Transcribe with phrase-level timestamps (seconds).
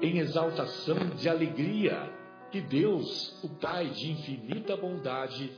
[0.00, 2.12] em exaltação de alegria
[2.50, 5.52] que Deus, o Pai de infinita bondade,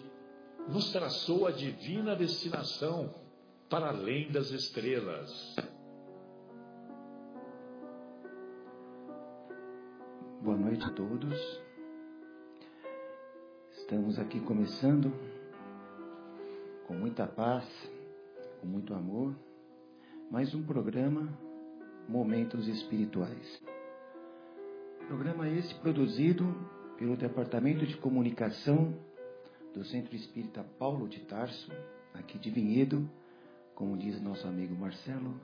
[0.68, 3.14] nos traçou a divina destinação
[3.68, 5.56] para além das estrelas.
[10.42, 11.60] Boa noite a todos.
[13.72, 15.12] Estamos aqui começando
[16.86, 17.64] com muita paz,
[18.60, 19.34] com muito amor,
[20.30, 21.28] mais um programa
[22.08, 23.75] Momentos Espirituais.
[25.06, 26.44] Programa esse produzido
[26.98, 28.92] pelo Departamento de Comunicação
[29.72, 31.70] do Centro Espírita Paulo de Tarso,
[32.12, 33.08] aqui de Vinhedo,
[33.76, 35.40] como diz nosso amigo Marcelo,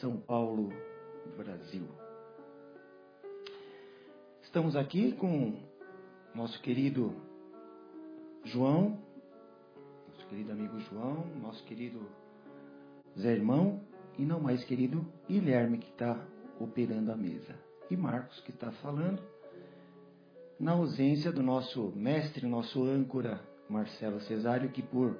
[0.00, 0.68] São Paulo,
[1.34, 1.88] Brasil.
[4.42, 5.54] Estamos aqui com
[6.34, 7.16] nosso querido
[8.44, 8.98] João,
[10.08, 12.06] nosso querido amigo João, nosso querido
[13.18, 13.80] Zé Irmão
[14.18, 16.22] e não mais querido Guilherme, que está
[16.60, 19.20] operando a mesa e Marcos que está falando,
[20.58, 25.18] na ausência do nosso mestre, nosso âncora, Marcelo Cesário, que por,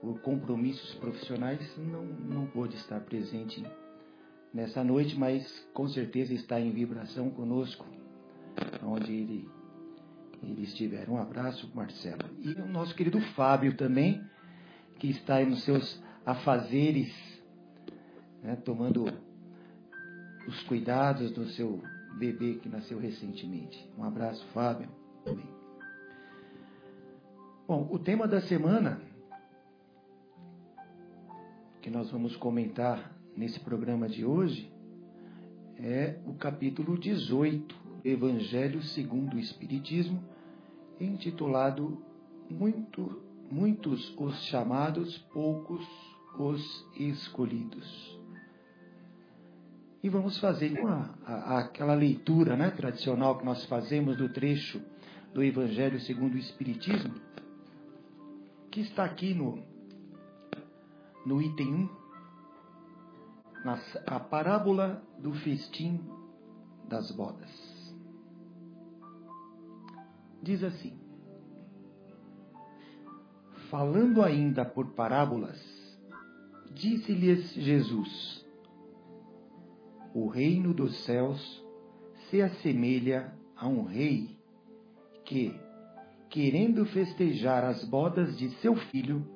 [0.00, 3.64] por compromissos profissionais não, não pôde estar presente
[4.54, 7.84] nessa noite, mas com certeza está em vibração conosco,
[8.84, 9.50] onde ele,
[10.42, 11.08] ele estiver.
[11.08, 12.22] Um abraço, Marcelo.
[12.40, 14.22] E o nosso querido Fábio também,
[14.98, 17.12] que está nos seus afazeres,
[18.42, 19.06] né, tomando
[20.46, 21.82] os cuidados do seu
[22.18, 23.88] bebê que nasceu recentemente.
[23.96, 24.88] Um abraço, Fábio.
[25.24, 25.48] Também.
[27.66, 29.00] Bom, o tema da semana
[31.80, 34.72] que nós vamos comentar nesse programa de hoje
[35.76, 40.22] é o capítulo 18 do Evangelho segundo o Espiritismo,
[41.00, 42.02] intitulado
[42.50, 45.86] Muito, Muitos os chamados, poucos
[46.38, 48.21] os escolhidos.
[50.02, 54.82] E vamos fazer uma, a, aquela leitura né, tradicional que nós fazemos do trecho
[55.32, 57.14] do Evangelho segundo o Espiritismo,
[58.70, 59.62] que está aqui no,
[61.24, 61.88] no item 1,
[63.64, 66.00] na, a parábola do festim
[66.88, 67.50] das bodas.
[70.42, 70.98] Diz assim:
[73.70, 75.62] Falando ainda por parábolas,
[76.72, 78.41] disse-lhes Jesus:
[80.14, 81.64] o reino dos céus
[82.28, 84.38] se assemelha a um rei
[85.24, 85.58] que,
[86.28, 89.26] querendo festejar as bodas de seu filho,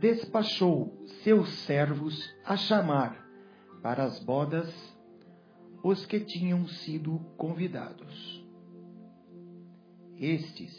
[0.00, 3.26] despachou seus servos a chamar
[3.82, 4.68] para as bodas
[5.82, 8.44] os que tinham sido convidados.
[10.18, 10.74] Estes,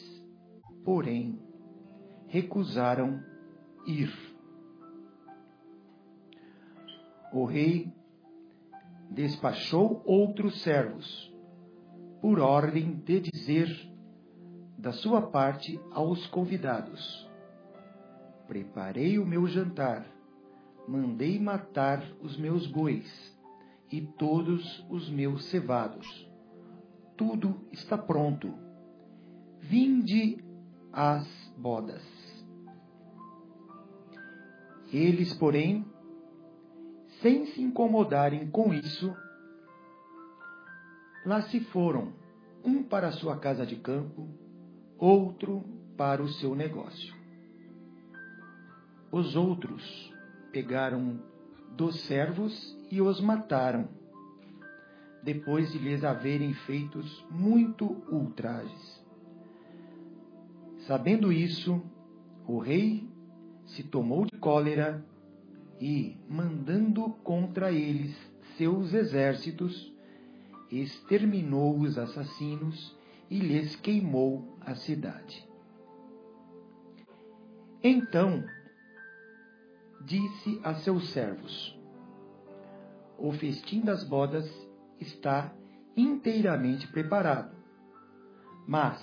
[0.84, 1.40] porém,
[2.28, 3.24] recusaram
[3.86, 4.12] ir.
[7.32, 7.97] O rei
[9.10, 11.34] despachou outros servos,
[12.22, 13.68] por ordem de dizer
[14.78, 17.30] da sua parte aos convidados:
[18.48, 20.06] Preparei o meu jantar,
[20.88, 23.38] mandei matar os meus bois
[23.92, 26.08] e todos os meus cevados.
[27.16, 28.54] Tudo está pronto.
[29.60, 30.38] Vinde
[30.94, 31.28] às
[31.58, 32.06] bodas.
[34.92, 35.86] Eles, porém,
[37.22, 39.16] sem se incomodarem com isso,
[41.26, 42.14] lá se foram,
[42.64, 44.28] um para sua casa de campo,
[44.98, 45.64] outro
[45.96, 47.16] para o seu negócio.
[49.12, 50.14] Os outros
[50.52, 51.20] pegaram
[51.76, 53.88] dos servos e os mataram,
[55.24, 59.06] depois de lhes haverem feitos muito ultrajes.
[60.88, 61.82] Sabendo isso,
[62.48, 63.10] o rei
[63.66, 65.04] se tomou de cólera
[65.80, 68.16] e, mandando contra eles
[68.58, 69.94] seus exércitos,
[70.72, 72.96] exterminou os assassinos
[73.30, 75.48] e lhes queimou a cidade.
[77.84, 78.44] Então
[80.02, 81.78] disse a seus servos:
[83.18, 84.50] O festim das bodas
[85.00, 85.54] está
[85.96, 87.56] inteiramente preparado.
[88.68, 89.02] Mas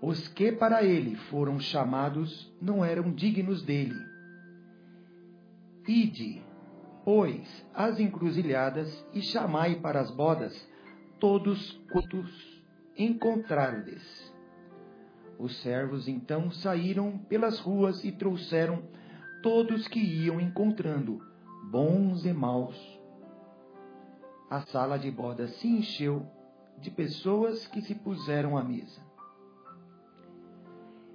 [0.00, 4.07] os que para ele foram chamados não eram dignos dele.
[5.88, 6.42] Ide,
[7.02, 10.54] pois, às encruzilhadas e chamai para as bodas
[11.18, 12.62] todos quantos
[12.94, 14.04] encontrardes.
[15.38, 18.82] Os servos então saíram pelas ruas e trouxeram
[19.42, 21.22] todos que iam encontrando,
[21.70, 22.76] bons e maus.
[24.50, 26.26] A sala de bodas se encheu
[26.76, 29.00] de pessoas que se puseram à mesa.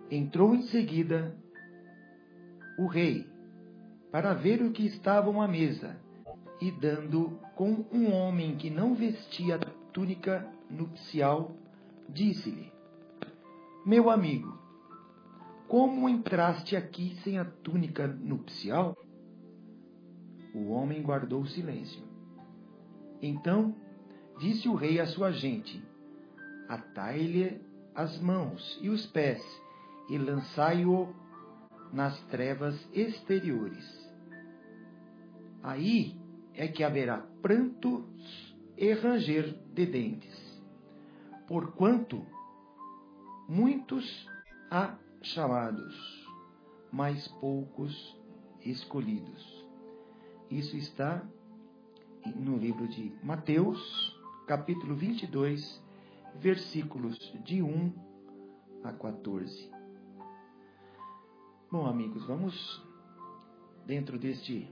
[0.10, 1.38] Entrou em seguida
[2.80, 3.32] o rei
[4.13, 6.00] para ver o que estavam à mesa,
[6.62, 9.57] e dando com um homem que não vestia
[9.92, 11.51] túnica nupcial,
[12.07, 12.71] disse-lhe:
[13.83, 14.56] Meu amigo,
[15.68, 18.95] como entraste aqui sem a túnica nupcial?
[20.54, 22.04] O homem guardou silêncio.
[23.19, 23.75] Então
[24.39, 25.83] disse o rei à sua gente:
[26.69, 27.59] Atai-lhe
[27.95, 29.44] as mãos e os pés
[30.07, 31.12] e lançai-o
[31.92, 34.03] nas trevas exteriores.
[35.63, 36.19] Aí
[36.54, 38.04] é que haverá prantos
[38.77, 40.62] e ranger de dentes,
[41.48, 42.25] porquanto
[43.48, 44.30] muitos
[44.69, 45.95] há chamados,
[46.92, 48.19] mas poucos
[48.60, 49.65] escolhidos.
[50.51, 51.24] Isso está
[52.36, 55.81] no livro de Mateus, capítulo 22,
[56.42, 57.94] versículos de 1
[58.83, 59.71] a 14.
[61.71, 62.86] Bom, amigos, vamos
[63.86, 64.69] dentro deste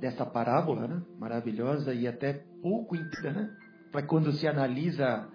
[0.00, 1.02] dessa parábola, né?
[1.18, 3.50] maravilhosa e até pouco inteira, né?
[3.90, 5.28] Para quando se analisa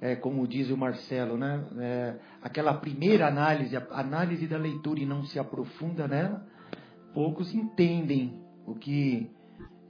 [0.00, 1.64] é, como diz o Marcelo, né?
[1.78, 6.46] É, aquela primeira análise, a análise da leitura e não se aprofunda nela,
[7.14, 9.30] poucos entendem o que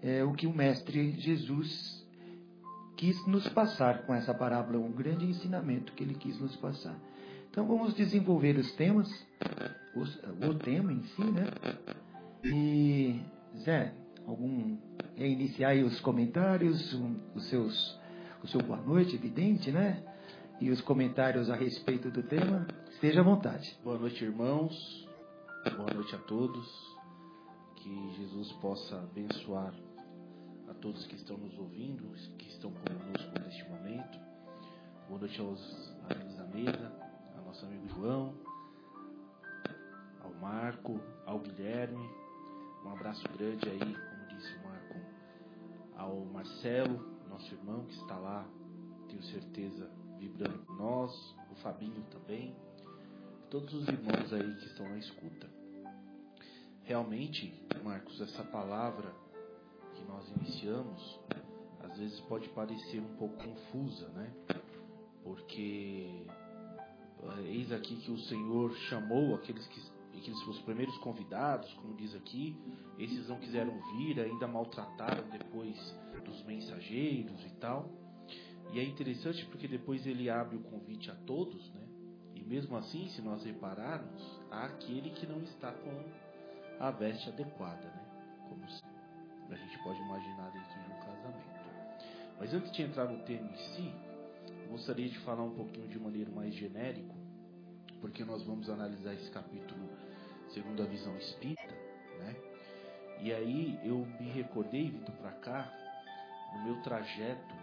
[0.02, 2.04] é, o que o mestre Jesus
[2.96, 6.96] quis nos passar com essa parábola, um grande ensinamento que ele quis nos passar.
[7.50, 9.08] Então vamos desenvolver os temas,
[9.96, 10.16] os,
[10.48, 11.46] o tema em si, né?
[12.44, 13.20] E
[13.58, 13.94] Zé,
[14.26, 14.76] algum
[15.16, 18.00] é iniciar aí os comentários, um, os seus
[18.42, 20.04] o seu boa noite, evidente, né?
[20.60, 23.74] E os comentários a respeito do tema, esteja à vontade.
[23.82, 25.08] Boa noite, irmãos.
[25.76, 26.94] Boa noite a todos.
[27.76, 29.72] Que Jesus possa abençoar
[30.68, 34.18] a todos que estão nos ouvindo, que estão conosco neste momento.
[35.08, 36.92] Boa noite aos amigos da mesa,
[37.38, 38.34] ao nosso amigo João,
[40.22, 42.23] ao Marco, ao Guilherme.
[42.84, 44.94] Um abraço grande aí, como disse o Marco,
[45.96, 48.46] ao Marcelo, nosso irmão que está lá,
[49.08, 52.54] tenho certeza, vibrando com nós, o Fabinho também,
[53.50, 55.48] todos os irmãos aí que estão na escuta.
[56.82, 59.10] Realmente, Marcos, essa palavra
[59.94, 61.20] que nós iniciamos,
[61.80, 64.30] às vezes pode parecer um pouco confusa, né?
[65.22, 66.26] Porque
[67.22, 69.80] eh, eis aqui que o Senhor chamou aqueles que
[70.18, 72.56] aqueles os primeiros convidados, como diz aqui,
[72.98, 75.76] esses não quiseram vir, ainda maltrataram depois
[76.24, 77.90] dos mensageiros e tal.
[78.72, 81.86] E é interessante porque depois ele abre o convite a todos, né?
[82.34, 86.04] E mesmo assim, se nós repararmos, há aquele que não está com
[86.80, 88.04] a veste adequada, né?
[88.48, 88.64] Como
[89.50, 91.64] a gente pode imaginar dentro de um casamento.
[92.38, 93.92] Mas antes de entrar no tema em si,
[94.68, 97.14] gostaria de falar um pouquinho de maneira mais genérica,
[98.00, 99.88] porque nós vamos analisar esse capítulo
[100.54, 101.74] segundo a visão espírita,
[102.20, 102.36] né?
[103.20, 105.72] E aí eu me recordei vindo para cá
[106.54, 107.54] no meu trajeto,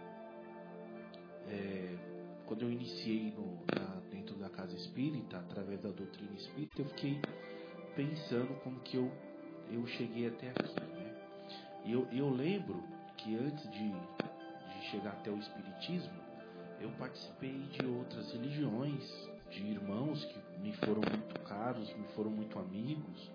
[1.48, 1.96] é,
[2.46, 7.20] quando eu iniciei no, na, dentro da casa espírita, através da doutrina espírita, eu fiquei
[7.96, 9.10] pensando como que eu,
[9.70, 10.80] eu cheguei até aqui.
[10.80, 11.14] Né?
[11.86, 12.82] E eu, eu lembro
[13.16, 16.20] que antes de, de chegar até o espiritismo,
[16.80, 21.02] eu participei de outras religiões, de irmãos que me foram
[21.82, 23.30] caros, me foram muito amigos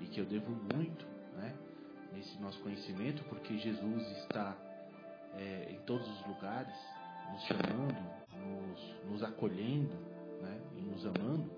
[0.00, 1.06] e que eu devo muito,
[1.36, 1.54] né?
[2.12, 4.56] Nesse nosso conhecimento, porque Jesus está
[5.34, 6.74] é, em todos os lugares,
[7.32, 8.00] nos chamando,
[8.34, 9.94] nos, nos acolhendo
[10.40, 11.48] né, e nos amando,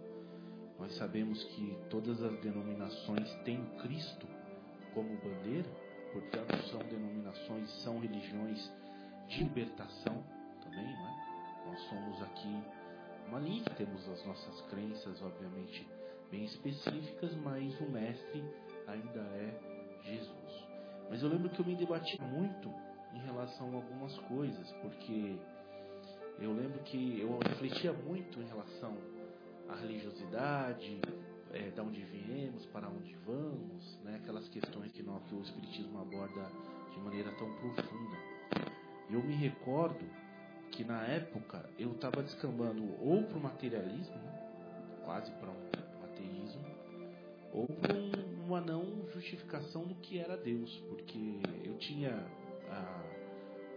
[0.79, 4.27] nós sabemos que todas as denominações têm Cristo
[4.93, 5.71] como bandeira,
[6.13, 8.71] portanto, são denominações, são religiões
[9.29, 10.23] de libertação
[10.63, 11.69] também, não é?
[11.69, 12.63] Nós somos aqui
[13.29, 15.89] uma linha que temos as nossas crenças, obviamente,
[16.33, 18.43] bem específicas, mas o mestre
[18.89, 19.55] ainda é
[20.03, 20.67] Jesus.
[21.11, 22.73] Mas eu lembro que eu me debati muito
[23.15, 25.39] em relação a algumas coisas, porque
[26.41, 28.97] Eu lembro que eu refletia muito em relação
[29.69, 31.01] à religiosidade,
[31.53, 34.17] é, da onde viemos, para onde vamos, né?
[34.17, 36.51] aquelas questões que, nós, que o Espiritismo aborda
[36.93, 38.17] de maneira tão profunda.
[39.11, 40.05] Eu me recordo
[40.73, 45.03] que na época eu estava descambando ou para o materialismo, né?
[45.05, 45.71] quase para um
[47.55, 51.19] um, uma não justificação do que era Deus, porque
[51.65, 52.27] eu tinha
[52.71, 53.05] a,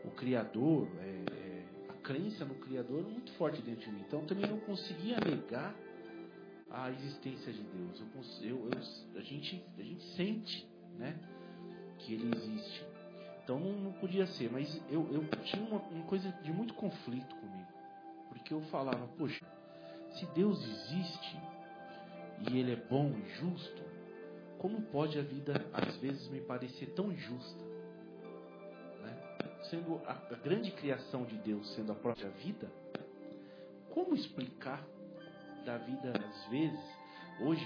[0.05, 4.49] o Criador, é, é, a crença no Criador muito forte dentro de mim, então também
[4.49, 5.75] não conseguia negar
[6.69, 8.01] a existência de Deus.
[8.41, 10.67] Eu, eu, eu, a, gente, a gente sente
[10.97, 11.17] né,
[11.99, 12.85] que Ele existe.
[13.43, 17.35] Então não, não podia ser, mas eu, eu tinha uma, uma coisa de muito conflito
[17.35, 17.67] comigo.
[18.29, 19.45] Porque eu falava, poxa,
[20.15, 21.37] se Deus existe
[22.41, 23.83] e Ele é bom e justo,
[24.57, 27.63] como pode a vida às vezes me parecer tão injusta?
[29.01, 29.59] Né?
[29.69, 32.71] Sendo a, a grande criação de Deus sendo a própria vida,
[33.89, 34.85] como explicar
[35.65, 36.79] da vida, às vezes,
[37.41, 37.65] hoje,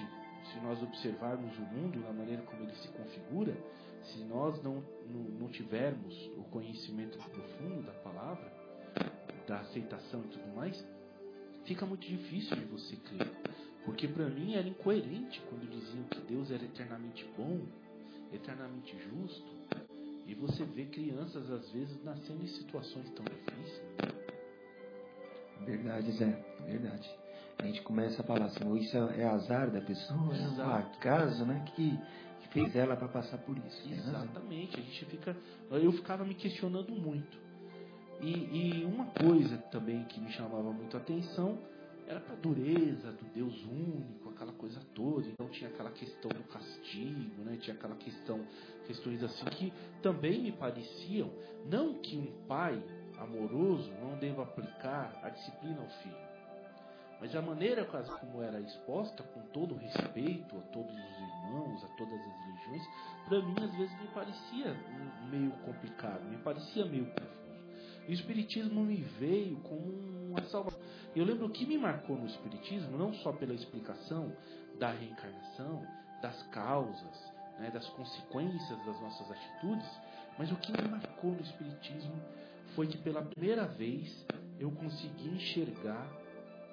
[0.51, 3.55] se nós observarmos o mundo na maneira como ele se configura,
[4.03, 8.51] se nós não, não, não tivermos o conhecimento profundo da palavra,
[9.47, 10.87] da aceitação e tudo mais,
[11.65, 13.27] fica muito difícil de você crer.
[13.89, 17.59] Porque para mim era incoerente quando diziam que Deus era eternamente bom,
[18.31, 19.49] eternamente justo,
[20.27, 23.81] e você vê crianças às vezes nascendo em situações tão difíceis.
[25.65, 27.09] Verdade, Zé, verdade
[27.57, 30.61] a gente começa a falar assim, isso é, azar da pessoa, Exato.
[30.61, 31.65] é um acaso, né?
[31.75, 31.99] Que,
[32.41, 33.91] que fez ela para passar por isso.
[33.91, 35.35] Exatamente, a gente fica.
[35.69, 37.37] Eu ficava me questionando muito.
[38.21, 41.57] E, e uma coisa também que me chamava muito a atenção
[42.09, 45.27] era a dureza do Deus único, aquela coisa toda.
[45.27, 47.55] Então tinha aquela questão do castigo, né?
[47.61, 48.43] Tinha aquela questão,
[48.87, 51.31] questões assim que também me pareciam,
[51.69, 52.83] não que um pai
[53.19, 56.29] amoroso não deva aplicar a disciplina ao filho.
[57.21, 62.13] Mas a maneira como era exposta, com todo respeito a todos os irmãos, a todas
[62.13, 62.83] as religiões,
[63.27, 64.73] para mim às vezes me parecia
[65.29, 67.48] meio complicado, me parecia meio confuso.
[68.09, 69.83] E o Espiritismo me veio como
[70.31, 70.79] uma salvação.
[71.15, 74.35] Eu lembro o que me marcou no Espiritismo, não só pela explicação
[74.79, 75.85] da reencarnação,
[76.19, 79.87] das causas, né, das consequências das nossas atitudes,
[80.39, 82.15] mas o que me marcou no Espiritismo
[82.73, 84.25] foi que pela primeira vez
[84.59, 86.09] eu consegui enxergar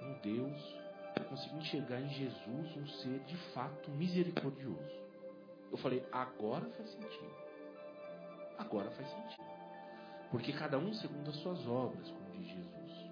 [0.05, 0.75] um Deus,
[1.19, 5.05] eu consegui enxergar em Jesus um ser de fato misericordioso.
[5.71, 7.37] Eu falei, agora faz sentido.
[8.57, 9.46] Agora faz sentido.
[10.37, 13.11] Porque cada um segundo as suas obras, como diz Jesus.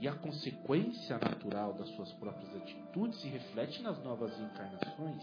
[0.00, 5.22] E a consequência natural das suas próprias atitudes se reflete nas novas encarnações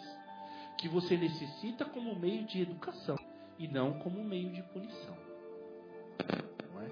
[0.78, 3.20] que você necessita como meio de educação
[3.60, 5.18] e não como meio de punição.
[6.74, 6.90] Não é?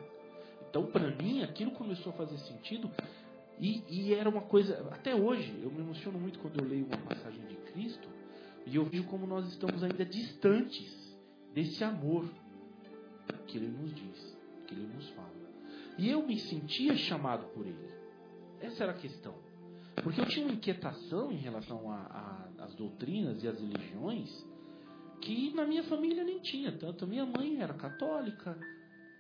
[0.70, 2.92] Então, para mim, aquilo começou a fazer sentido
[3.58, 6.98] e, e, era uma coisa, até hoje, eu me emociono muito quando eu leio uma
[6.98, 8.10] passagem de Cristo
[8.66, 11.18] e eu vejo como nós estamos ainda distantes
[11.54, 12.30] desse amor
[13.52, 14.31] que Ele nos diz,
[14.72, 15.32] que Ele nos fala.
[15.98, 17.92] E eu me sentia chamado por Ele.
[18.62, 19.36] Essa era a questão.
[20.04, 21.92] Porque eu tinha uma inquietação em relação
[22.58, 24.46] às doutrinas e às religiões
[25.20, 26.72] que na minha família nem tinha.
[26.72, 28.58] Tanto minha mãe era católica,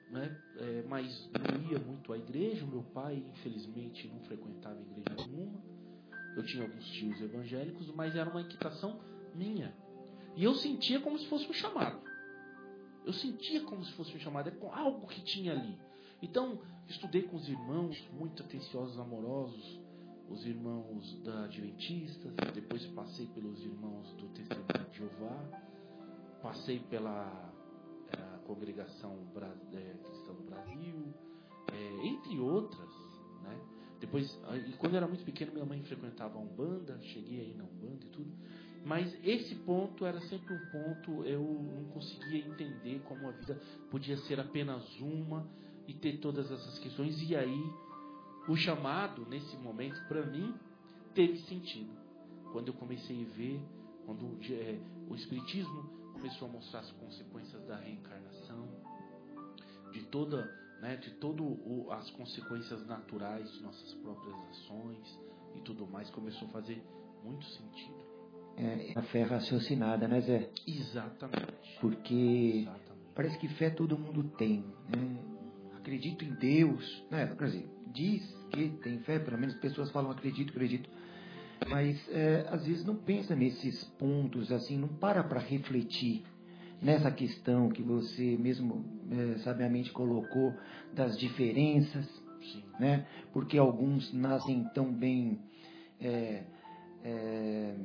[0.09, 0.35] né?
[0.57, 2.65] É, mas não ia muito à igreja.
[2.65, 5.61] Meu pai, infelizmente, não frequentava igreja nenhuma.
[6.35, 8.99] Eu tinha alguns tios evangélicos, mas era uma inquietação
[9.35, 9.73] minha.
[10.35, 11.99] E eu sentia como se fosse um chamado.
[13.05, 15.77] Eu sentia como se fosse um chamado, é algo que tinha ali.
[16.21, 19.79] Então, estudei com os irmãos muito atenciosos, amorosos,
[20.29, 27.51] os irmãos da Adventistas, depois passei pelos irmãos do Testemunho de Jeová, passei pela
[28.51, 29.17] congregação
[29.73, 31.13] é, cristã do Brasil,
[31.71, 32.89] é, entre outras.
[33.43, 33.59] Né?
[33.99, 37.63] Depois, e quando eu era muito pequeno, minha mãe frequentava a Umbanda, cheguei aí na
[37.63, 38.31] Umbanda e tudo.
[38.83, 43.59] Mas esse ponto era sempre um ponto, eu não conseguia entender como a vida
[43.91, 45.47] podia ser apenas uma
[45.87, 47.21] e ter todas essas questões.
[47.29, 47.63] E aí,
[48.47, 50.55] o chamado, nesse momento, para mim,
[51.13, 51.91] teve sentido.
[52.51, 53.61] Quando eu comecei a ver,
[54.05, 55.83] quando é, o Espiritismo
[56.13, 58.67] começou a mostrar as consequências da reencarnação,
[59.91, 60.43] de toda,
[60.81, 65.19] né, de todo o, as consequências naturais de nossas próprias ações
[65.55, 66.83] e tudo mais, começou a fazer
[67.23, 68.00] muito sentido.
[68.57, 70.49] É, a fé raciocinada, né, Zé?
[70.67, 71.79] Exatamente.
[71.79, 73.13] Porque Exatamente.
[73.15, 75.17] parece que fé todo mundo tem, né?
[75.77, 77.33] Acredito em Deus, né?
[77.37, 80.89] Quer dizer, diz que tem fé, pelo menos pessoas falam acredito, acredito
[81.69, 86.23] mas é, às vezes não pensa nesses pontos assim, não para para refletir
[86.81, 90.53] nessa questão que você mesmo é, sabiamente colocou
[90.93, 92.07] das diferenças,
[92.41, 92.63] Sim.
[92.79, 93.05] Né?
[93.31, 95.39] Porque alguns nascem tão bem,
[95.99, 96.43] é,
[97.03, 97.75] é,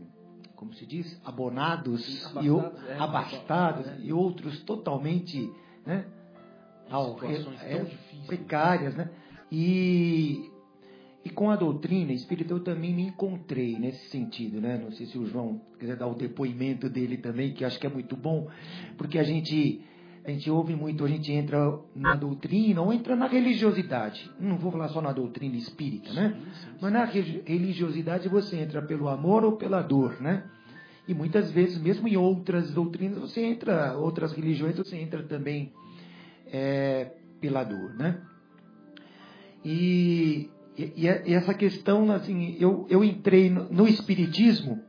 [0.56, 3.98] como se diz, abonados, abastados, e, é, abastados é.
[4.00, 5.52] e outros totalmente
[5.84, 6.06] né,
[6.90, 7.84] ao, é,
[8.26, 8.94] precárias.
[8.96, 9.10] Né?
[9.52, 10.50] E
[11.26, 14.78] e com a doutrina espírita eu também me encontrei nesse sentido, né?
[14.78, 17.90] Não sei se o João quiser dar o depoimento dele também, que acho que é
[17.90, 18.48] muito bom,
[18.96, 19.82] porque a gente
[20.26, 24.28] a gente ouve muito, a gente entra na doutrina ou entra na religiosidade.
[24.40, 26.36] Não vou falar só na doutrina espírita, né?
[26.80, 30.42] Mas na religiosidade você entra pelo amor ou pela dor, né?
[31.06, 35.72] E muitas vezes, mesmo em outras doutrinas, você entra, outras religiões, você entra também
[36.48, 38.20] é, pela dor, né?
[39.64, 44.82] E e, e, essa questão, assim, eu, eu entrei no, no Espiritismo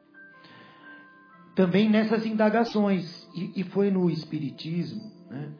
[1.56, 3.25] também nessas indagações.
[3.34, 5.51] E, e foi no Espiritismo, né?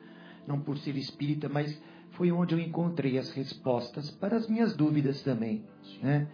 [0.48, 1.80] não por ser espírita, mas
[2.12, 5.64] foi onde eu encontrei as respostas para as minhas dúvidas também.
[6.02, 6.28] Né?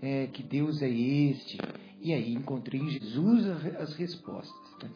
[0.00, 1.58] É, que Deus é este.
[2.00, 3.46] E aí encontrei em Jesus
[3.78, 4.76] as respostas.
[4.82, 4.90] Né?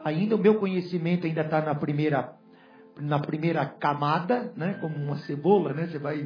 [0.00, 2.36] Ainda o meu conhecimento ainda está na primeira
[3.00, 4.74] na primeira camada, né?
[4.74, 5.86] como uma cebola, né?
[5.86, 6.22] você vai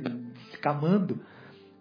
[0.51, 1.21] descamando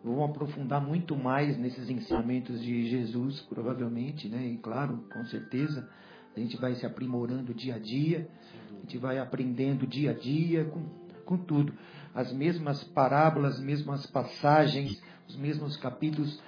[0.03, 4.45] vão aprofundar muito mais nesses ensinamentos de Jesus, provavelmente, né?
[4.45, 5.89] E claro, com certeza,
[6.35, 8.27] a gente vai se aprimorando dia a dia,
[8.71, 10.83] a gente vai aprendendo dia a dia com,
[11.25, 11.73] com tudo.
[12.13, 16.41] As mesmas parábolas, as mesmas passagens, os mesmos capítulos,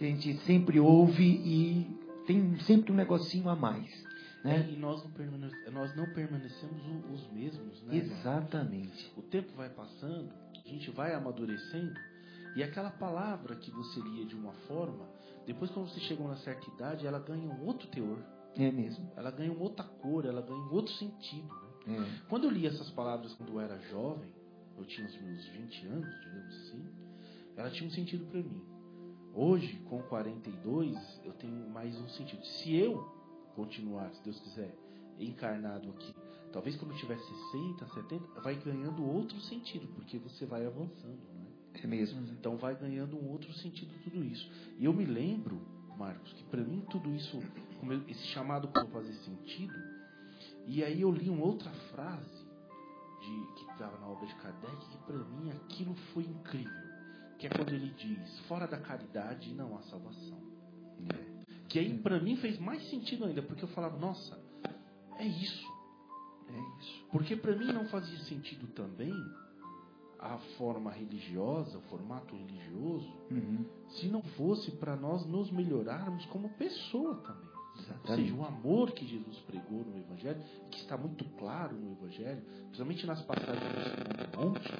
[0.00, 1.86] a gente sempre ouve e
[2.26, 3.88] tem sempre um negocinho a mais.
[4.44, 4.68] Né?
[4.72, 7.96] E nós não, permanecemos, nós não permanecemos os mesmos, né?
[7.96, 9.12] Exatamente.
[9.16, 10.32] O tempo vai passando,
[10.64, 11.94] a gente vai amadurecendo
[12.56, 15.08] e aquela palavra que você lia de uma forma,
[15.46, 18.18] depois quando você chega a uma certa idade, ela ganha um outro teor.
[18.56, 19.10] É mesmo.
[19.16, 21.48] Ela ganha uma outra cor, ela ganha um outro sentido.
[21.86, 21.96] Né?
[21.98, 22.28] É.
[22.28, 24.30] Quando eu li essas palavras quando eu era jovem,
[24.76, 26.84] eu tinha os meus 20 anos, digamos assim,
[27.56, 28.62] ela tinha um sentido para mim.
[29.34, 32.44] Hoje, com 42, eu tenho mais um sentido.
[32.44, 33.02] Se eu
[33.54, 34.74] continuar, se Deus quiser,
[35.18, 36.14] encarnado aqui,
[36.52, 41.18] talvez quando eu tiver 60, 70, vai ganhando outro sentido, porque você vai avançando.
[41.82, 42.20] É mesmo.
[42.32, 44.50] Então vai ganhando um outro sentido tudo isso.
[44.78, 45.60] E eu me lembro,
[45.96, 47.42] Marcos, que para mim tudo isso,
[48.08, 49.74] esse chamado para fazer sentido.
[50.66, 52.46] E aí eu li uma outra frase
[53.20, 56.92] de, que estava na obra de Kardec que para mim aquilo foi incrível.
[57.38, 60.40] Que é quando ele diz: fora da caridade não há salvação.
[61.12, 61.42] É.
[61.68, 64.38] Que aí para mim fez mais sentido ainda, porque eu falava: nossa,
[65.18, 65.72] é isso.
[66.48, 67.06] É isso.
[67.10, 69.14] Porque para mim não fazia sentido também
[70.18, 73.66] a forma religiosa, o formato religioso, uhum.
[73.88, 77.51] se não fosse para nós nos melhorarmos como pessoa também.
[77.78, 78.10] Exatamente.
[78.10, 82.42] Ou seja, o amor que Jesus pregou no Evangelho, que está muito claro no Evangelho,
[82.66, 84.78] principalmente nas passagens do Monte, né?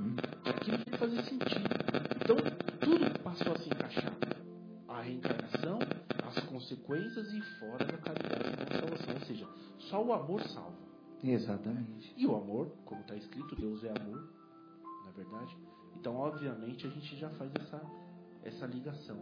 [0.00, 0.16] Hum.
[0.44, 1.68] aquilo tem que fazer sentido.
[2.22, 2.36] Então,
[2.80, 4.16] tudo passou a se encaixar.
[4.88, 5.78] A reencarnação,
[6.26, 9.14] as consequências e fora da caridade da salvação.
[9.14, 10.90] Ou seja, só o amor salva.
[11.22, 12.14] Exatamente.
[12.16, 14.32] E o amor, como está escrito, Deus é amor,
[15.04, 15.56] na verdade.
[15.96, 17.82] Então, obviamente, a gente já faz essa,
[18.44, 19.18] essa ligação.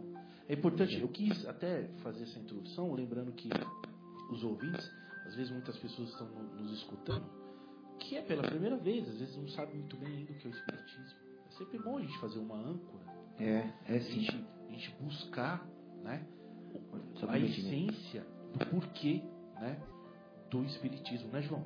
[0.47, 3.49] É importante, eu quis até fazer essa introdução, lembrando que
[4.31, 4.91] os ouvintes,
[5.25, 7.25] às vezes muitas pessoas estão nos escutando,
[7.99, 10.49] que é pela primeira vez, às vezes não sabem muito bem ainda o que é
[10.49, 11.19] o Espiritismo.
[11.47, 13.03] É sempre bom a gente fazer uma âncora.
[13.37, 14.11] É, é sim.
[14.11, 15.67] A gente, a gente buscar
[16.03, 16.25] né,
[17.27, 19.21] a essência do porquê
[19.59, 19.81] né,
[20.49, 21.65] do Espiritismo, né, João?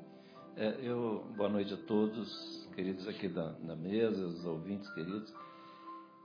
[0.56, 5.34] É, eu, boa noite a todos, queridos aqui da, da mesa, os ouvintes queridos.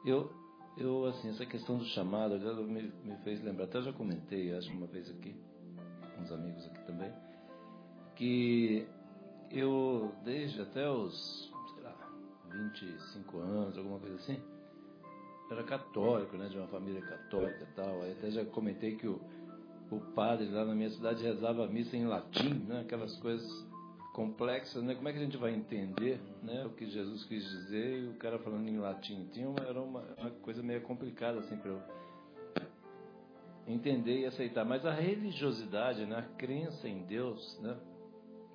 [0.04, 0.30] Eu,
[0.78, 4.86] eu, assim, essa questão do chamado me, me fez lembrar, até já comentei, acho uma
[4.86, 5.34] vez aqui,
[6.14, 7.12] com os amigos aqui também,
[8.14, 8.86] que
[9.50, 11.94] eu, desde até os, sei lá,
[12.50, 14.40] 25 anos, alguma coisa assim,
[15.50, 18.02] era católico, né, de uma família católica e tal.
[18.02, 19.20] Aí até já comentei que o,
[19.90, 23.67] o padre lá na minha cidade rezava a missa em latim, né, aquelas coisas
[24.18, 24.96] complexas, né?
[24.96, 28.14] Como é que a gente vai entender, né, o que Jesus quis dizer e o
[28.14, 29.28] cara falando em latim?
[29.32, 31.80] Tinha uma, era uma, uma coisa meio complicada assim para eu
[33.68, 34.64] entender e aceitar.
[34.64, 37.76] Mas a religiosidade, né, a crença em Deus, né,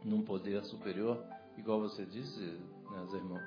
[0.03, 1.23] num poder superior,
[1.57, 3.39] igual você disse, né, irmão.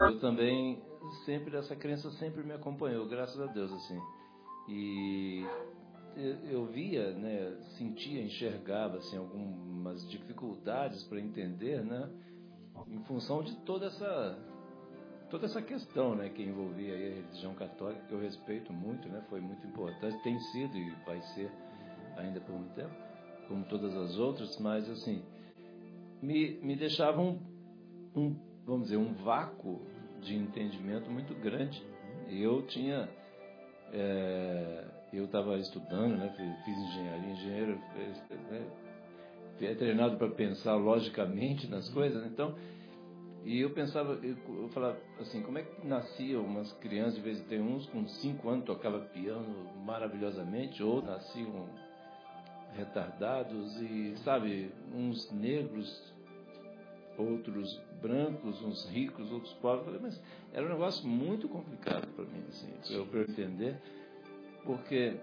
[0.00, 0.82] Eu também
[1.24, 3.98] sempre essa crença sempre me acompanhou, graças a Deus assim.
[4.68, 5.46] E
[6.16, 12.10] eu via, né, sentia, enxergava assim algumas dificuldades para entender, né,
[12.88, 14.38] em função de toda essa
[15.30, 19.40] toda essa questão, né, que envolvia a religião católica, que eu respeito muito, né, foi
[19.40, 21.50] muito importante, tem sido e vai ser
[22.18, 22.94] ainda por muito tempo,
[23.48, 25.22] como todas as outras, mas assim
[26.20, 27.40] me me deixava um,
[28.14, 29.80] um vamos dizer um vácuo
[30.20, 31.82] de entendimento muito grande.
[32.28, 33.08] Eu tinha.
[33.92, 36.32] É, eu estava estudando, né,
[36.64, 37.80] fiz engenharia, engenheiro
[38.50, 38.66] né,
[39.60, 42.54] é treinado para pensar logicamente nas coisas, então.
[43.44, 47.40] E eu pensava, eu, eu, falava assim, como é que nasciam umas crianças, de vez
[47.40, 51.68] em quando, uns com cinco anos tocava piano maravilhosamente, outros nasciam
[52.76, 56.12] retardados e, sabe, uns negros,
[57.18, 59.86] outros brancos, uns ricos, outros pobres.
[59.86, 60.22] Falei, mas
[60.52, 62.68] era um negócio muito complicado para mim, assim,
[63.10, 63.76] para eu entender,
[64.64, 65.18] porque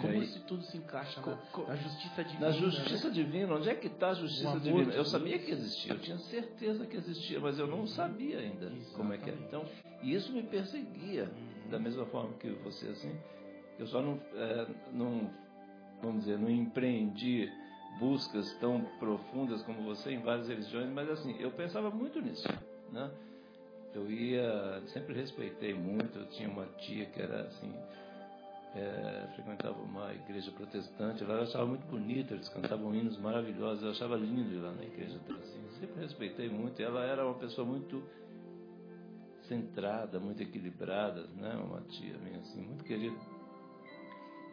[0.00, 2.46] como isso tudo se encaixa na, na, justiça divina?
[2.46, 3.14] Na justiça né?
[3.14, 4.92] divina, onde é que está a justiça divina?
[4.92, 8.94] Eu sabia que existia, eu tinha certeza que existia, mas eu não sabia ainda Exatamente.
[8.96, 9.34] como é que é.
[9.34, 9.64] Então,
[10.02, 11.70] isso me perseguia, uhum.
[11.70, 13.16] da mesma forma que você, assim.
[13.78, 15.30] Eu só não, é, não,
[16.02, 17.50] vamos dizer, não empreendi
[17.98, 22.48] buscas tão profundas como você em várias religiões, mas assim, eu pensava muito nisso,
[22.90, 23.10] né?
[23.94, 27.72] Eu ia, sempre respeitei muito, eu tinha uma tia que era assim,
[28.74, 33.90] é, frequentava uma igreja protestante, lá eu achava muito bonita, eles cantavam hinos maravilhosos, eu
[33.90, 38.02] achava lindo ir lá na igreja assim, sempre respeitei muito, ela era uma pessoa muito
[39.42, 43.16] centrada, muito equilibrada, né, uma tia minha assim, muito querida.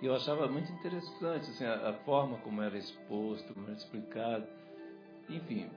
[0.01, 4.47] E eu achava muito interessante assim, a, a forma como era exposto, como era explicado,
[5.29, 5.67] enfim,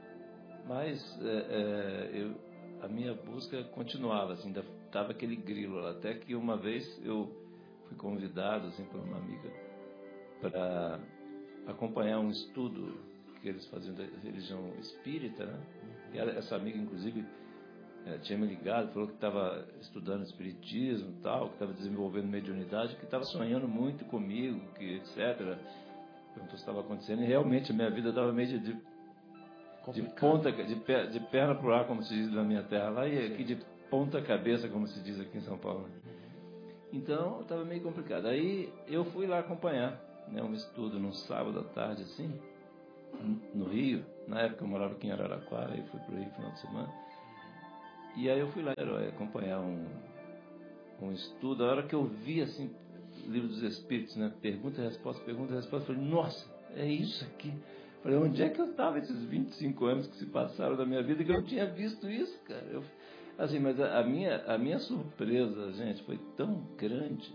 [0.66, 2.34] mas é, é, eu,
[2.82, 4.52] a minha busca continuava, assim,
[4.84, 7.43] estava aquele grilo lá, até que uma vez eu
[7.94, 9.50] fui convidado assim por uma amiga
[10.40, 11.00] para
[11.66, 12.98] acompanhar um estudo
[13.40, 15.60] que eles faziam da religião espírita, né?
[16.12, 17.24] E essa amiga inclusive
[18.06, 23.04] é, tinha me ligado, falou que estava estudando espiritismo, tal, que estava desenvolvendo mediunidade, que
[23.04, 25.58] estava sonhando muito comigo, que etc.
[26.34, 30.52] Perguntou se estava acontecendo e realmente a minha vida estava meio de, de, de ponta,
[30.52, 33.44] de, de perna para o ar, como se diz na minha terra lá, e aqui
[33.44, 33.56] de
[33.90, 35.88] ponta cabeça, como se diz aqui em São Paulo.
[35.88, 36.13] Né?
[36.94, 38.26] Então estava meio complicado.
[38.26, 42.32] Aí eu fui lá acompanhar né, um estudo num sábado à tarde, assim,
[43.52, 44.04] no Rio.
[44.28, 46.60] Na época eu morava aqui em Araraquara e fui para o Rio no final de
[46.60, 46.92] semana.
[48.16, 48.72] E aí eu fui lá
[49.08, 49.84] acompanhar um,
[51.02, 51.64] um estudo.
[51.64, 52.70] A hora que eu vi, assim,
[53.26, 54.32] livro dos Espíritos, né?
[54.40, 55.90] Pergunta e resposta, pergunta e resposta.
[55.90, 57.52] Eu falei, nossa, é isso aqui.
[58.04, 61.24] Falei, onde é que eu estava esses 25 anos que se passaram da minha vida
[61.24, 62.66] que eu não tinha visto isso, cara?
[62.70, 62.84] Eu,
[63.36, 67.32] Assim, mas a, minha, a minha surpresa, gente, foi tão grande,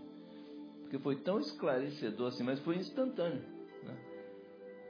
[0.81, 3.41] porque foi tão esclarecedor assim, mas foi instantâneo.
[3.83, 3.97] Né?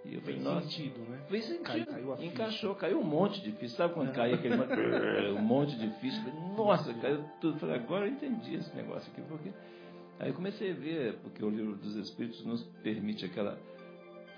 [0.06, 1.26] E eu falei, Fez sentido, né?
[1.28, 1.64] Fez sentido.
[1.64, 3.76] Caiu, caiu Encaixou, caiu um monte de ficha.
[3.76, 4.14] Sabe quando é.
[4.14, 4.56] cai aquele
[5.34, 6.22] um monte de ficha?
[6.56, 7.60] Nossa, caiu tudo.
[7.60, 9.22] Falei, agora eu entendi esse negócio aqui.
[9.28, 9.52] Porque...
[10.20, 13.58] Aí eu comecei a ver, porque o livro dos Espíritos nos permite aquela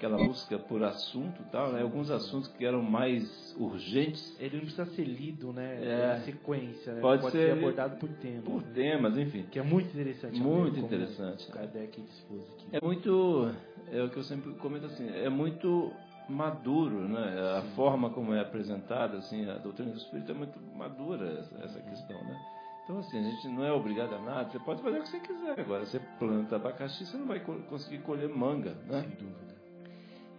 [0.01, 1.81] aquela busca por assunto tal, né?
[1.83, 4.35] Alguns assuntos que eram mais urgentes.
[4.39, 5.77] Ele não precisa ser lido, né?
[5.79, 7.01] É, em sequência, né?
[7.01, 8.43] Pode, pode ser, ser, abordado por temas.
[8.43, 8.71] Por né?
[8.73, 9.43] temas, enfim.
[9.51, 10.39] Que é muito interessante.
[10.39, 11.47] Muito interessante.
[11.49, 12.03] O Kardec aqui.
[12.71, 13.51] É muito,
[13.91, 15.91] é o que eu sempre comento assim, é muito
[16.27, 17.57] maduro, né?
[17.57, 17.75] A Sim.
[17.75, 22.23] forma como é apresentada, assim, a doutrina do Espírito é muito madura essa, essa questão,
[22.23, 22.39] né?
[22.83, 24.49] Então, assim, a gente não é obrigado a nada.
[24.49, 25.59] Você pode fazer o que você quiser.
[25.59, 29.01] Agora, você planta abacaxi, você não vai conseguir colher manga, né?
[29.01, 29.50] Sem dúvida.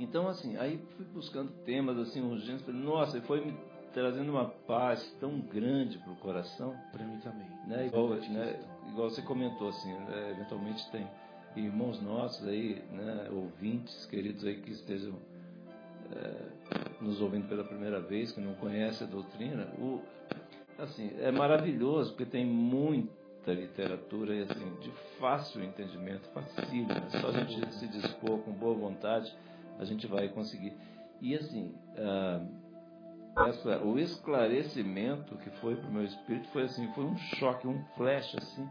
[0.03, 3.57] Então, assim, aí fui buscando temas assim urgentes, falei, nossa, e foi me
[3.95, 6.77] trazendo uma paz tão grande para o coração.
[6.91, 7.47] Para mim também.
[7.69, 7.87] Né?
[7.87, 8.61] Igual, né?
[8.89, 10.33] Igual você comentou, assim, né?
[10.33, 11.07] eventualmente tem
[11.55, 13.29] irmãos nossos aí, né?
[13.31, 15.15] ouvintes queridos aí que estejam
[16.11, 16.35] é,
[17.01, 19.69] nos ouvindo pela primeira vez, que não conhecem a doutrina.
[19.79, 20.01] O,
[20.79, 26.91] assim, é maravilhoso, porque tem muita literatura e assim, de fácil entendimento, facílimo.
[26.91, 29.33] É só a gente se dispor com boa vontade
[29.79, 30.73] a gente vai conseguir.
[31.21, 37.05] E assim, uh, essa, o esclarecimento que foi para o meu espírito foi assim, foi
[37.05, 38.69] um choque, um flash assim.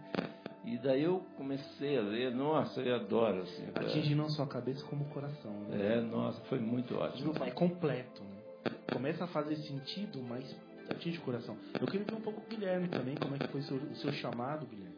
[0.64, 3.68] E daí eu comecei a ler, nossa, eu adoro assim.
[3.74, 5.52] Atinge não só a cabeça como o coração.
[5.70, 5.98] Né?
[5.98, 7.34] É, nossa, foi muito ótimo.
[7.44, 8.72] É completo, né?
[8.94, 10.56] Começa a fazer sentido, mas
[10.90, 11.58] atinge o coração.
[11.80, 13.96] Eu queria ver um pouco o Guilherme também, como é que foi o seu, o
[13.96, 14.98] seu chamado, Guilherme.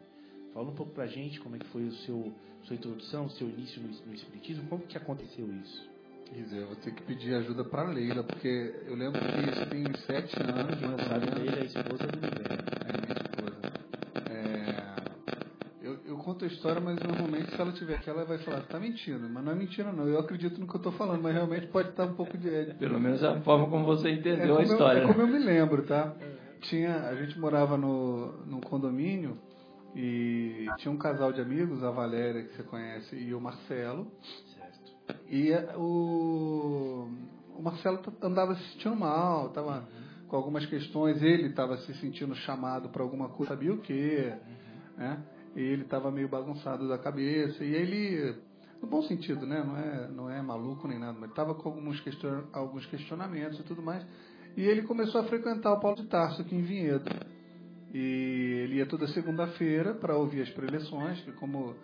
[0.53, 3.49] Fala um pouco pra gente como é que foi o seu sua introdução, o seu
[3.49, 5.92] início no, no espiritismo, como que aconteceu isso?
[6.33, 9.93] Dizer, eu vou ter que pedir ajuda para Leila, porque eu lembro que isso tem
[10.05, 10.81] sete anos.
[10.81, 12.63] Não sabe, Leila é a esposa do Guilherme.
[12.85, 13.73] É, minha esposa.
[14.29, 14.93] É,
[15.81, 18.79] eu, eu conto a história, mas normalmente se ela tiver aqui, ela vai falar, tá
[18.79, 19.29] mentindo.
[19.29, 20.07] Mas não é mentira, não.
[20.07, 22.73] Eu acredito no que eu estou falando, mas realmente pode estar um pouco de.
[22.79, 24.99] Pelo menos a forma como você entendeu é a história.
[24.99, 26.13] Eu, é como eu me lembro, tá?
[26.61, 29.37] Tinha, a gente morava no, no condomínio
[29.95, 34.07] e tinha um casal de amigos, a Valéria, que você conhece, e o Marcelo.
[35.29, 37.09] E o,
[37.57, 40.27] o Marcelo andava se sentindo mal, estava uhum.
[40.27, 44.97] com algumas questões, ele estava se sentindo chamado para alguma coisa, sabia o quê, Uhum.
[44.97, 45.23] né?
[45.55, 48.35] Ele estava meio bagunçado da cabeça e ele,
[48.81, 49.63] no bom sentido, né?
[49.63, 53.63] Não é, não é maluco nem nada, mas estava com alguns, question, alguns questionamentos e
[53.63, 54.03] tudo mais.
[54.57, 57.09] E ele começou a frequentar o Paulo de Tarso aqui em Vinhedo.
[57.93, 61.75] E ele ia toda segunda-feira para ouvir as preleções, que como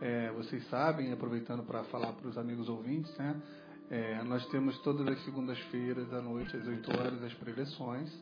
[0.00, 3.40] é, vocês sabem, aproveitando para falar para os amigos ouvintes, né?
[3.90, 8.12] É, nós temos todas as segundas-feiras à noite, às 8 horas, as preleções,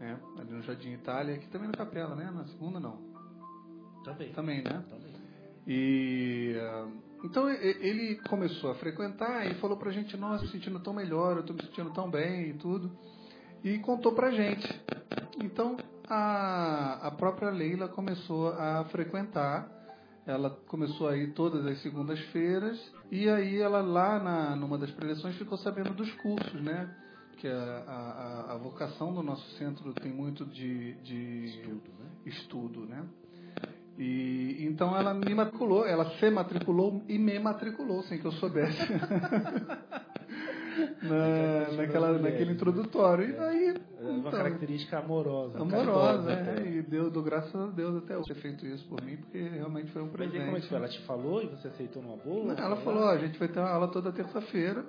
[0.00, 0.18] né?
[0.38, 2.30] ali no Jardim Itália, aqui também na capela, né?
[2.30, 2.98] Na segunda não.
[4.04, 4.32] Também.
[4.32, 4.84] Também, né?
[4.88, 5.12] Também.
[5.66, 6.88] E ah,
[7.24, 11.44] então ele começou a frequentar e falou pra gente, nossa, me sentindo tão melhor, eu
[11.44, 12.90] tô me sentindo tão bem e tudo.
[13.62, 14.66] E contou pra gente.
[15.40, 15.76] Então
[16.08, 19.81] a, a própria Leila começou a frequentar.
[20.26, 22.78] Ela começou a ir todas as segundas-feiras
[23.10, 26.88] e aí ela lá na, numa das preleções ficou sabendo dos cursos, né?
[27.38, 32.06] Que a, a, a- a vocação do nosso centro tem muito de, de Estudo, né?
[32.26, 33.04] estudo, né?
[33.98, 38.80] E então ela me matriculou, ela se matriculou e me matriculou sem que eu soubesse.
[41.02, 43.30] Na, naquela, naquele introdutório.
[43.30, 45.58] E aí, É uma então, característica amorosa.
[45.60, 49.02] amorosa, caridosa é, e deu, dou graças a Deus até hoje ter feito isso por
[49.02, 50.38] mim, porque realmente foi um Mas presente.
[50.38, 50.78] aí como é que foi?
[50.78, 52.54] Ela te falou e você aceitou numa boa?
[52.54, 54.84] Ela falou, ó, a gente vai ter uma aula toda terça-feira,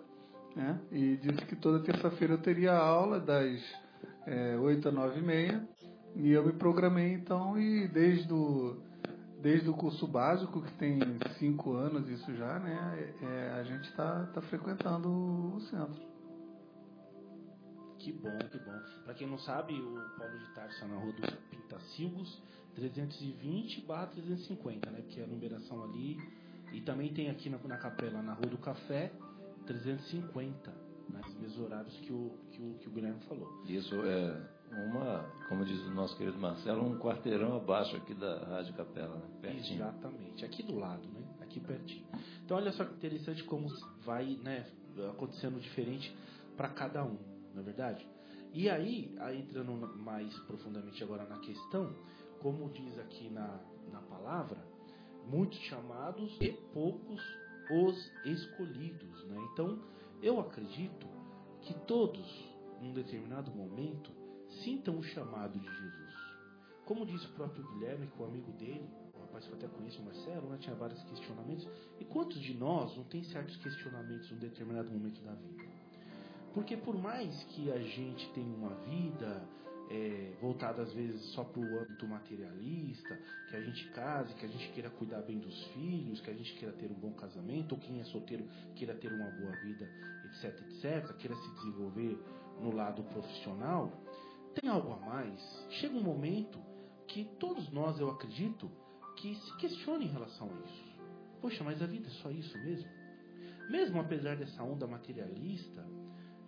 [0.55, 0.79] né?
[0.91, 3.59] E disse que toda terça-feira eu teria aula das
[4.25, 5.67] é, 8 às 9 e meia.
[6.15, 8.77] E eu me programei então e desde o,
[9.43, 10.97] desde o curso básico, que tem
[11.37, 13.13] cinco anos isso já, né?
[13.21, 16.01] é, a gente está tá frequentando o centro.
[17.99, 18.79] Que bom, que bom.
[19.03, 22.41] Pra quem não sabe, o Paulo de Tarso está na rua dos Pintacilgos,
[22.75, 25.01] 320 barra 350, né?
[25.01, 26.17] Porque é a numeração ali.
[26.71, 29.11] E também tem aqui na, na capela, na Rua do Café,
[29.67, 30.71] 350,
[31.09, 31.21] né?
[31.27, 33.61] Os mesmos horários que o, que o, que o Guilherme falou.
[33.67, 34.41] Isso é
[34.75, 39.27] uma, como diz o nosso querido Marcelo, um quarteirão abaixo aqui da Rádio Capela, né?
[39.41, 39.81] pertinho.
[39.81, 41.21] Exatamente, aqui do lado, né?
[41.41, 42.05] Aqui pertinho.
[42.43, 43.67] Então olha só que interessante como
[44.03, 44.65] vai, né,
[45.11, 46.15] acontecendo diferente
[46.57, 47.17] para cada um,
[47.53, 48.07] não é verdade?
[48.53, 51.95] E aí, entrando mais profundamente agora na questão,
[52.39, 53.59] como diz aqui na,
[53.91, 54.57] na palavra,
[55.25, 57.21] muitos chamados e poucos
[57.71, 59.37] os escolhidos, né?
[59.51, 59.79] Então,
[60.21, 61.07] eu acredito
[61.61, 62.27] que todos,
[62.81, 64.11] num determinado momento,
[64.63, 66.13] sintam o chamado de Jesus.
[66.85, 70.05] Como disse o próprio Guilherme, que o amigo dele, o rapaz que até conheço, o
[70.05, 71.67] Marcelo, né, tinha vários questionamentos.
[71.99, 75.63] E quantos de nós não tem certos questionamentos num determinado momento da vida?
[76.53, 79.47] Porque por mais que a gente tenha uma vida
[79.89, 84.49] é, voltada às vezes só para o âmbito materialista, que a gente case, que a
[84.49, 87.79] gente queira cuidar bem dos filhos, que a gente queira ter um bom casamento, ou
[87.79, 89.89] quem é solteiro queira ter uma boa vida,
[90.25, 92.17] etc, etc, queira se desenvolver
[92.59, 93.91] no lado profissional,
[94.53, 95.39] tem algo a mais.
[95.69, 96.59] Chega um momento
[97.07, 98.69] que todos nós, eu acredito,
[99.17, 100.93] que se questionem em relação a isso.
[101.41, 102.89] Poxa, mas a vida é só isso mesmo?
[103.69, 105.85] Mesmo apesar dessa onda materialista,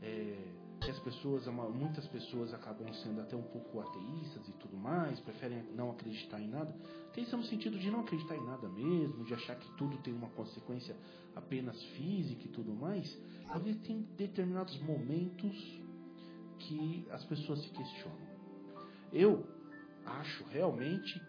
[0.01, 0.37] é,
[0.81, 5.63] que as pessoas, muitas pessoas acabam sendo até um pouco ateístas e tudo mais, preferem
[5.73, 6.75] não acreditar em nada,
[7.09, 10.29] ateísta no sentido de não acreditar em nada mesmo, de achar que tudo tem uma
[10.29, 10.95] consequência
[11.35, 15.84] apenas física e tudo mais, talvez tem determinados momentos
[16.59, 18.35] que as pessoas se questionam.
[19.11, 19.45] Eu
[20.05, 21.21] acho realmente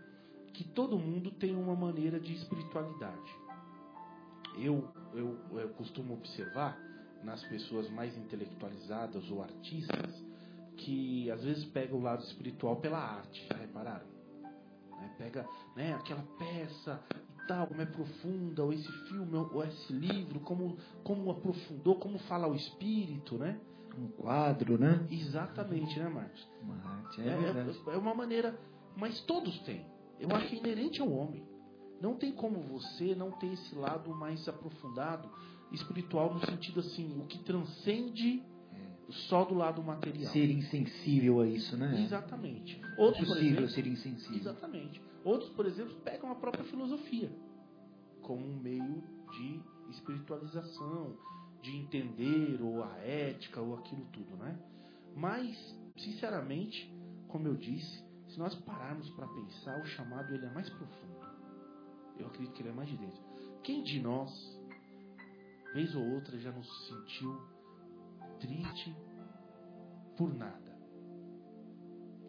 [0.52, 3.34] que todo mundo tem uma maneira de espiritualidade.
[4.58, 6.78] Eu, eu, eu costumo observar
[7.22, 10.24] nas pessoas mais intelectualizadas ou artistas
[10.76, 14.06] que às vezes pegam o lado espiritual pela arte, já repararam?
[14.90, 15.14] Né?
[15.18, 20.40] Pega né, aquela peça e tal, como é profunda, ou esse filme, ou esse livro,
[20.40, 23.58] como, como aprofundou, como fala o espírito, né?
[23.98, 25.06] Um quadro, né?
[25.10, 26.46] Exatamente, né, Marcos?
[26.62, 27.80] Uma arte, é, É, verdade.
[27.88, 28.58] é, é uma maneira,
[28.96, 29.84] mas todos têm.
[30.20, 31.42] Eu acho que é inerente ao homem.
[32.00, 35.30] Não tem como você não ter esse lado mais aprofundado,
[35.72, 38.42] espiritual, no sentido assim, o que transcende
[39.08, 40.32] só do lado material.
[40.32, 42.02] Ser insensível a isso, né?
[42.02, 42.80] Exatamente.
[42.82, 44.36] É Outros, por possível exemplo, ser insensível.
[44.36, 45.00] Exatamente.
[45.24, 47.30] Outros, por exemplo, pegam a própria filosofia
[48.20, 51.16] como um meio de espiritualização,
[51.66, 54.56] de entender ou a ética ou aquilo tudo, né?
[55.16, 55.56] Mas,
[55.96, 56.88] sinceramente,
[57.26, 61.26] como eu disse, se nós pararmos para pensar, o chamado ele é mais profundo.
[62.18, 63.20] Eu acredito que ele é mais de dentro.
[63.64, 64.30] Quem de nós,
[65.74, 67.36] vez ou outra, já nos sentiu
[68.38, 68.96] triste
[70.16, 70.76] por nada?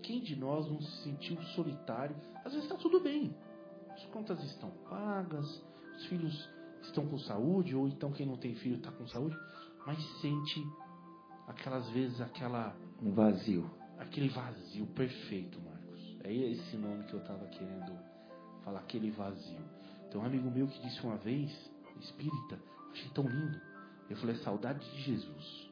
[0.02, 2.16] Quem de nós não se sentiu solitário?
[2.44, 3.36] Às vezes está tudo bem.
[3.92, 5.64] As contas estão pagas,
[5.96, 6.57] os filhos
[6.88, 9.38] estão com saúde, ou então quem não tem filho está com saúde,
[9.86, 10.66] mas sente
[11.48, 13.70] aquelas vezes aquela Um vazio.
[13.98, 16.18] aquele vazio perfeito, Marcos.
[16.24, 17.98] É esse nome que eu estava querendo
[18.64, 19.62] falar, aquele vazio.
[20.12, 21.52] Tem um amigo meu que disse uma vez,
[22.00, 22.60] espírita,
[22.92, 23.60] achei tão lindo.
[24.10, 25.70] Eu falei, é saudade de Jesus.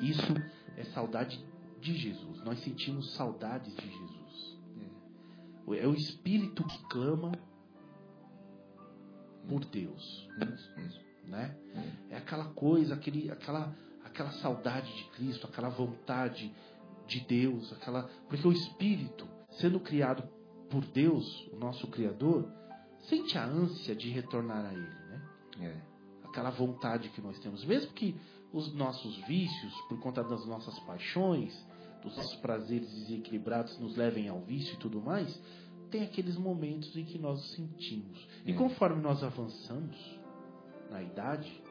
[0.00, 0.34] Isso
[0.76, 1.42] é saudade
[1.80, 2.42] de Jesus.
[2.42, 4.58] Nós sentimos saudades de Jesus.
[5.68, 7.32] É, é o Espírito que clama
[9.48, 10.28] por Deus.
[11.24, 11.56] Né?
[12.10, 16.52] É aquela coisa, aquele, aquela, aquela saudade de Cristo, aquela vontade
[17.06, 18.04] de Deus, aquela.
[18.28, 19.26] Porque o Espírito,
[19.58, 20.22] sendo criado
[20.70, 22.50] por Deus, o nosso Criador,
[23.08, 25.28] sente a ânsia de retornar a Ele, né?
[25.60, 26.28] É.
[26.28, 28.14] Aquela vontade que nós temos, mesmo que
[28.52, 31.54] os nossos vícios, por conta das nossas paixões,
[32.02, 35.40] dos nossos prazeres desequilibrados nos levem ao vício e tudo mais,
[35.90, 38.26] tem aqueles momentos em que nós sentimos.
[38.44, 38.54] E É.
[38.54, 39.96] conforme nós avançamos
[40.90, 41.62] na idade,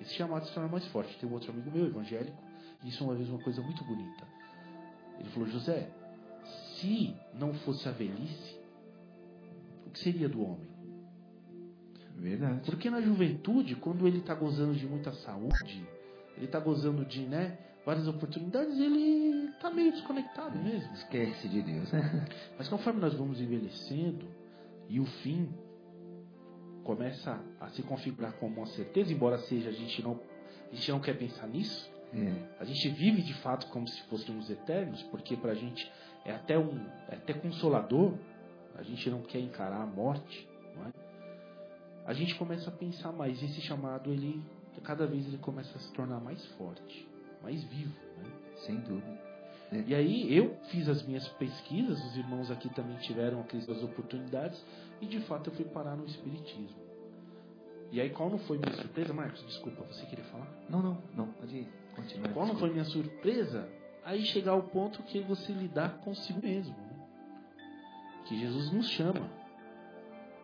[0.00, 1.16] esse chamado se torna mais forte.
[1.18, 2.36] Tem um outro amigo meu, evangélico,
[2.82, 4.26] disse uma vez uma coisa muito bonita.
[5.18, 5.90] Ele falou: José,
[6.76, 8.58] se não fosse a velhice,
[9.86, 10.68] o que seria do homem?
[12.16, 12.62] Verdade.
[12.70, 15.86] Porque na juventude, quando ele está gozando de muita saúde,
[16.36, 20.92] ele está gozando de né, várias oportunidades, ele está meio desconectado mesmo.
[20.92, 22.26] Esquece de Deus, né?
[22.58, 24.26] Mas conforme nós vamos envelhecendo
[24.90, 25.48] e o fim
[26.84, 30.20] começa a se configurar como uma certeza, embora seja a gente não
[30.70, 32.56] a gente não quer pensar nisso, É.
[32.60, 35.90] a gente vive de fato como se fôssemos eternos, porque para a gente
[36.26, 38.12] é até um é até consolador.
[38.74, 40.46] A gente não quer encarar a morte,
[40.86, 40.92] é?
[42.04, 43.42] A gente começa a pensar mais.
[43.42, 44.42] Esse chamado ele
[44.82, 47.08] cada vez ele começa a se tornar mais forte,
[47.42, 48.30] mais vivo, né?
[48.66, 49.28] Sem dúvida.
[49.86, 54.64] E aí eu fiz as minhas pesquisas, os irmãos aqui também tiveram aquelas oportunidades
[55.00, 56.88] e de fato eu fui parar no espiritismo.
[57.92, 59.42] E aí qual não foi minha surpresa, Marcos?
[59.44, 60.48] Desculpa, você queria falar?
[60.70, 61.26] Não, não, não.
[61.32, 62.32] Pode continuar.
[62.32, 63.68] Qual não foi minha surpresa?
[64.04, 66.74] Aí chegar ao ponto que você lidar consigo mesmo.
[66.74, 67.06] né?
[68.26, 69.28] Que Jesus nos chama.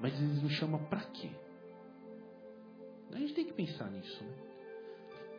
[0.01, 1.31] Mas ele nos chama para quê?
[3.13, 4.33] A gente tem que pensar nisso, né?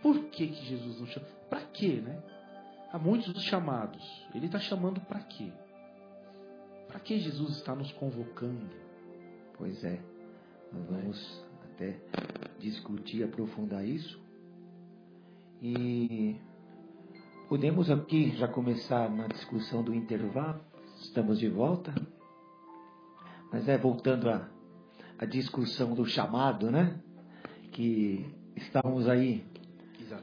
[0.02, 1.26] Por que, que Jesus nos chama?
[1.50, 2.22] Para quê, né?
[2.92, 4.04] Há muitos dos chamados.
[4.34, 5.52] Ele está chamando para quê?
[6.88, 8.70] Para que Jesus está nos convocando?
[9.58, 10.02] Pois é.
[10.72, 12.00] Nós vamos até
[12.60, 14.20] discutir, aprofundar isso.
[15.62, 16.40] E
[17.50, 20.62] podemos aqui já começar na discussão do intervalo.
[20.98, 21.94] Estamos de volta.
[23.52, 24.50] Mas é voltando à,
[25.18, 27.00] à discussão do chamado, né?
[27.72, 29.46] Que estávamos aí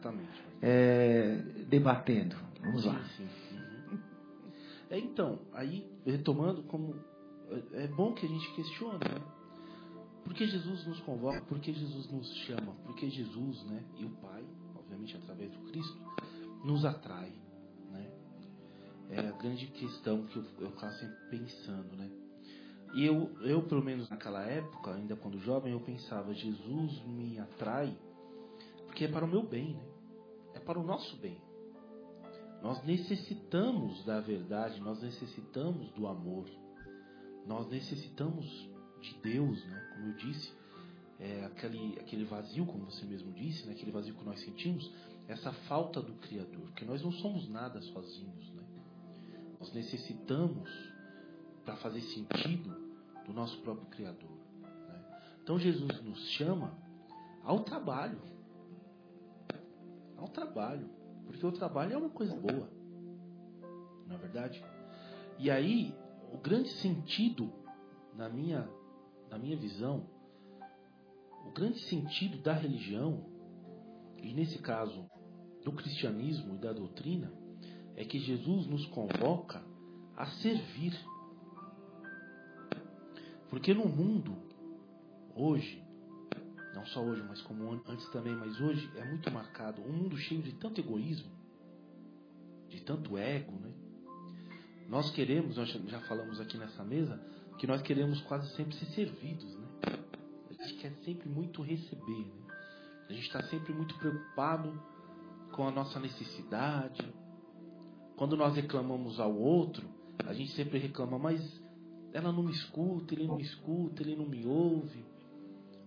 [0.03, 0.43] Exatamente.
[0.61, 1.37] é,
[1.69, 2.37] debatendo.
[2.61, 3.03] Vamos lá.
[3.17, 3.57] Sim, sim.
[3.91, 3.99] Uhum.
[4.91, 6.95] É, então, aí, retomando, como
[7.73, 9.23] é é bom que a gente questione, né?
[10.25, 11.41] Por que Jesus nos convoca?
[11.43, 12.73] Por que Jesus nos chama?
[12.85, 13.85] Por que Jesus, né?
[13.99, 14.45] E o Pai,
[14.77, 15.99] obviamente através do Cristo,
[16.65, 17.33] nos atrai,
[17.91, 18.11] né?
[19.11, 22.11] É a grande questão que eu, eu estava sempre pensando, né?
[22.95, 27.97] E eu, eu, pelo menos naquela época, ainda quando jovem, eu pensava, Jesus me atrai
[28.93, 29.92] porque é para o meu bem, né?
[30.55, 31.41] É para o nosso bem.
[32.63, 36.49] Nós necessitamos da verdade, nós necessitamos do amor,
[37.45, 38.47] nós necessitamos
[39.01, 39.91] de Deus, né?
[39.95, 40.53] Como eu disse,
[41.19, 43.73] é aquele, aquele vazio, como você mesmo disse, né?
[43.73, 44.91] aquele vazio que nós sentimos,
[45.27, 48.63] essa falta do Criador, porque nós não somos nada sozinhos, né?
[49.59, 50.69] Nós necessitamos,
[51.65, 52.77] para fazer sentido,
[53.25, 54.31] do nosso próprio Criador.
[54.61, 55.21] né?
[55.43, 56.77] Então Jesus nos chama
[57.45, 58.21] ao trabalho,
[60.23, 60.89] ao trabalho.
[61.27, 62.69] Porque o trabalho é uma coisa boa.
[64.07, 64.65] Não é verdade?
[65.39, 65.95] E aí,
[66.33, 67.53] o grande sentido,
[68.15, 68.69] na minha,
[69.31, 70.07] na minha visão,
[71.47, 73.25] o grande sentido da religião,
[74.23, 75.09] e nesse caso
[75.65, 77.33] do cristianismo e da doutrina,
[77.97, 79.63] é que Jesus nos convoca
[80.17, 80.99] a servir.
[83.51, 84.37] Porque no mundo,
[85.35, 85.82] hoje,
[86.75, 90.43] não só hoje, mas como antes também, mas hoje é muito marcado um mundo cheio
[90.43, 91.31] de tanto egoísmo,
[92.69, 93.73] de tanto ego, né?
[94.89, 97.21] Nós queremos, nós já falamos aqui nessa mesa,
[97.59, 99.69] que nós queremos quase sempre ser servidos, né?
[100.51, 102.43] A gente quer sempre muito receber, né?
[103.09, 104.73] A gente está sempre muito preocupado
[105.53, 107.13] com a nossa necessidade.
[108.17, 109.87] Quando nós reclamamos ao outro,
[110.27, 111.63] a gente sempre reclama, mas
[112.13, 115.05] ela não me escuta, ele não me escuta, ele não me ouve.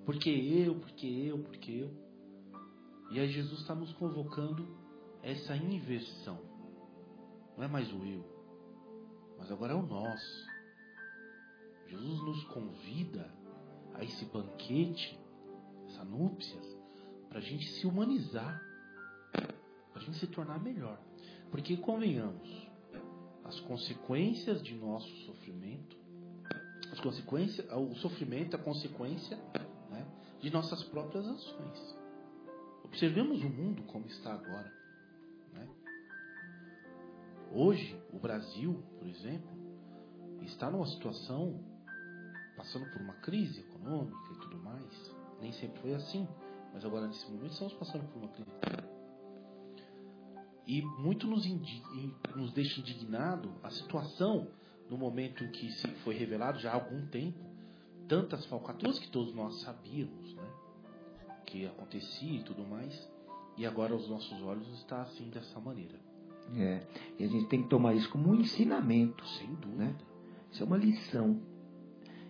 [0.05, 1.91] Porque eu, porque eu, porque eu.
[3.11, 4.67] E aí Jesus está nos convocando
[5.23, 6.39] a essa inversão.
[7.57, 8.23] Não é mais o eu,
[9.37, 10.21] mas agora é o nós.
[11.87, 13.31] Jesus nos convida
[13.93, 15.17] a esse banquete,
[15.87, 16.65] essa núpcias,
[17.29, 18.61] para a gente se humanizar,
[19.31, 20.99] para a gente se tornar melhor.
[21.49, 22.67] Porque convenhamos,
[23.43, 25.95] as consequências de nosso sofrimento,
[26.91, 29.37] as consequências, o sofrimento é a consequência
[30.45, 31.97] de nossas próprias ações.
[32.83, 34.71] Observemos o mundo como está agora.
[35.51, 35.67] Né?
[37.51, 39.49] Hoje, o Brasil, por exemplo,
[40.43, 41.65] está numa situação
[42.55, 45.15] passando por uma crise econômica e tudo mais.
[45.41, 46.27] Nem sempre foi assim,
[46.71, 48.47] mas agora nesse momento estamos passando por uma crise.
[50.67, 51.43] E muito nos,
[52.35, 54.47] nos deixa indignado a situação
[54.91, 57.54] no momento em que se foi revelado já há algum tempo
[58.07, 60.47] tantas falcatruas que todos nós sabíamos, né?
[61.45, 63.09] Que acontecia e tudo mais.
[63.57, 65.99] E agora aos nossos olhos está assim dessa maneira.
[66.55, 66.85] É,
[67.17, 69.25] e a gente tem que tomar isso como um ensinamento.
[69.29, 69.85] Sem dúvida.
[69.85, 69.95] Né?
[70.51, 71.41] Isso é uma lição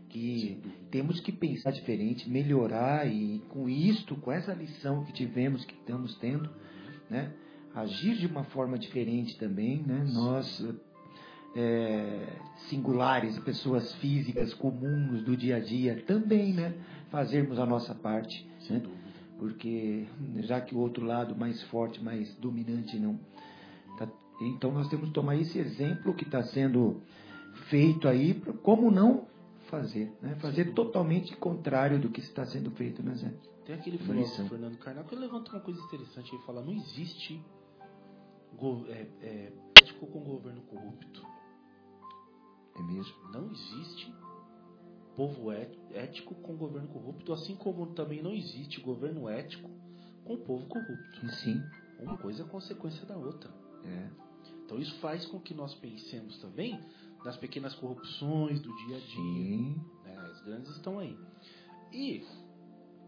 [0.09, 5.73] que temos que pensar diferente, melhorar e com isto, com essa lição que tivemos, que
[5.73, 6.49] estamos tendo,
[7.09, 7.33] né,
[7.73, 10.05] agir de uma forma diferente também, né?
[10.13, 10.63] Nós
[11.55, 12.37] é,
[12.69, 16.73] singulares, pessoas físicas comuns do dia a dia, também, né,
[17.09, 18.81] fazermos a nossa parte, né?
[19.39, 20.05] Porque
[20.39, 23.19] já que o outro lado mais forte, mais dominante não,
[23.97, 24.07] tá,
[24.41, 27.01] então nós temos que tomar esse exemplo que está sendo
[27.69, 28.33] feito aí,
[28.63, 29.25] como não
[29.69, 30.35] fazer, né?
[30.35, 33.33] Fazer totalmente contrário do que está sendo feito, né, Zé?
[33.65, 37.41] Tem aquele filósofo, Fernando Carnal, que levanta uma coisa interessante, ele fala, não existe
[38.89, 39.51] é, é,
[39.85, 41.14] ético com governo corrupto.
[42.75, 43.15] É mesmo?
[43.31, 44.13] Não existe
[45.15, 49.69] povo ético com governo corrupto, assim como também não existe governo ético
[50.25, 51.29] com povo corrupto.
[51.29, 51.61] Sim.
[51.99, 53.49] Uma coisa é consequência da outra.
[53.83, 54.09] É.
[54.65, 56.79] Então isso faz com que nós pensemos também
[57.23, 59.57] das pequenas corrupções do dia a dia.
[60.03, 60.17] Né?
[60.31, 61.17] As grandes estão aí.
[61.93, 62.25] E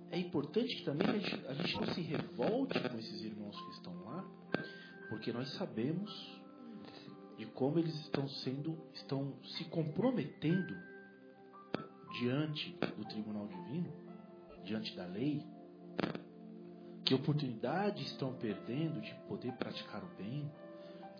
[0.10, 3.72] é importante que também a gente, a gente não se revolte com esses irmãos que
[3.72, 4.26] estão lá,
[5.10, 6.37] porque nós sabemos
[7.38, 10.76] de como eles estão sendo, estão se comprometendo
[12.20, 13.92] diante do tribunal divino,
[14.64, 15.46] diante da lei,
[17.06, 20.52] que oportunidades estão perdendo de poder praticar o bem,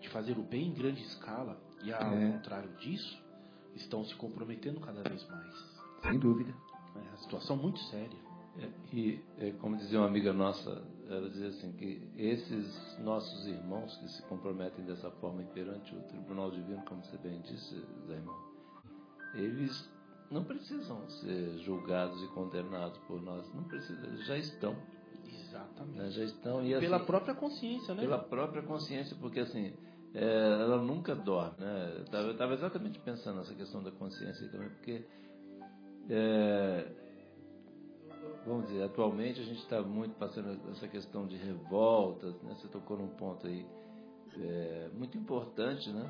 [0.02, 2.32] de fazer o bem em grande escala, e ao é.
[2.32, 3.24] contrário disso,
[3.76, 5.54] estão se comprometendo cada vez mais.
[6.02, 6.54] Sem dúvida.
[6.96, 8.27] É uma situação muito séria.
[8.60, 13.96] É, e, é, como dizia uma amiga nossa, ela dizia assim, que esses nossos irmãos
[13.98, 17.76] que se comprometem dessa forma perante o Tribunal Divino, como você bem disse,
[18.08, 18.36] Zé Irmão,
[19.36, 19.90] eles
[20.32, 24.76] não precisam ser julgados e condenados por nós, não precisam, eles já estão.
[25.24, 25.98] Exatamente.
[25.98, 26.64] Né, já estão.
[26.64, 28.02] E, assim, pela própria consciência, né?
[28.02, 29.74] Pela própria consciência, porque assim,
[30.14, 31.56] é, ela nunca dorme.
[31.60, 32.04] Né?
[32.12, 35.06] Eu estava exatamente pensando nessa questão da consciência também, porque,
[36.10, 36.92] é,
[38.48, 42.56] vamos dizer, atualmente a gente está muito passando essa questão de revoltas, né?
[42.56, 43.66] você tocou num ponto aí
[44.40, 46.10] é, muito importante, né?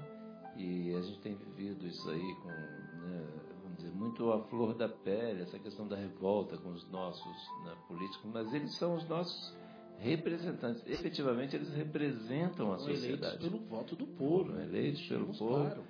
[0.55, 3.27] e a gente tem vivido isso aí com, né,
[3.63, 7.35] vamos dizer, muito à flor da pele, essa questão da revolta com os nossos
[7.65, 9.55] né, políticos, mas eles são os nossos
[9.99, 10.85] representantes.
[10.85, 13.07] Efetivamente, eles representam a sociedade.
[13.07, 14.45] Eleitos pelo voto do povo.
[14.45, 15.63] Foram eleitos pelo povo.
[15.63, 15.83] Claro.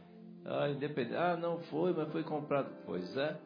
[0.46, 1.16] Ah, independente.
[1.16, 2.74] Ah, não foi, mas foi comprado.
[2.86, 3.38] Pois é.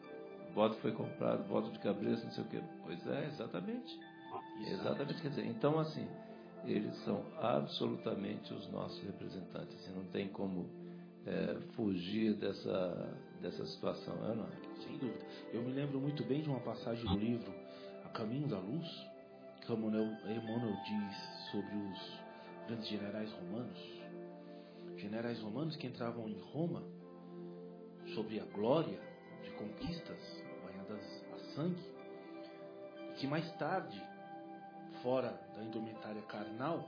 [0.54, 2.62] Voto foi comprado, voto de cabeça, não sei o quê.
[2.84, 4.00] Pois é, exatamente.
[4.68, 5.22] Exatamente.
[5.22, 6.08] Quer dizer, então, assim,
[6.66, 9.76] eles são absolutamente os nossos representantes.
[9.76, 10.70] Assim, não tem como
[11.26, 14.82] é, fugir dessa, dessa situação, é não é?
[14.84, 15.26] Sem dúvida.
[15.54, 17.54] Eu me lembro muito bem de uma passagem do livro
[18.06, 18.88] A Caminho da Luz,
[19.66, 22.20] que Emmanuel diz sobre os
[22.68, 24.02] grandes generais romanos.
[24.98, 26.84] Generais romanos que entravam em Roma
[28.14, 29.00] sobre a glória
[29.44, 30.41] de conquistas
[31.56, 31.84] sangue,
[33.12, 34.02] e que mais tarde,
[35.02, 36.88] fora da indumentária carnal,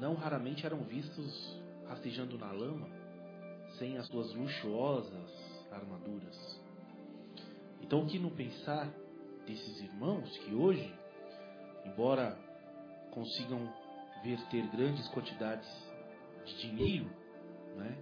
[0.00, 2.88] não raramente eram vistos rastejando na lama,
[3.78, 5.30] sem as suas luxuosas
[5.70, 6.60] armaduras.
[7.80, 8.88] Então, o que não pensar
[9.46, 11.00] desses irmãos que hoje
[11.84, 12.36] embora
[13.10, 13.72] consigam
[14.22, 15.68] verter grandes quantidades
[16.44, 17.10] de dinheiro,
[17.76, 17.98] né,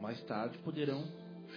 [0.00, 1.04] mais tarde poderão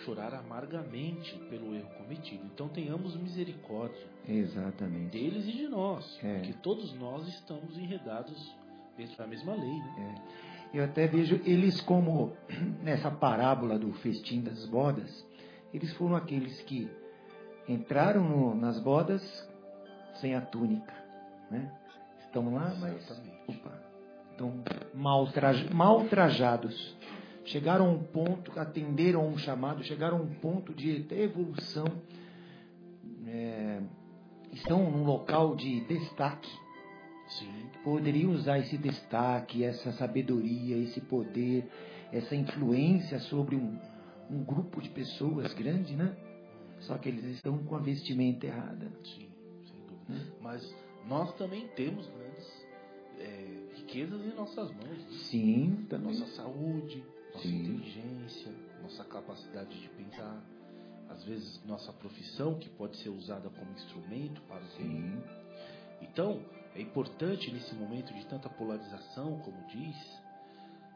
[0.04, 2.44] chorar amargamente pelo erro cometido.
[2.54, 4.08] Então tenhamos misericórdia.
[4.28, 5.12] Exatamente.
[5.12, 6.38] Deles e de nós, é.
[6.38, 8.56] porque todos nós estamos enredados
[8.98, 10.16] dentro da mesma lei, né?
[10.74, 10.80] É.
[10.80, 12.34] Eu até vejo eles como
[12.84, 15.26] nessa parábola do festim das bodas,
[15.74, 16.90] eles foram aqueles que
[17.68, 19.22] entraram no, nas bodas
[20.16, 21.00] sem a túnica
[21.50, 21.72] né?
[22.20, 23.10] Estão lá, mas
[23.48, 23.74] opa,
[24.32, 24.54] estão
[24.94, 25.28] mal,
[25.74, 26.96] mal trajados.
[27.46, 31.86] Chegaram a um ponto, atenderam a um chamado, chegaram a um ponto de evolução.
[33.28, 33.82] É,
[34.52, 36.50] estão num local de destaque.
[37.30, 37.70] Sim.
[37.84, 41.70] poderiam usar esse destaque, essa sabedoria, esse poder,
[42.12, 43.78] essa influência sobre um,
[44.32, 46.16] um grupo de pessoas grande, né?
[46.80, 48.92] Só que eles estão com a vestimenta errada.
[49.04, 49.30] Sim,
[49.68, 50.06] sem dúvida.
[50.10, 50.32] Hum?
[50.42, 50.76] Mas
[51.08, 52.68] nós também temos grandes
[53.20, 54.88] é, riquezas em nossas mãos.
[54.88, 55.08] Né?
[55.30, 56.18] Sim, também.
[56.18, 57.04] Nossa saúde,
[57.40, 57.64] nossa Sim.
[57.64, 60.42] inteligência, nossa capacidade de pensar.
[61.10, 65.22] Às vezes, nossa profissão, que pode ser usada como instrumento para o Sim.
[66.02, 66.42] Então,
[66.76, 69.96] é importante nesse momento de tanta polarização, como diz,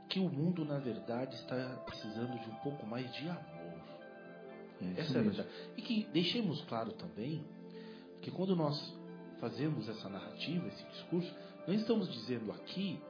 [0.09, 3.81] que o mundo, na verdade, está precisando de um pouco mais de amor.
[4.81, 5.49] É Essa é a verdade.
[5.77, 7.43] E que deixemos claro também
[8.21, 8.93] que quando nós
[9.39, 11.33] fazemos essa narrativa, esse discurso,
[11.67, 13.01] não estamos dizendo aqui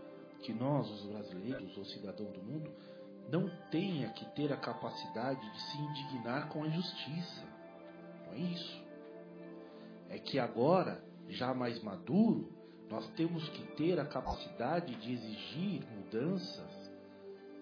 [0.42, 2.72] que nós, os brasileiros ou cidadão do mundo,
[3.30, 7.44] não tenha que ter a capacidade de se indignar com a injustiça.
[8.28, 8.84] Não é isso.
[10.10, 12.52] É que agora, já mais maduro,
[12.90, 16.92] nós temos que ter a capacidade de exigir mudanças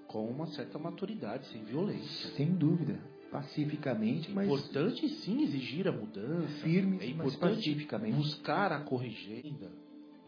[0.07, 2.31] com uma certa maturidade, sem violência.
[2.31, 2.99] Sem dúvida.
[3.31, 4.45] Pacificamente, mas.
[4.45, 6.49] É importante sim exigir a mudança.
[6.63, 8.17] Firme, é importante pacificamente.
[8.17, 9.71] buscar a corrigenda.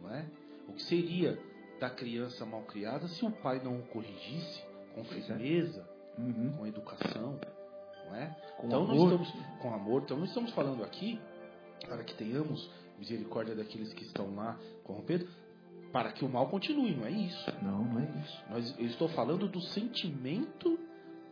[0.02, 0.26] Não é?
[0.70, 1.38] O que seria
[1.82, 5.04] da criança mal criada se o pai não o corrigisse com é.
[5.04, 5.88] firmeza,
[6.18, 6.54] uhum.
[6.58, 7.40] com educação?
[8.06, 8.36] Não é?
[8.58, 9.22] Com então, amor.
[9.22, 10.02] Estamos, com amor.
[10.04, 11.20] Então, nós estamos falando aqui
[11.88, 15.28] para que tenhamos misericórdia daqueles que estão lá corrompendo,
[15.92, 17.52] para que o mal continue, não é isso.
[17.62, 18.44] Não, não é isso.
[18.50, 20.80] Nós, eu estou falando do sentimento,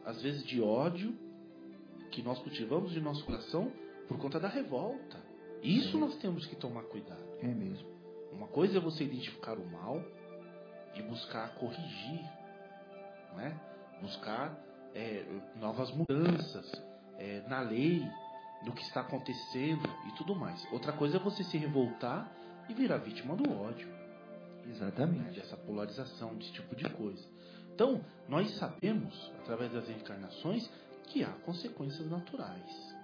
[0.06, 1.16] às vezes de ódio,
[2.12, 3.72] que nós cultivamos de nosso coração
[4.08, 5.18] por conta da revolta.
[5.64, 6.00] Isso é.
[6.00, 7.24] nós temos que tomar cuidado.
[7.40, 7.88] É mesmo.
[8.32, 10.04] Uma coisa é você identificar o mal
[10.96, 12.22] e buscar corrigir,
[13.34, 13.54] não é?
[14.02, 14.58] buscar
[14.96, 15.24] é,
[15.56, 16.72] novas mudanças
[17.18, 18.04] é, na lei,
[18.64, 20.66] do que está acontecendo e tudo mais.
[20.72, 22.32] Outra coisa é você se revoltar
[22.70, 23.88] e virar vítima do ódio.
[24.68, 25.20] Exatamente.
[25.20, 25.32] Né?
[25.32, 27.28] Dessa polarização, desse tipo de coisa.
[27.74, 30.70] Então, nós sabemos, através das encarnações,
[31.06, 32.96] que há consequências naturais.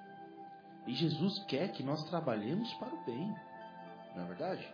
[0.85, 3.35] E Jesus quer que nós trabalhemos para o bem.
[4.15, 4.73] Não é verdade?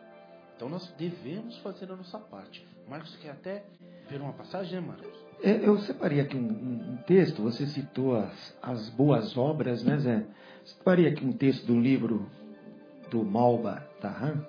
[0.55, 2.65] Então nós devemos fazer a nossa parte.
[2.87, 3.65] Marcos quer até
[4.07, 5.22] ver uma passagem, né, Marcos?
[5.41, 6.49] É, eu separei aqui um,
[6.93, 10.25] um, texto, você citou as, as boas obras, né, Zé?
[10.65, 12.29] Separei aqui um texto do livro
[13.09, 14.45] do Malba Tahan,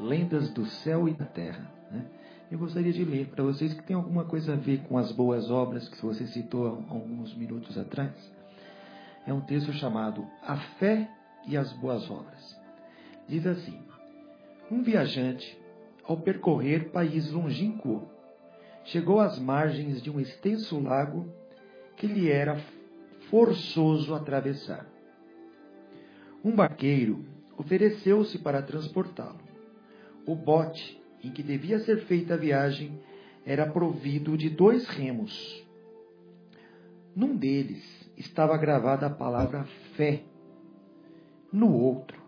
[0.00, 1.70] Lendas do Céu e da Terra.
[1.90, 2.04] Né?
[2.50, 5.50] Eu gostaria de ler para vocês que tem alguma coisa a ver com as boas
[5.50, 8.12] obras que você citou alguns minutos atrás.
[9.26, 11.10] É um texto chamado A Fé
[11.46, 12.58] e as Boas Obras.
[13.28, 13.78] Diz assim:
[14.70, 15.58] Um viajante,
[16.02, 18.08] ao percorrer país longínquo,
[18.88, 21.26] chegou às margens de um extenso lago
[21.96, 22.58] que lhe era
[23.30, 24.86] forçoso atravessar.
[26.44, 27.24] Um barqueiro
[27.56, 29.40] ofereceu-se para transportá-lo.
[30.26, 33.00] O bote em que devia ser feita a viagem
[33.44, 35.66] era provido de dois remos.
[37.14, 37.82] Num deles
[38.16, 39.64] estava gravada a palavra
[39.96, 40.22] fé.
[41.52, 42.22] No outro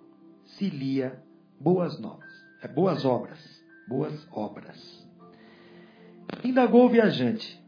[0.45, 1.23] se lia
[1.59, 2.31] boas novas,
[2.63, 3.39] é, boas obras,
[3.87, 5.00] boas obras.
[6.43, 7.63] Indagou o viajante,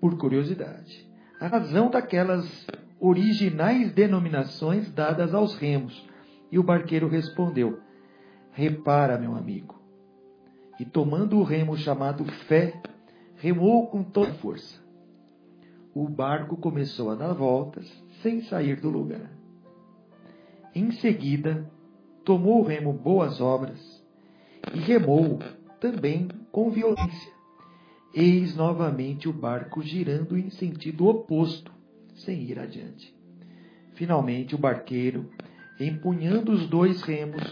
[0.00, 2.66] por curiosidade, a razão daquelas
[3.00, 6.04] originais denominações dadas aos remos.
[6.50, 7.80] E o barqueiro respondeu:
[8.52, 9.80] Repara, meu amigo.
[10.78, 12.80] E tomando o remo chamado fé,
[13.36, 14.80] remou com toda força.
[15.94, 17.86] O barco começou a dar voltas
[18.22, 19.30] sem sair do lugar.
[20.74, 21.70] Em seguida,
[22.24, 24.02] tomou o remo boas obras
[24.74, 25.38] e remou
[25.78, 27.41] também com violência
[28.14, 31.72] eis novamente o barco girando em sentido oposto,
[32.14, 33.14] sem ir adiante.
[33.94, 35.30] Finalmente, o barqueiro,
[35.80, 37.42] empunhando os dois remos,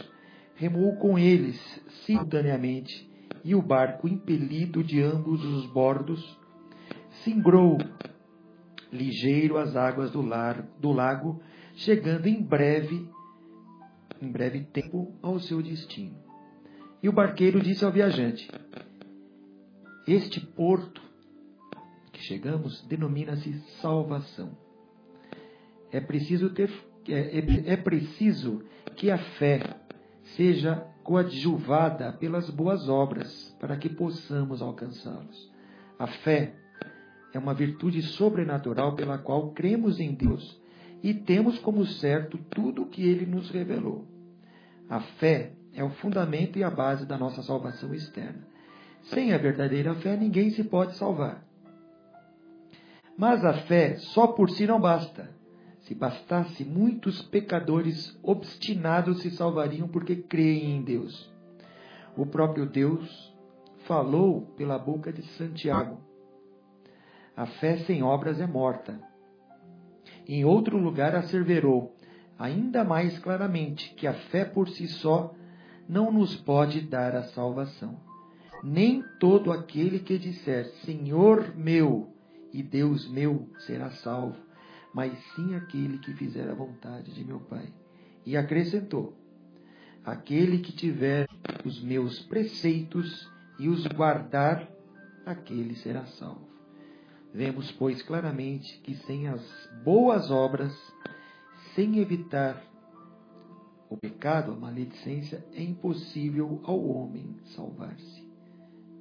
[0.54, 1.58] remou com eles
[2.04, 3.08] simultaneamente,
[3.42, 6.38] e o barco, impelido de ambos os bordos,
[7.24, 7.78] singrou
[8.92, 11.40] ligeiro às águas do, lar, do lago,
[11.74, 13.08] chegando em breve,
[14.20, 16.16] em breve tempo, ao seu destino.
[17.02, 18.46] E o barqueiro disse ao viajante:
[20.06, 21.00] este porto
[22.12, 23.50] que chegamos denomina-se
[23.80, 24.50] salvação.
[25.90, 26.70] É preciso ter
[27.08, 28.62] é, é, é preciso
[28.94, 29.62] que a fé
[30.36, 35.50] seja coadjuvada pelas boas obras para que possamos alcançá-los.
[35.98, 36.54] A fé
[37.32, 40.60] é uma virtude sobrenatural pela qual cremos em Deus
[41.02, 44.06] e temos como certo tudo o que ele nos revelou.
[44.90, 48.49] A fé é o fundamento e a base da nossa salvação externa.
[49.02, 51.44] Sem a verdadeira fé, ninguém se pode salvar.
[53.16, 55.30] Mas a fé só por si não basta.
[55.80, 61.30] Se bastasse, muitos pecadores obstinados se salvariam porque creem em Deus.
[62.16, 63.34] o próprio Deus
[63.86, 66.00] falou pela boca de Santiago.
[67.36, 69.00] A fé sem obras é morta.
[70.28, 71.96] Em outro lugar asseverou,
[72.38, 75.34] ainda mais claramente, que a fé por si só
[75.88, 78.09] não nos pode dar a salvação.
[78.62, 82.12] Nem todo aquele que disser Senhor meu
[82.52, 84.36] e Deus meu será salvo,
[84.94, 87.72] mas sim aquele que fizer a vontade de meu Pai.
[88.26, 89.14] E acrescentou:
[90.04, 91.26] Aquele que tiver
[91.64, 94.68] os meus preceitos e os guardar,
[95.24, 96.48] aquele será salvo.
[97.32, 99.42] Vemos, pois, claramente que sem as
[99.84, 100.76] boas obras,
[101.74, 102.62] sem evitar
[103.88, 108.19] o pecado, a maledicência, é impossível ao homem salvar-se.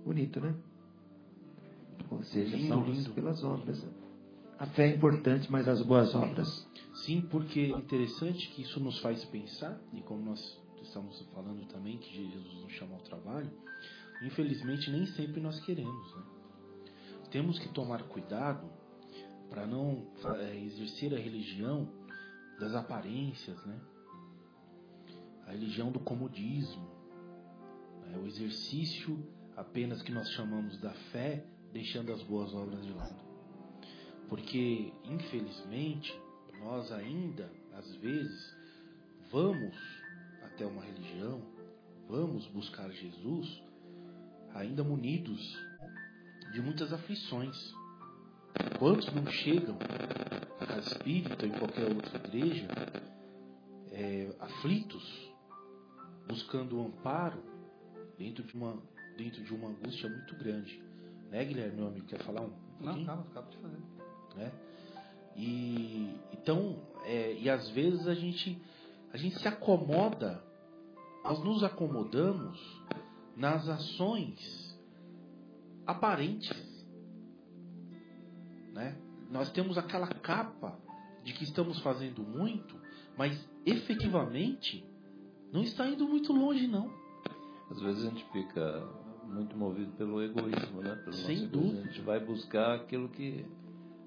[0.06, 0.56] Bonito, né?
[2.10, 3.12] Ou seja, Lindo, salvos lindo.
[3.12, 3.86] pelas obras.
[4.58, 6.68] A fé é importante, mas as boas obras.
[6.94, 11.98] Sim, porque é interessante que isso nos faz pensar, e como nós estamos falando também,
[11.98, 13.50] que Jesus nos chama ao trabalho,
[14.24, 16.16] infelizmente nem sempre nós queremos.
[16.16, 16.24] Né?
[17.32, 18.68] Temos que tomar cuidado
[19.50, 20.08] para não
[20.40, 21.88] é, exercer a religião
[22.60, 23.80] das aparências, né?
[25.48, 26.90] a religião do comodismo,
[28.02, 28.18] né?
[28.22, 29.18] o exercício
[29.60, 31.44] apenas que nós chamamos da fé,
[31.74, 33.22] deixando as boas obras de lado.
[34.30, 36.18] Porque, infelizmente,
[36.60, 38.58] nós ainda, às vezes,
[39.30, 39.76] vamos
[40.44, 41.42] até uma religião,
[42.08, 43.62] vamos buscar Jesus,
[44.54, 45.42] ainda munidos
[46.54, 47.58] de muitas aflições.
[48.78, 49.78] Quantos não chegam
[50.60, 52.68] a casa espírita ou em qualquer outra igreja
[53.92, 55.34] é, aflitos,
[56.30, 57.44] buscando um amparo
[58.18, 58.82] dentro de uma
[59.20, 60.82] dentro de uma angústia muito grande,
[61.30, 62.54] né, Guilherme, meu amigo, quer falar um?
[62.80, 63.78] Não, calma, acabo de fazer.
[64.38, 64.52] né?
[65.36, 68.58] E então, é, e às vezes a gente
[69.12, 70.42] a gente se acomoda,
[71.24, 72.58] nós nos acomodamos
[73.36, 74.80] nas ações
[75.86, 76.58] aparentes,
[78.74, 78.98] né?
[79.30, 80.80] Nós temos aquela capa
[81.26, 82.80] de que estamos fazendo muito,
[83.18, 84.84] mas efetivamente
[85.52, 86.90] não está indo muito longe não.
[87.70, 88.99] Às vezes a gente fica
[89.30, 90.96] muito movido pelo egoísmo, né?
[90.96, 91.58] Pelo Sem dúvida.
[91.58, 91.82] egoísmo.
[91.82, 93.46] A gente vai buscar aquilo que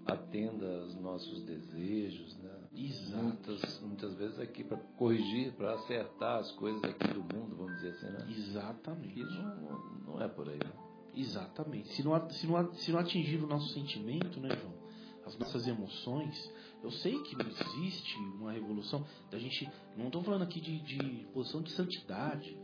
[0.07, 2.51] atenda aos nossos desejos, né?
[2.75, 3.23] Exato.
[3.23, 7.91] Muitas, muitas vezes aqui para corrigir, para acertar as coisas aqui do mundo, vamos dizer
[7.91, 8.27] assim, né?
[8.31, 9.21] Exatamente.
[9.21, 10.59] E não, não é por aí.
[10.59, 10.73] né?
[11.15, 11.89] Exatamente.
[11.93, 14.83] Se não, se, não, se não atingir o nosso sentimento, né, João?
[15.27, 16.51] As nossas emoções.
[16.83, 19.05] Eu sei que não existe uma revolução.
[19.31, 19.71] Da gente.
[19.97, 22.62] Não estou falando aqui de, de posição de santidade, de, de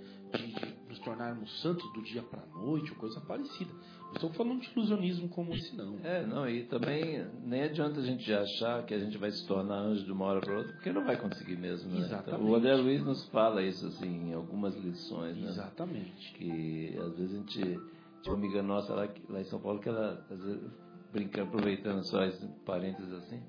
[0.89, 3.71] nos tornarmos santos do dia para a noite, ou coisa parecida.
[4.09, 5.99] Não estou falando de ilusionismo como esse, não.
[6.03, 9.77] É, não, e também nem adianta a gente achar que a gente vai se tornar
[9.77, 12.01] anjo de uma hora para outra, porque não vai conseguir mesmo, né?
[12.01, 12.41] Exatamente.
[12.41, 15.49] Então, o André Luiz nos fala isso, assim, em algumas lições, né?
[15.49, 16.33] Exatamente.
[16.35, 17.81] que às vezes a gente
[18.23, 20.71] tinha uma amiga nossa lá, lá em São Paulo que ela às vezes,
[21.13, 23.43] brincando, aproveitando só esse parênteses assim,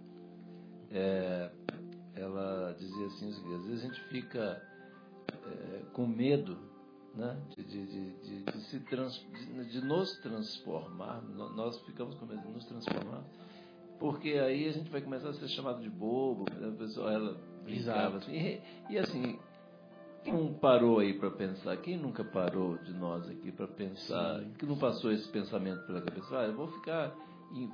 [0.92, 1.52] é,
[2.16, 4.62] ela dizia assim, às vezes a gente fica
[5.46, 6.69] é, com medo
[7.16, 11.22] né, de, de, de, de, se trans, de, de nos transformar,
[11.56, 13.24] nós ficamos com medo de nos transformar,
[14.00, 17.38] porque aí a gente vai começar a ser chamado de bobo, né, a pessoa, ela
[17.64, 19.40] brincava assim, e, e assim,
[20.24, 21.78] quem não parou aí para pensar?
[21.78, 24.40] Quem nunca parou de nós aqui para pensar?
[24.40, 24.54] Sim.
[24.58, 26.40] Que não passou esse pensamento pela cabeça?
[26.40, 27.16] Ah, eu vou ficar,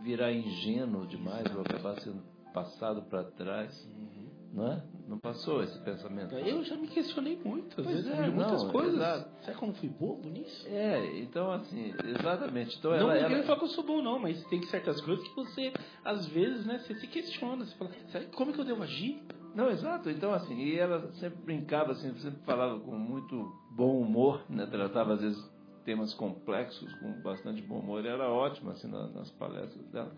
[0.03, 2.21] virar ingênuo demais, vou acabar sendo
[2.53, 4.24] passado para trás, Uhum.
[4.55, 4.81] Não é?
[5.07, 6.33] Não passou esse pensamento?
[6.35, 8.95] Eu já me questionei muitas Pois vezes, é, muitas não, coisas.
[8.95, 9.29] exato.
[9.61, 10.67] Eu não fui bobo nisso?
[10.67, 12.75] É, então assim, exatamente.
[12.79, 15.35] Então não, ela, ela- falar que eu sou bom, não, mas tem certas coisas que
[15.35, 15.71] você,
[16.03, 17.65] às vezes, né, você se questiona.
[17.65, 19.21] Você fala, que- como é que eu devo agir?
[19.53, 20.09] Não, exato.
[20.09, 24.65] Então, assim, e ela sempre brincava, assim, sempre falava com muito bom humor, né?
[24.65, 25.51] Tratava, às vezes,
[25.85, 28.03] temas complexos com bastante bom humor.
[28.03, 30.11] E era ótima, assim, na- nas palestras dela.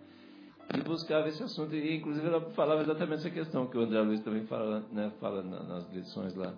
[0.76, 1.74] E buscava esse assunto.
[1.76, 5.12] E, inclusive, ela falava exatamente essa questão que o André Luiz também fala, né?
[5.20, 6.54] Fala na- nas lições lá.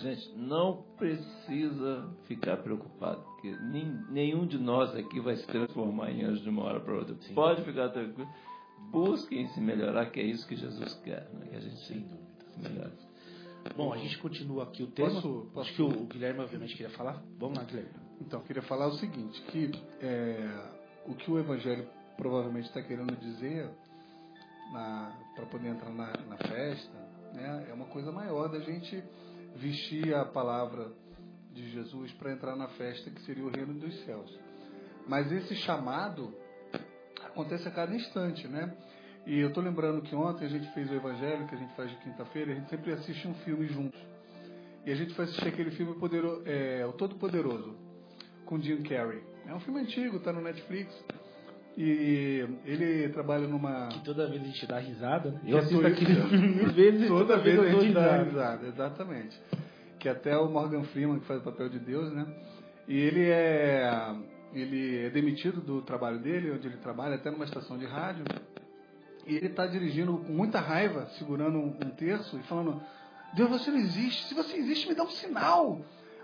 [0.00, 6.24] Gente, não precisa ficar preocupado, porque nem- nenhum de nós aqui vai se transformar em
[6.24, 7.14] anjo de uma hora para outra.
[7.20, 7.34] Sim.
[7.34, 8.28] Pode ficar tranquilo.
[8.90, 11.46] Busquem se melhorar, que é isso que Jesus quer, né?
[11.50, 12.18] que a gente Sem dúvida.
[12.54, 12.92] se melhore.
[13.76, 15.10] Bom, a gente continua aqui o tema.
[15.10, 17.22] Posso- posso- Acho que o, o Guilherme, obviamente, queria falar.
[17.38, 17.90] Vamos lá, Guilherme.
[18.20, 20.48] Então, eu queria falar o seguinte, que é,
[21.06, 21.86] o que o Evangelho
[22.16, 23.70] provavelmente está querendo dizer
[24.72, 26.98] para poder entrar na, na festa,
[27.32, 29.02] né, é uma coisa maior da gente
[29.54, 30.92] vestir a palavra
[31.52, 34.38] de Jesus para entrar na festa que seria o reino dos céus.
[35.06, 36.34] Mas esse chamado
[37.24, 38.76] acontece a cada instante, né?
[39.26, 41.90] E eu estou lembrando que ontem a gente fez o Evangelho, que a gente faz
[41.90, 44.00] de quinta-feira, a gente sempre assiste um filme juntos.
[44.84, 47.76] E a gente foi assistir aquele filme Podero, é, O Todo Poderoso,
[48.44, 49.20] com Jim Carrey.
[49.46, 50.94] É um filme antigo, tá no Netflix.
[51.76, 53.88] E ele trabalha numa.
[53.88, 55.30] Que toda vez a gente dá risada.
[55.30, 55.40] né?
[55.46, 58.24] Eu é assisto filme mil vezes Toda vez eu a gente dá risada.
[58.24, 59.40] risada, exatamente.
[59.98, 62.26] Que até o Morgan Freeman, que faz o papel de Deus, né?
[62.88, 64.14] E ele é,
[64.54, 68.24] ele é demitido do trabalho dele, onde ele trabalha, até numa estação de rádio.
[69.26, 72.80] E ele está dirigindo com muita raiva, segurando um, um terço e falando:
[73.34, 74.24] Deus, você não existe.
[74.28, 75.80] Se você existe, me dá um sinal.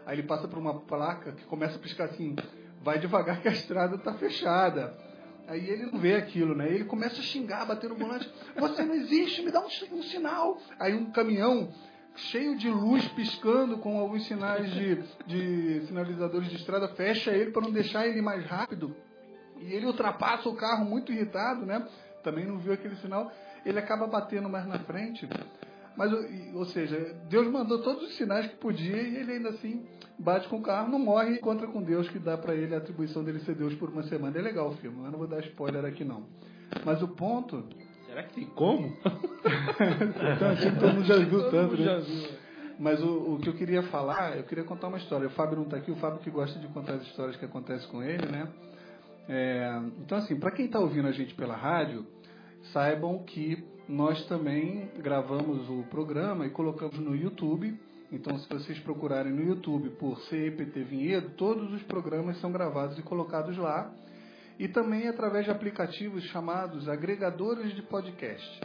[0.06, 2.36] Aí ele passa por uma placa que começa a piscar assim:
[2.82, 5.11] vai devagar que a estrada está fechada.
[5.48, 6.68] Aí ele não vê aquilo, né?
[6.68, 8.30] Ele começa a xingar, bater no volante.
[8.56, 10.58] Você não existe, me dá um, um sinal.
[10.78, 11.72] Aí um caminhão
[12.14, 17.62] cheio de luz piscando com alguns sinais de, de sinalizadores de estrada fecha ele para
[17.62, 18.94] não deixar ele mais rápido.
[19.60, 21.86] E ele ultrapassa o carro muito irritado, né?
[22.22, 23.30] Também não viu aquele sinal.
[23.64, 25.28] Ele acaba batendo mais na frente.
[25.96, 26.96] Mas, o- ou seja,
[27.28, 29.84] Deus mandou todos os sinais que podia e ele ainda assim
[30.18, 32.78] bate com o carro, não morre e encontra com Deus, que dá para ele a
[32.78, 34.38] atribuição dele ser Deus por uma semana.
[34.38, 36.24] É legal o filme, mas não vou dar spoiler aqui não.
[36.84, 37.64] Mas o ponto.
[38.06, 38.96] Será que tem como?
[40.36, 41.84] Então, assim, todo mundo já viu tanto, né?
[41.84, 42.28] já viu.
[42.78, 45.26] Mas o, o que eu queria falar, eu queria contar uma história.
[45.26, 47.88] O Fábio não está aqui, o Fábio que gosta de contar as histórias que acontecem
[47.90, 48.48] com ele, né?
[49.28, 52.06] É, então, assim, para quem está ouvindo a gente pela rádio,
[52.72, 57.78] saibam que nós também gravamos o programa e colocamos no YouTube.
[58.10, 63.02] Então, se vocês procurarem no YouTube por CEPT Vinhedo, todos os programas são gravados e
[63.02, 63.90] colocados lá.
[64.58, 68.60] E também através de aplicativos chamados agregadores de podcast.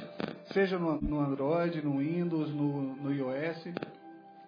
[0.54, 3.74] Seja no, Android, no Windows, no, no iOS.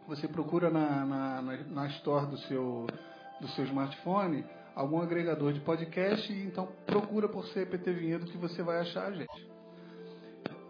[0.08, 2.88] Você procura na, na, na, Store do seu,
[3.40, 4.44] do seu smartphone
[4.76, 9.12] algum agregador de podcast e então procura por CPT Vinhedo que você vai achar a
[9.12, 9.49] gente.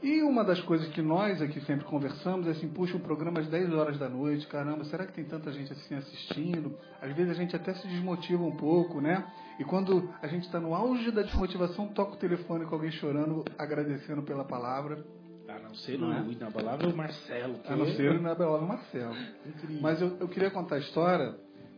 [0.01, 3.47] E uma das coisas que nós aqui sempre conversamos é assim, puxa, o programa às
[3.47, 6.77] 10 horas da noite, caramba, será que tem tanta gente assim assistindo?
[7.01, 9.25] Às vezes a gente até se desmotiva um pouco, né?
[9.59, 13.43] E quando a gente está no auge da desmotivação, toca o telefone com alguém chorando,
[13.57, 15.03] agradecendo pela palavra.
[15.49, 16.19] A não ser Não é?
[16.21, 17.55] no inabalável Marcelo.
[17.59, 19.15] que A não é ser o Nabelola Marcelo.
[19.45, 19.81] Incrível.
[19.81, 21.35] Mas eu, eu queria contar a história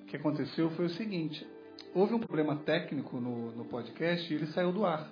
[0.08, 1.48] que aconteceu foi o seguinte.
[1.96, 5.10] Houve um problema técnico no, no podcast e ele saiu do ar.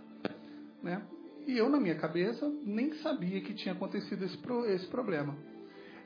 [0.83, 1.01] Né?
[1.47, 4.37] E eu, na minha cabeça, nem sabia que tinha acontecido esse,
[4.73, 5.35] esse problema.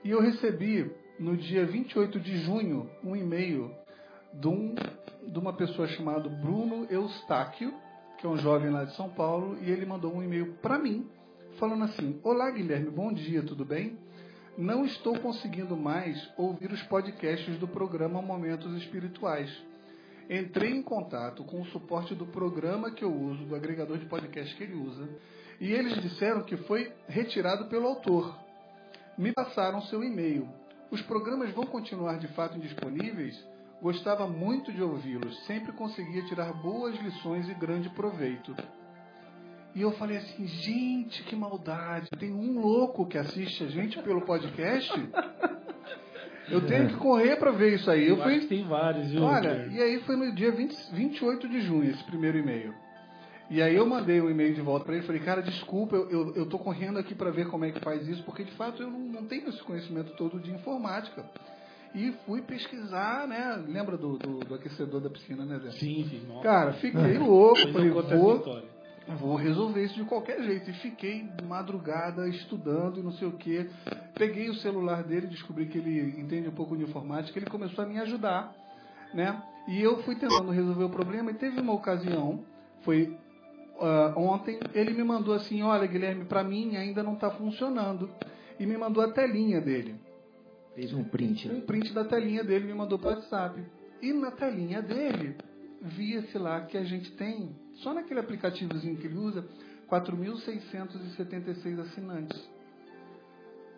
[0.04, 3.72] E eu recebi, no dia 28 de junho, um e-mail
[4.34, 4.76] de, um,
[5.28, 7.74] de uma pessoa chamada Bruno Eustáquio,
[8.18, 11.08] que é um jovem lá de São Paulo, e ele mandou um e-mail para mim,
[11.60, 13.98] falando assim: Olá, Guilherme, bom dia, tudo bem?
[14.58, 19.50] Não estou conseguindo mais ouvir os podcasts do programa Momentos Espirituais.
[20.30, 24.56] Entrei em contato com o suporte do programa que eu uso, do agregador de podcast
[24.56, 25.10] que ele usa,
[25.60, 28.38] e eles disseram que foi retirado pelo autor.
[29.18, 30.48] Me passaram seu e-mail.
[30.90, 33.36] Os programas vão continuar de fato indisponíveis?
[33.82, 38.56] Gostava muito de ouvi-los, sempre conseguia tirar boas lições e grande proveito.
[39.76, 42.08] E eu falei assim, gente, que maldade.
[42.20, 44.94] Tem um louco que assiste a gente pelo podcast?
[46.54, 48.08] Eu tenho que correr para ver isso aí.
[48.08, 48.40] Eu Eu fui.
[48.42, 49.24] tem vários, viu?
[49.24, 52.74] Olha, e aí foi no dia 20, 28 de junho esse primeiro e-mail.
[53.50, 56.36] E aí eu mandei o e-mail de volta para ele, falei, cara, desculpa, eu, eu,
[56.36, 58.90] eu tô correndo aqui para ver como é que faz isso, porque de fato eu
[58.90, 61.24] não, não tenho esse conhecimento todo de informática.
[61.94, 63.64] E fui pesquisar, né?
[63.68, 65.72] Lembra do, do, do aquecedor da piscina, né, Zé?
[65.72, 66.22] Sim, sim.
[66.42, 68.64] Cara, fiquei louco, falei, vou.
[69.08, 70.70] Vou resolver isso de qualquer jeito.
[70.70, 73.70] E fiquei madrugada estudando e não sei o que.
[74.16, 77.88] Peguei o celular dele, descobri que ele entende um pouco de informática, ele começou a
[77.88, 78.54] me ajudar,
[79.14, 79.42] né?
[79.68, 82.44] E eu fui tentando resolver o problema e teve uma ocasião,
[82.82, 83.18] foi
[83.80, 88.10] ah, ontem, ele me mandou assim, olha Guilherme, para mim ainda não está funcionando.
[88.60, 89.96] E me mandou a telinha dele
[90.76, 91.50] Fez um print.
[91.50, 93.64] um print da telinha dele me mandou para WhatsApp.
[94.02, 95.36] E na telinha dele,
[95.82, 99.48] via-se lá que a gente tem, só naquele aplicativozinho que ele usa,
[99.90, 102.50] 4.676 assinantes.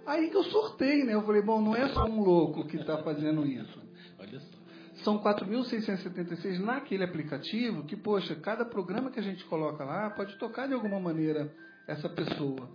[0.06, 1.14] Aí que eu sortei, né?
[1.14, 3.82] Eu falei, bom, não é só um louco que está fazendo isso.
[4.20, 4.56] Olha só.
[5.04, 10.68] São 4.676 naquele aplicativo que, poxa, cada programa que a gente coloca lá pode tocar
[10.68, 11.52] de alguma maneira
[11.88, 12.70] essa pessoa,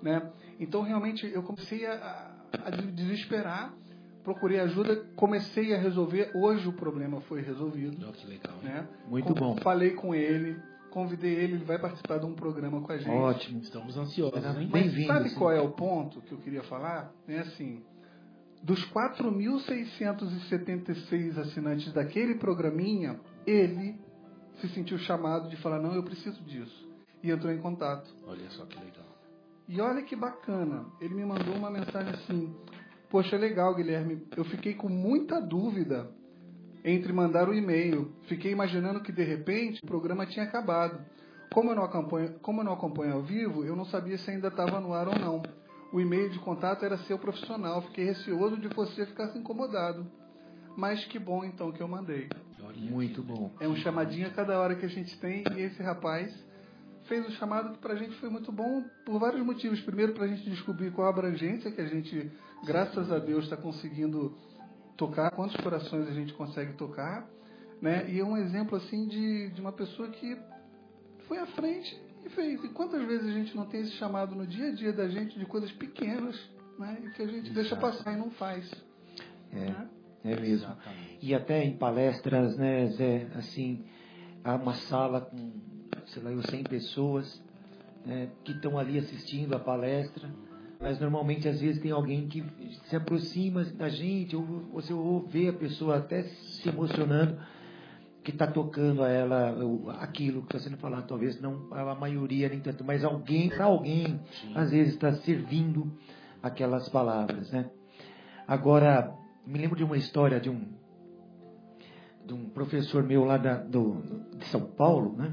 [0.00, 0.32] né?
[0.58, 3.74] Então, realmente, eu comecei a, a desesperar,
[4.26, 6.32] procurei ajuda, comecei a resolver.
[6.34, 8.56] Hoje o problema foi resolvido, Olha que legal.
[8.60, 8.88] né?
[9.08, 9.56] Muito Com- bom.
[9.58, 10.60] Falei com ele,
[10.90, 13.08] convidei ele, ele vai participar de um programa com a gente.
[13.08, 13.60] Ótimo.
[13.60, 14.68] Estamos ansiosos, hein?
[14.68, 17.12] Mas Bem-vindo, sabe qual é o ponto que eu queria falar?
[17.28, 17.84] É assim,
[18.64, 23.94] dos 4.676 assinantes daquele programinha, ele
[24.60, 26.84] se sentiu chamado de falar, não, eu preciso disso.
[27.22, 28.12] E entrou em contato.
[28.26, 29.06] Olha só que legal.
[29.68, 32.52] E olha que bacana, ele me mandou uma mensagem assim,
[33.10, 34.26] Poxa, legal, Guilherme.
[34.36, 36.10] Eu fiquei com muita dúvida
[36.84, 38.12] entre mandar o e-mail.
[38.28, 41.00] Fiquei imaginando que de repente o programa tinha acabado.
[41.52, 44.48] Como eu não acompanho, como eu não acompanho ao vivo, eu não sabia se ainda
[44.48, 45.42] estava no ar ou não.
[45.92, 47.82] O e-mail de contato era seu profissional.
[47.82, 50.06] Fiquei receoso de você ficar incomodado.
[50.76, 52.28] Mas que bom então que eu mandei.
[52.90, 53.50] Muito bom.
[53.60, 56.32] É um chamadinho a cada hora que a gente tem e esse rapaz
[57.08, 59.80] fez o chamado que para a gente foi muito bom por vários motivos.
[59.80, 62.30] Primeiro, para a gente descobrir qual a abrangência que a gente,
[62.64, 64.36] graças a Deus, está conseguindo
[64.96, 67.28] tocar, quantos corações a gente consegue tocar.
[67.80, 68.10] Né?
[68.10, 70.36] E é um exemplo assim de, de uma pessoa que
[71.28, 72.62] foi à frente e fez.
[72.64, 75.38] E quantas vezes a gente não tem esse chamado no dia a dia da gente
[75.38, 76.36] de coisas pequenas
[76.78, 76.98] né?
[77.04, 77.54] e que a gente Exato.
[77.54, 78.70] deixa passar e não faz.
[79.52, 79.56] É.
[79.56, 79.88] Né?
[80.24, 80.66] É mesmo.
[80.66, 81.18] Exatamente.
[81.22, 83.84] E até em palestras, né, Zé, assim,
[84.42, 85.52] há uma sala com,
[86.16, 87.42] sei lá, 100 pessoas
[88.04, 90.30] né, que estão ali assistindo a palestra,
[90.80, 92.44] mas normalmente às vezes tem alguém que
[92.86, 94.42] se aproxima da gente, ou
[94.72, 97.38] você ouve a pessoa até se emocionando,
[98.22, 99.54] que está tocando a ela
[100.00, 104.20] aquilo que está sendo falado, talvez não a maioria nem tanto, mas alguém, para alguém,
[104.32, 104.52] Sim.
[104.54, 105.92] às vezes está servindo
[106.42, 107.70] aquelas palavras, né?
[108.48, 109.14] Agora,
[109.46, 110.76] me lembro de uma história de um
[112.26, 114.02] de um professor meu lá da, do,
[114.36, 115.32] de São Paulo, né?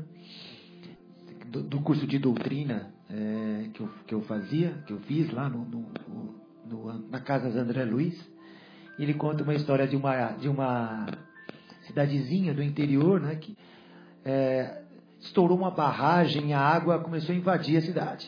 [1.53, 5.47] Do, do curso de doutrina é, que, eu, que eu fazia, que eu fiz lá
[5.47, 5.85] no, no,
[6.67, 8.19] no, na casa de André Luiz.
[8.97, 11.05] Ele conta uma história de uma, de uma
[11.85, 13.35] cidadezinha do interior, né?
[13.35, 13.55] Que
[14.25, 14.81] é,
[15.19, 18.27] estourou uma barragem, a água começou a invadir a cidade.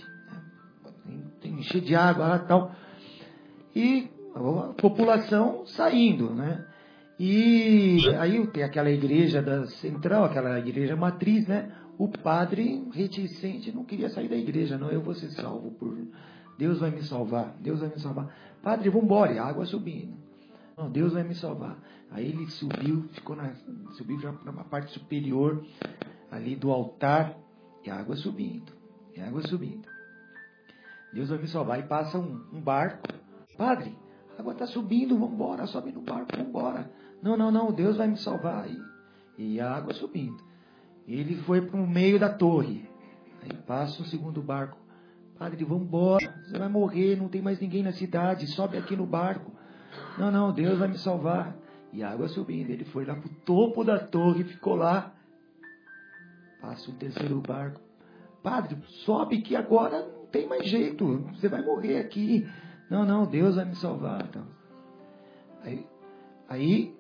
[1.04, 1.18] Né?
[1.46, 2.76] Encher de água lá tal.
[3.76, 6.64] E a população saindo, né?
[7.18, 11.72] E aí tem aquela igreja da central, aquela igreja matriz, né?
[11.98, 15.96] O padre reticente não queria sair da igreja, não, eu vou ser salvo por
[16.58, 18.34] Deus vai me salvar, Deus vai me salvar.
[18.62, 20.16] Padre, vamos embora, a água subindo.
[20.78, 21.78] Não, Deus vai me salvar.
[22.12, 23.54] Aí ele subiu, ficou na,
[23.98, 25.66] subiu já na parte superior
[26.32, 27.36] ali do altar
[27.84, 28.72] e a água subindo,
[29.16, 29.88] e a água subindo.
[31.14, 31.80] Deus vai me salvar.
[31.80, 33.08] E passa um, um barco.
[33.58, 33.98] Padre,
[34.38, 36.92] a água está subindo, vamos embora, sobe no barco, vamos embora.
[37.22, 38.70] Não, não, não, Deus vai me salvar.
[38.70, 38.82] E,
[39.38, 40.44] e a água subindo.
[41.08, 42.88] Ele foi para o meio da torre.
[43.42, 44.78] Aí passa o segundo barco.
[45.38, 49.06] Padre, vamos embora, você vai morrer, não tem mais ninguém na cidade, sobe aqui no
[49.06, 49.52] barco.
[50.18, 51.56] Não, não, Deus vai me salvar.
[51.92, 52.70] E a água subindo.
[52.70, 55.14] Ele foi lá para o topo da torre, ficou lá.
[56.62, 57.80] Passa o terceiro barco.
[58.42, 62.48] Padre, sobe que agora não tem mais jeito, você vai morrer aqui.
[62.90, 64.26] Não, não, Deus vai me salvar.
[64.26, 64.46] Então.
[65.64, 65.86] Aí,
[66.48, 66.96] aí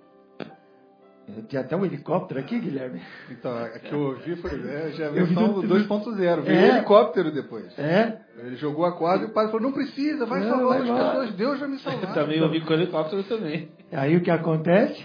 [1.47, 3.01] tinha até um helicóptero aqui, Guilherme.
[3.31, 6.41] Então, a que eu ouvi foi é, já a versão 2.0.
[6.41, 7.77] Veio é, helicóptero depois.
[7.79, 8.21] É.
[8.37, 10.87] Ele jogou a corda e o padre falou: não precisa, vai não, salvar vai as
[10.87, 11.09] lá.
[11.09, 12.13] pessoas, Deus vai me salvar.
[12.13, 13.69] também ouvi com o helicóptero também.
[13.91, 15.03] Aí o que acontece?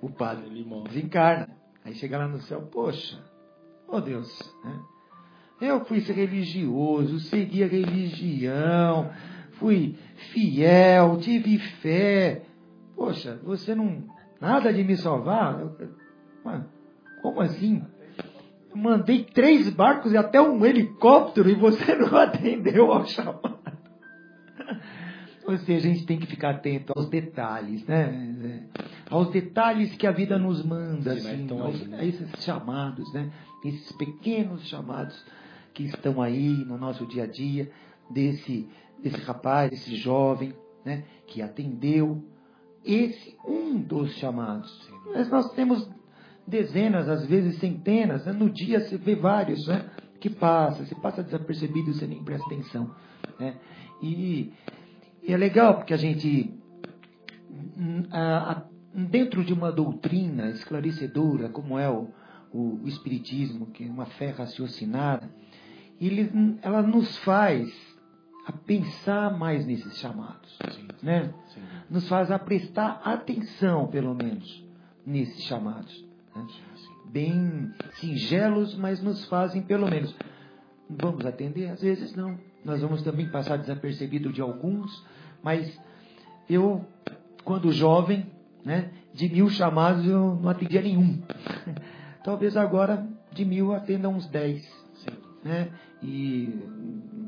[0.00, 0.50] O padre
[0.88, 1.48] desencarna.
[1.84, 3.16] Aí chega lá no céu, poxa,
[3.86, 4.28] oh Deus,
[4.64, 4.80] né?
[5.60, 9.10] eu fui religioso, segui a religião,
[9.52, 9.96] fui
[10.32, 12.42] fiel, tive fé.
[12.96, 14.15] Poxa, você não.
[14.40, 15.58] Nada de me salvar?
[16.44, 16.66] Mano,
[17.22, 17.82] como assim?
[18.70, 23.56] Eu mandei três barcos e até um helicóptero e você não atendeu ao chamado.
[25.46, 28.66] Ou seja, a gente tem que ficar atento aos detalhes, né?
[29.08, 33.30] Aos detalhes que a vida nos manda, assim, aos, a esses chamados, né?
[33.64, 35.24] Esses pequenos chamados
[35.72, 37.70] que estão aí no nosso dia a dia,
[38.10, 38.68] desse
[39.02, 42.24] desse rapaz, desse jovem, né, que atendeu
[42.86, 44.88] esse um dos chamados.
[45.12, 45.88] Mas nós temos
[46.46, 48.32] dezenas, às vezes centenas, né?
[48.32, 52.94] no dia você vê vários, né, que passa, você passa desapercebido, você nem presta atenção,
[53.38, 53.56] né?
[54.00, 54.52] E,
[55.22, 56.54] e é legal porque a gente
[58.10, 58.62] a, a,
[58.94, 62.08] dentro de uma doutrina esclarecedora como é o,
[62.52, 65.28] o, o espiritismo, que é uma fé raciocinada,
[66.00, 67.68] ele, ela nos faz
[68.46, 71.34] a pensar mais nesses chamados, sim, né?
[71.48, 71.62] Sim.
[71.88, 74.64] Nos faz a prestar atenção, pelo menos,
[75.04, 76.04] nesses chamados.
[76.34, 76.46] Né?
[77.06, 80.14] Bem singelos, mas nos fazem, pelo menos,
[80.90, 81.70] vamos atender?
[81.70, 82.38] Às vezes não.
[82.64, 85.04] Nós vamos também passar desapercebido de alguns,
[85.42, 85.80] mas
[86.50, 86.84] eu,
[87.44, 88.26] quando jovem,
[88.64, 91.22] né, de mil chamados eu não atendia nenhum.
[92.24, 94.66] Talvez agora de mil atenda uns dez.
[95.44, 95.70] Né?
[96.02, 96.52] E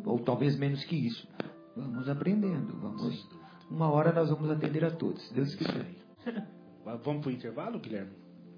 [0.04, 1.28] ou talvez menos que isso.
[1.76, 3.37] Vamos aprendendo, vamos.
[3.70, 5.86] Uma hora nós vamos atender a todos, se Deus quiser.
[7.04, 8.12] Vamos para o intervalo, Guilherme?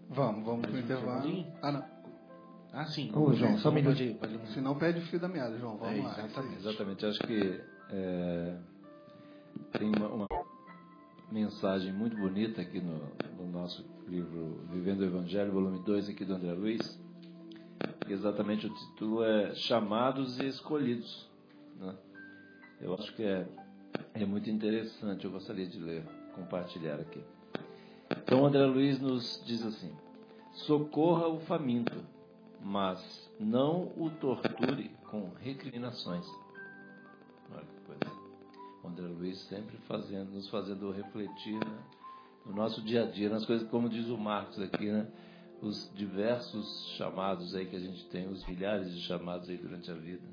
[0.09, 1.47] Vamos, vamos para o intervalo.
[1.61, 1.85] Ah, não.
[2.73, 3.11] Ah, sim.
[3.15, 3.99] Ô, João, só um minuto.
[4.53, 5.77] Se não, pede o fio da meada, João.
[5.77, 6.25] Vamos é, lá.
[6.25, 6.57] Exatamente.
[6.59, 7.07] exatamente.
[7.07, 8.57] Acho que é,
[9.73, 10.27] tem uma, uma,
[11.31, 13.01] mensagem muito bonita aqui no,
[13.37, 17.01] no nosso livro Vivendo o Evangelho, volume 2, aqui do André Luiz.
[18.09, 21.29] Exatamente o título é Chamados e Escolhidos.
[21.79, 21.95] Né?
[22.81, 23.47] Eu acho que é,
[24.15, 27.23] é muito interessante, eu gostaria de ler, compartilhar aqui.
[28.11, 29.93] Então, André Luiz nos diz assim:
[30.53, 32.05] socorra o faminto,
[32.63, 36.27] mas não o torture com recriminações.
[37.53, 38.21] Olha que coisa.
[38.85, 41.79] André Luiz sempre fazendo, nos fazendo refletir né,
[42.45, 45.07] no nosso dia a dia, nas coisas, como diz o Marcos aqui, né,
[45.63, 49.95] os diversos chamados aí que a gente tem, os milhares de chamados aí durante a
[49.95, 50.27] vida.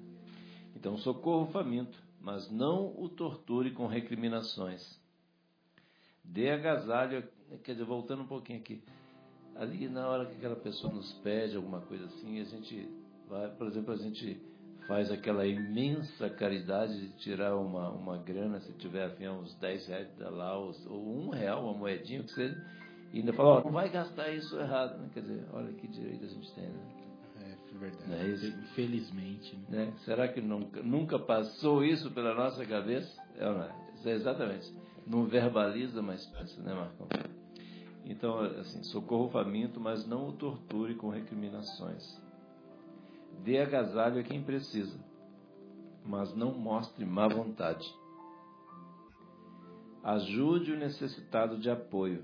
[0.75, 4.99] Então, socorro o faminto, mas não o torture com recriminações.
[6.23, 7.27] Dê agasalho,
[7.63, 8.83] quer dizer, voltando um pouquinho aqui,
[9.55, 12.89] ali na hora que aquela pessoa nos pede alguma coisa assim, a gente
[13.27, 14.39] vai, por exemplo, a gente
[14.87, 20.15] faz aquela imensa caridade de tirar uma, uma grana, se tiver afim, uns 10 reais
[20.17, 22.55] da lá, ou, um real, uma moedinha, que seja,
[23.13, 25.09] e ainda fala, oh, não vai gastar isso errado, né?
[25.13, 27.06] Quer dizer, olha que direito a gente tem, né?
[27.77, 28.09] É verdade.
[28.09, 28.47] Não é isso?
[28.47, 29.55] Infelizmente.
[29.69, 29.85] Né?
[29.85, 29.93] né?
[30.03, 33.21] Será que nunca, nunca passou isso pela nossa cabeça?
[33.37, 33.71] É, não é?
[34.05, 34.73] é exatamente.
[35.05, 37.07] Não verbaliza, mas pensa, né, Marcão?
[38.05, 42.21] Então, assim, socorro o faminto, mas não o torture com recriminações.
[43.43, 44.97] Dê agasalho a quem precisa,
[46.03, 47.87] mas não mostre má vontade.
[50.03, 52.23] Ajude o necessitado de apoio,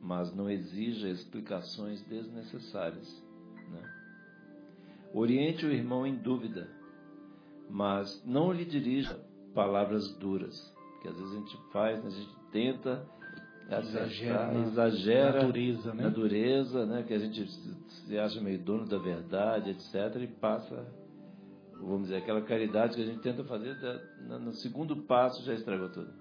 [0.00, 3.27] mas não exija explicações desnecessárias.
[5.12, 5.20] Né?
[5.20, 6.68] Oriente o irmão em dúvida,
[7.68, 9.18] mas não lhe dirija
[9.54, 13.06] palavras duras, que às vezes a gente faz, a gente tenta
[13.70, 16.02] exagera, exagera na dureza, né?
[16.04, 17.02] na dureza, né?
[17.02, 20.22] Que a gente se acha meio dono da verdade, etc.
[20.22, 20.86] E passa,
[21.74, 23.76] vamos dizer, aquela caridade que a gente tenta fazer,
[24.40, 26.12] no segundo passo já estragou tudo.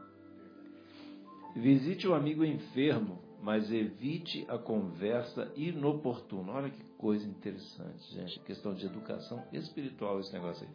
[1.56, 6.52] Visite o amigo enfermo, mas evite a conversa inoportuna.
[6.52, 8.40] Olha que coisa interessante, gente.
[8.42, 10.74] Questão de educação espiritual esse negócio aí.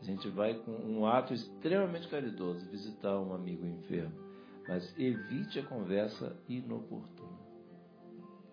[0.00, 4.30] A gente vai com um ato extremamente caridoso visitar um amigo enfermo
[4.70, 7.40] mas evite a conversa inoportuna.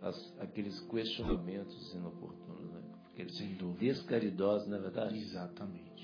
[0.02, 2.82] As, aqueles questionamentos inoportunos, né?
[3.12, 3.94] aqueles Sem dúvida.
[3.94, 5.16] descaridosos, não é verdade?
[5.16, 5.97] Exatamente.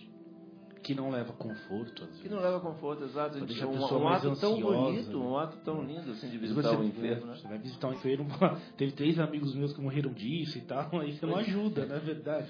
[0.84, 2.06] Que não leva conforto.
[2.22, 3.40] Que não leva conforto, exato.
[3.46, 5.26] Deixa um, um ato tão bonito, né?
[5.26, 7.36] um ato tão lindo assim de visitar você, um enfermo, né?
[7.36, 8.28] Você vai visitar um enfermo,
[8.78, 12.00] teve três amigos meus que morreram disso e tal, aí você não ajuda, não é
[12.00, 12.48] verdade?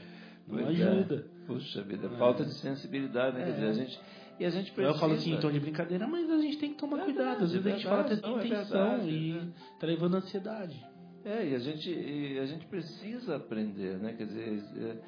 [0.47, 1.15] Não Pois ajuda.
[1.15, 1.45] É.
[1.45, 2.17] Puxa vida, É.
[2.17, 3.43] falta de sensibilidade, né?
[3.45, 3.53] Quer É.
[3.53, 3.99] dizer, a gente,
[4.39, 4.95] e a gente precisa.
[4.95, 7.43] Eu falo assim tom de brincadeira, mas a gente tem que tomar É cuidado.
[7.43, 9.47] Às vezes a gente fala é até é intenção verdade, e né?
[9.79, 10.85] tá levando ansiedade.
[11.23, 14.13] É, e a gente, e a gente precisa aprender, né?
[14.13, 14.99] Quer dizer,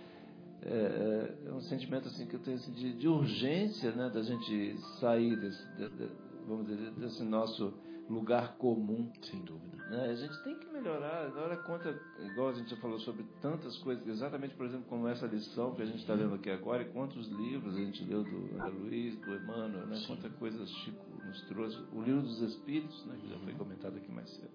[0.65, 4.09] é, é, é um sentimento assim que eu tenho assim, de, de urgência, né?
[4.09, 6.11] Da gente sair desse, de- de-
[6.47, 7.73] vamos dizer, desse nosso
[8.09, 9.11] lugar comum.
[9.21, 9.77] Sem dúvida.
[9.89, 10.09] né?
[10.11, 11.25] A gente tem que melhorar.
[11.27, 15.25] Agora conta, igual a gente já falou sobre tantas coisas, exatamente, por exemplo, como essa
[15.27, 18.55] lição que a gente está lendo aqui agora, e quantos livros a gente leu do
[18.55, 20.01] André Luiz, do Emmanuel, né?
[20.07, 21.77] Quanta coisa Chico nos trouxe.
[21.93, 23.17] O livro dos Espíritos, né?
[23.21, 24.49] Que já foi comentado aqui mais cedo.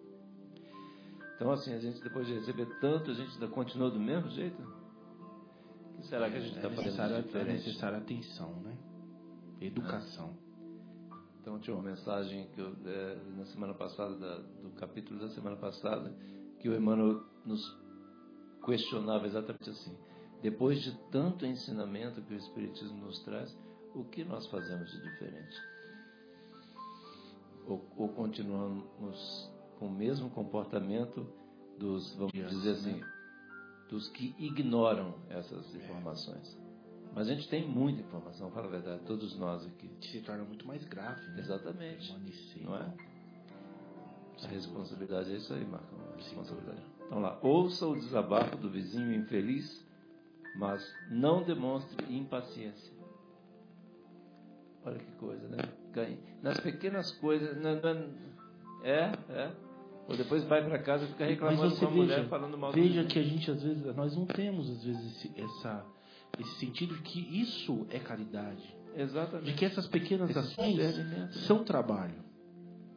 [1.37, 4.80] Então, assim, a gente depois de receber tanto, a gente ainda continua do mesmo jeito?
[6.03, 7.53] Será que a gente está é fazendo necessário, de é diferente?
[7.67, 8.77] necessária atenção, né?
[9.61, 10.37] Educação.
[11.41, 15.57] Então tinha uma mensagem que eu, é, na semana passada, da- do capítulo da semana
[15.57, 16.15] passada,
[16.61, 17.61] que o Emmanuel nos
[18.65, 19.97] questionava exatamente assim.
[20.43, 23.57] Depois de tanto ensinamento que o Espiritismo nos traz,
[23.95, 25.57] o que nós fazemos de diferente?
[27.67, 31.27] Ou, ou continuamos com o mesmo comportamento
[31.79, 33.07] dos, vamos dizer assim, né?
[33.91, 36.57] Dos que ignoram essas informações?
[37.13, 39.91] Mas a gente tem muita informação, fala a verdade, todos nós aqui.
[40.01, 41.41] Se torna muito mais grave, né?
[41.41, 42.15] Exatamente.
[42.63, 42.95] Não é?
[44.45, 45.99] A responsabilidade é isso aí, Marcão.
[46.13, 46.83] A responsabilidade.
[47.05, 49.85] Então lá, ouça o desabafo do vizinho infeliz,
[50.57, 52.95] mas não demonstre impaciência.
[54.85, 55.59] Olha que coisa, né?
[56.43, 57.57] Nas pequenas coisas.
[58.85, 59.70] é, é.
[60.11, 62.59] Ou depois vai para casa e fica reclamando Mas você com a mulher veja, falando
[62.59, 65.87] mal veja que a gente às vezes nós não temos às vezes esse, essa,
[66.39, 68.63] esse sentido de que isso é caridade,
[68.95, 69.55] de Exatamente.
[69.55, 71.29] que essas pequenas ações né?
[71.47, 72.29] são trabalho.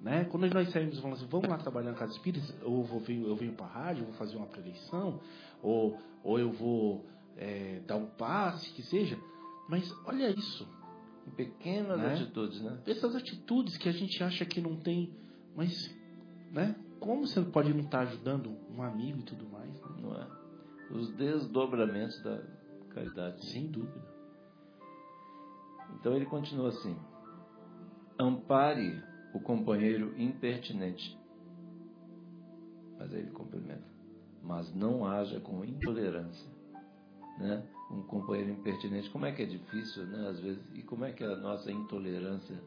[0.01, 0.25] Né?
[0.25, 3.27] Quando nós saímos e falamos assim, vamos lá trabalhar na casa espírita, ou eu, venho-
[3.27, 5.21] eu venho para a rádio, vou fazer uma preleição,
[5.61, 7.05] ou, ou eu vou
[7.37, 9.17] é, dar um passe, que seja.
[9.69, 10.67] Mas olha isso,
[11.25, 12.15] Em pequenas Né?
[12.15, 12.79] atitudes, né?
[12.85, 15.15] essas atitudes que a gente acha que não tem,
[15.55, 15.71] mas
[16.51, 16.75] né?
[17.03, 19.69] Como você pode não estar ajudando um amigo e tudo mais?
[19.73, 19.89] né?
[20.01, 20.27] Não é?
[20.89, 22.41] Os desdobramentos da
[22.91, 23.45] caridade.
[23.51, 24.07] Sem dúvida.
[25.95, 26.97] Então ele continua assim:
[28.17, 31.19] ampare o companheiro impertinente.
[32.97, 33.83] Mas aí ele complementa.
[34.41, 36.49] Mas não haja com intolerância.
[37.37, 37.67] Né?
[37.91, 40.29] Um companheiro impertinente, como é que é difícil, né?
[40.29, 42.57] Às vezes, e como é que a nossa intolerância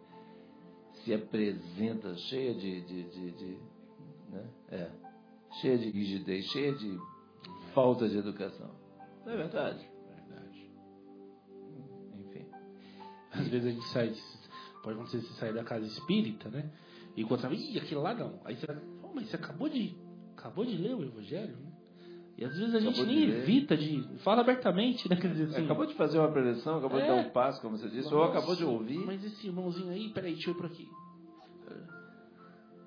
[1.05, 3.76] se apresenta cheia de, de, de, de?
[4.71, 4.91] É,
[5.61, 6.99] cheia de rigidez, cheia de
[7.75, 8.71] falta de educação.
[9.25, 9.89] Não é verdade?
[10.09, 10.71] Verdade.
[12.19, 12.47] Enfim.
[13.33, 14.15] Às vezes a gente sai,
[14.83, 16.71] pode acontecer você sair da casa espírita, né?
[17.17, 18.41] E encontrar, ih, aquilo lá não.
[18.45, 18.67] Aí você
[19.03, 19.97] oh, mas você acabou de,
[20.37, 21.73] acabou de ler o Evangelho, né?
[22.39, 24.19] E às vezes a gente Acabou de nem evita de.
[24.19, 25.17] Fala abertamente, né?
[25.17, 25.65] Quer dizer assim.
[25.65, 27.09] acabou de fazer uma preleção, acabou de É.
[27.09, 28.99] dar um passo, como você disse, ou acabou de ouvir.
[28.99, 30.87] Mas esse irmãozinho aí, peraí, deixa eu ir por aqui.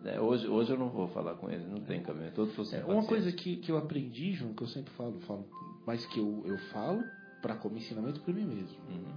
[0.05, 2.35] É, hoje, hoje eu não vou falar com ele, não tem cabimento.
[2.35, 5.45] Todos fossem É, uma coisa que, que eu aprendi, João, que eu sempre falo, falo
[5.85, 7.03] mas que eu, eu falo
[7.41, 8.77] para como ensinamento para mim mesmo.
[8.87, 9.13] Uhum.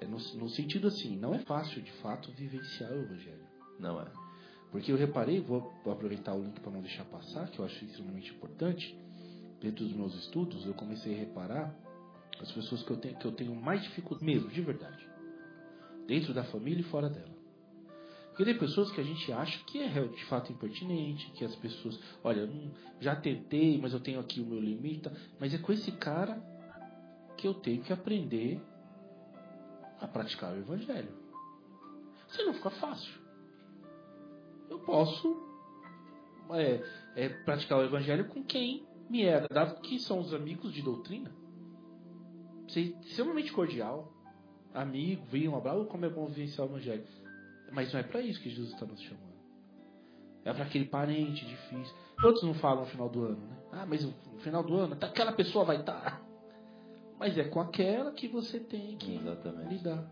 [0.00, 3.44] É no, no sentido assim, não é fácil de fato vivenciar o Evangelho.
[3.78, 4.06] Não é.
[4.70, 7.84] Porque eu reparei, vou, vou aproveitar o link para não deixar passar, que eu acho
[7.84, 8.98] extremamente importante.
[9.60, 11.74] Dentro dos meus estudos, eu comecei a reparar
[12.40, 15.08] as pessoas que eu tenho, que eu tenho mais dificuldade, mesmo, de verdade.
[16.06, 17.33] Dentro da família e fora dela.
[18.34, 21.96] Porque tem pessoas que a gente acha que é de fato impertinente, que as pessoas,
[22.24, 22.50] olha,
[22.98, 25.08] já tentei, mas eu tenho aqui o meu limite.
[25.38, 26.42] Mas é com esse cara
[27.36, 28.60] que eu tenho que aprender
[30.00, 31.12] a praticar o evangelho.
[32.26, 33.14] Se não fica fácil.
[34.68, 35.40] Eu posso
[36.50, 36.82] é,
[37.14, 41.30] é, praticar o evangelho com quem me é dado que são os amigos de doutrina.
[42.66, 44.12] Ser extremamente cordial,
[44.72, 47.23] amigo, vem um abraço, como é bom vivenciar o evangelho.
[47.74, 49.34] Mas não é para isso que Jesus está nos chamando.
[50.44, 51.94] É para aquele parente difícil.
[52.22, 53.56] Outros não falam no final do ano, né?
[53.72, 56.22] Ah, mas no final do ano, tá- aquela pessoa vai estar.
[57.18, 59.72] Mas é com aquela que você tem que Exatamente.
[59.74, 60.10] lidar.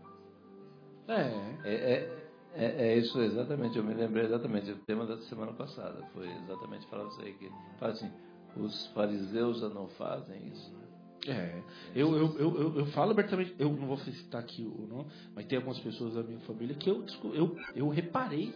[1.07, 1.21] É.
[1.63, 6.03] É, é, é, é isso exatamente, eu me lembrei exatamente do tema da semana passada.
[6.13, 8.11] Foi exatamente falar isso aí, que fala assim,
[8.57, 10.71] os fariseus já não fazem isso.
[10.73, 10.83] né?
[11.27, 11.61] É,
[11.95, 15.57] eu, eu, eu, eu, falo abertamente, eu não vou citar aqui o nome, mas tem
[15.57, 18.53] algumas pessoas da minha família que eu, eu, eu reparei.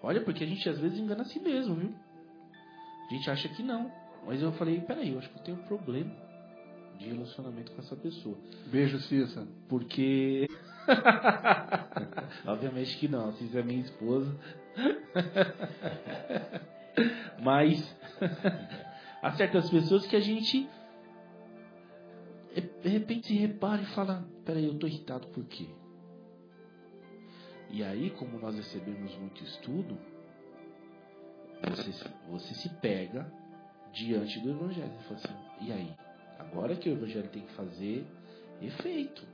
[0.00, 1.94] Olha, porque a gente às vezes engana a si mesmo, viu?
[3.10, 3.90] A gente acha que não.
[4.26, 6.10] Mas eu falei, peraí, eu acho que eu tenho um problema
[6.98, 8.36] de relacionamento com essa pessoa.
[8.66, 9.46] Beijo, Cissa.
[9.68, 10.48] Porque.
[12.46, 14.34] Obviamente que não, se é minha esposa.
[17.42, 17.96] Mas
[19.22, 20.68] há certas pessoas que a gente
[22.60, 25.66] de repente se repara e fala, peraí, eu tô irritado por quê?
[27.70, 29.98] E aí, como nós recebemos muito estudo,
[31.68, 33.30] você, se- você se pega
[33.92, 34.92] diante do Evangelho.
[34.92, 35.94] Você fala assim, e aí?
[36.38, 38.06] Agora que o Evangelho tem que fazer
[38.62, 39.26] efeito.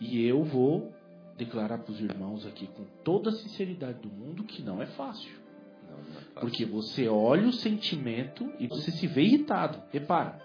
[0.00, 0.92] E eu vou
[1.36, 5.32] declarar para os irmãos aqui com toda a sinceridade do mundo que não é fácil.
[5.88, 6.40] Não, não é fácil.
[6.40, 9.82] Porque você olha o sentimento e você se vê irritado.
[9.90, 10.42] Repara.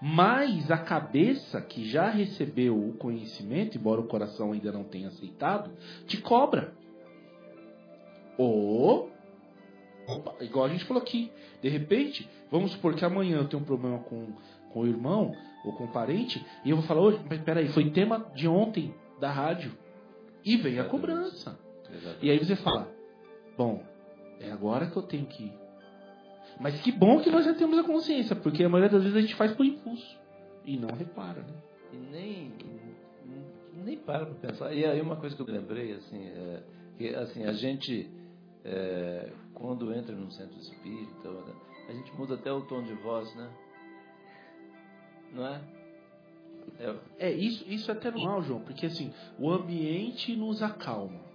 [0.00, 5.70] Mas a cabeça que já recebeu o conhecimento, embora o coração ainda não tenha aceitado,
[6.06, 6.72] te cobra.
[8.38, 9.10] Ou,
[10.06, 11.30] opa, igual a gente falou aqui,
[11.62, 14.32] de repente, vamos supor que amanhã eu tenho um problema com,
[14.72, 17.90] com o irmão ou com o parente, e eu vou falar, hoje, mas peraí, foi
[17.90, 19.72] tema de ontem da rádio.
[20.44, 21.58] E vem a cobrança.
[21.90, 22.26] Exatamente.
[22.26, 22.88] E aí você fala,
[23.56, 23.84] bom,
[24.40, 25.52] é agora que eu tenho que.
[26.60, 29.20] Mas que bom que nós já temos a consciência, porque a maioria das vezes a
[29.22, 30.18] gente faz por impulso.
[30.64, 31.54] E não repara, né?
[31.90, 32.52] E nem,
[33.82, 34.72] nem para para pensar.
[34.74, 36.62] E aí uma coisa que eu lembrei, assim, é,
[36.98, 38.10] que assim, a gente,
[38.62, 41.30] é, quando entra num centro espírita,
[41.88, 43.50] a gente muda até o tom de voz, né?
[45.32, 45.60] Não é?
[46.78, 51.29] É, É, isso, isso é até normal, João, porque assim, o ambiente nos acalma.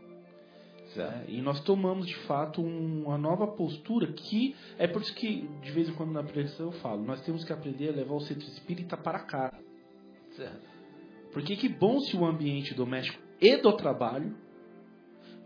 [0.95, 1.26] Né?
[1.27, 5.72] E nós tomamos de fato um- uma nova postura que é por isso que de
[5.72, 8.47] vez em quando na preleção eu falo, nós temos que aprender a levar o centro
[8.47, 9.57] espírita para cá.
[11.31, 14.35] Porque que bom se o ambiente doméstico e do trabalho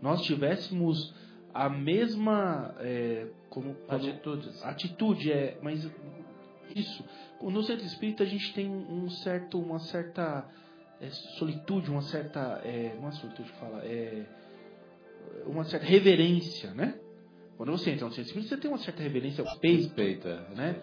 [0.00, 1.14] nós tivéssemos
[1.52, 4.62] a mesma é, como Atitudes.
[4.64, 5.84] atitude é, mas
[6.74, 7.04] isso
[7.42, 10.48] no centro espírita a gente tem um certo, uma certa
[11.00, 11.08] é,
[11.38, 14.24] solitude, uma certa, é, não é solitude que fala, é
[15.46, 16.98] uma certa reverência, né?
[17.56, 20.82] Quando você entra no centro espírita você tem uma certa reverência ao respeito, Respeito, né?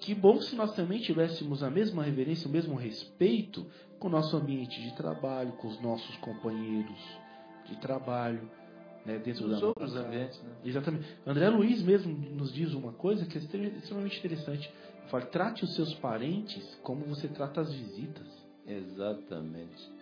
[0.00, 3.66] Que bom se nós também tivéssemos a mesma reverência, o mesmo respeito
[3.98, 6.98] com o nosso ambiente de trabalho, com os nossos companheiros
[7.66, 8.50] de trabalho,
[9.04, 10.50] né, dentro da Os outros ambientes, né?
[10.64, 11.06] Exatamente.
[11.26, 14.72] André Luiz mesmo nos diz uma coisa que é extre- extremamente interessante.
[15.08, 18.26] Fala, trate os seus parentes como você trata as visitas.
[18.66, 19.99] Exatamente.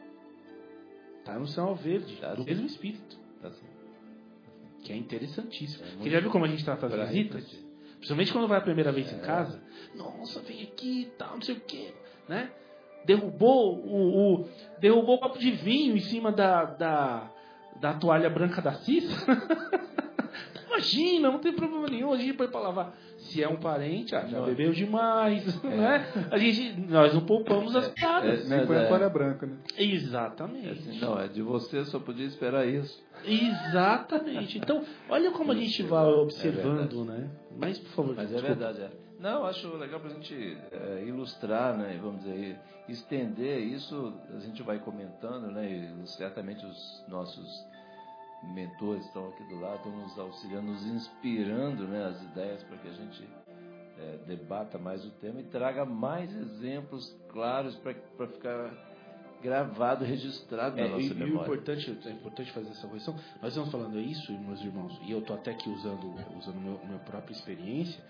[1.33, 2.49] Tá no sinal verde, Tá do sim.
[2.51, 3.17] mesmo espírito.
[3.43, 3.67] Tá assim.
[4.83, 5.85] Que é interessantíssimo.
[5.85, 7.43] É Você já viu como a gente trata as pra visitas?
[7.43, 7.67] refletir.
[7.97, 9.21] Principalmente quando vai a primeira vez em É.
[9.21, 9.61] casa.
[9.95, 11.93] Nossa, vem aqui e tal, não sei o quê.
[12.29, 12.51] Né?
[13.05, 14.49] Derrubou o, o-
[14.81, 17.31] derrubou o copo de vinho em cima da, da,
[17.81, 19.15] da toalha branca da Cissa.
[20.79, 22.95] Imagina, não tem problema nenhum, a gente põe pra lavar.
[23.19, 24.47] Se é um parente, ah, já Não.
[24.47, 26.29] bebeu demais, né?
[26.31, 28.51] A gente, nós não poupamos as piadas.
[28.51, 28.85] É, Nem põe é.
[28.85, 29.57] a toalha branca, né?
[29.77, 30.69] É Exatamente.
[30.69, 33.03] assim, não, é de você, só podia esperar isso.
[33.25, 34.59] Exatamente.
[34.69, 37.29] Então, olha como a gente vai observando, né?
[37.57, 38.55] Mas, por favor, Mas é desculpa.
[38.55, 39.09] verdade, é.
[39.21, 41.99] Não, eu acho legal para a gente é, ilustrar, né?
[42.01, 42.57] Vamos dizer,
[42.89, 45.69] estender isso, a gente vai comentando, né?
[45.69, 47.67] E certamente os nossos
[48.43, 52.07] mentores estão aqui do lado, nos auxiliando, nos inspirando, né?
[52.07, 53.29] As ideias para que a gente
[53.99, 58.71] é, debata mais o tema e traga mais exemplos claros para ficar
[59.43, 61.43] gravado, registrado na É, nossa e, e o memória.
[61.43, 63.15] importante, é importante fazer essa correção.
[63.41, 66.99] Nós estamos falando isso, meus irmãos, e eu estou até aqui usando, usando meu, minha
[67.01, 68.03] própria experiência.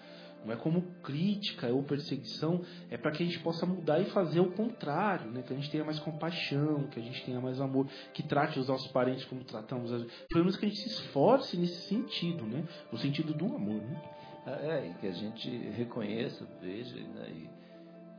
[0.44, 4.40] Não é como crítica ou perseguição, é para que a gente possa mudar e fazer
[4.40, 5.42] o contrário, né?
[5.42, 8.68] que a gente tenha mais compaixão, que a gente tenha mais amor, que trate os
[8.68, 9.90] nossos parentes como tratamos.
[10.28, 12.64] Pelo menos que a gente se esforce nesse sentido, né?
[12.90, 13.82] no sentido do amor.
[13.82, 14.02] Né?
[14.46, 17.28] Ah, É, e que a gente reconheça, veja, né,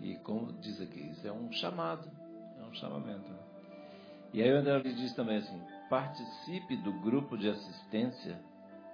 [0.01, 2.07] e, e como diz aqui, isso é um chamado,
[2.59, 3.27] é um chamamento.
[3.29, 3.39] né?
[4.33, 5.59] E aí o André diz também assim,
[5.89, 8.39] participe do grupo de assistência,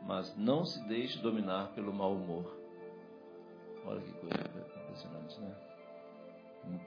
[0.04, 2.65] mas não se deixe dominar pelo mau humor.
[3.86, 4.36] Olha que coisa
[4.84, 5.56] impressionante, né?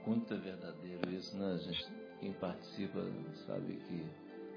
[0.05, 1.87] Muito verdadeiro isso, né, gente?
[2.21, 3.01] Quem participa
[3.47, 4.05] sabe que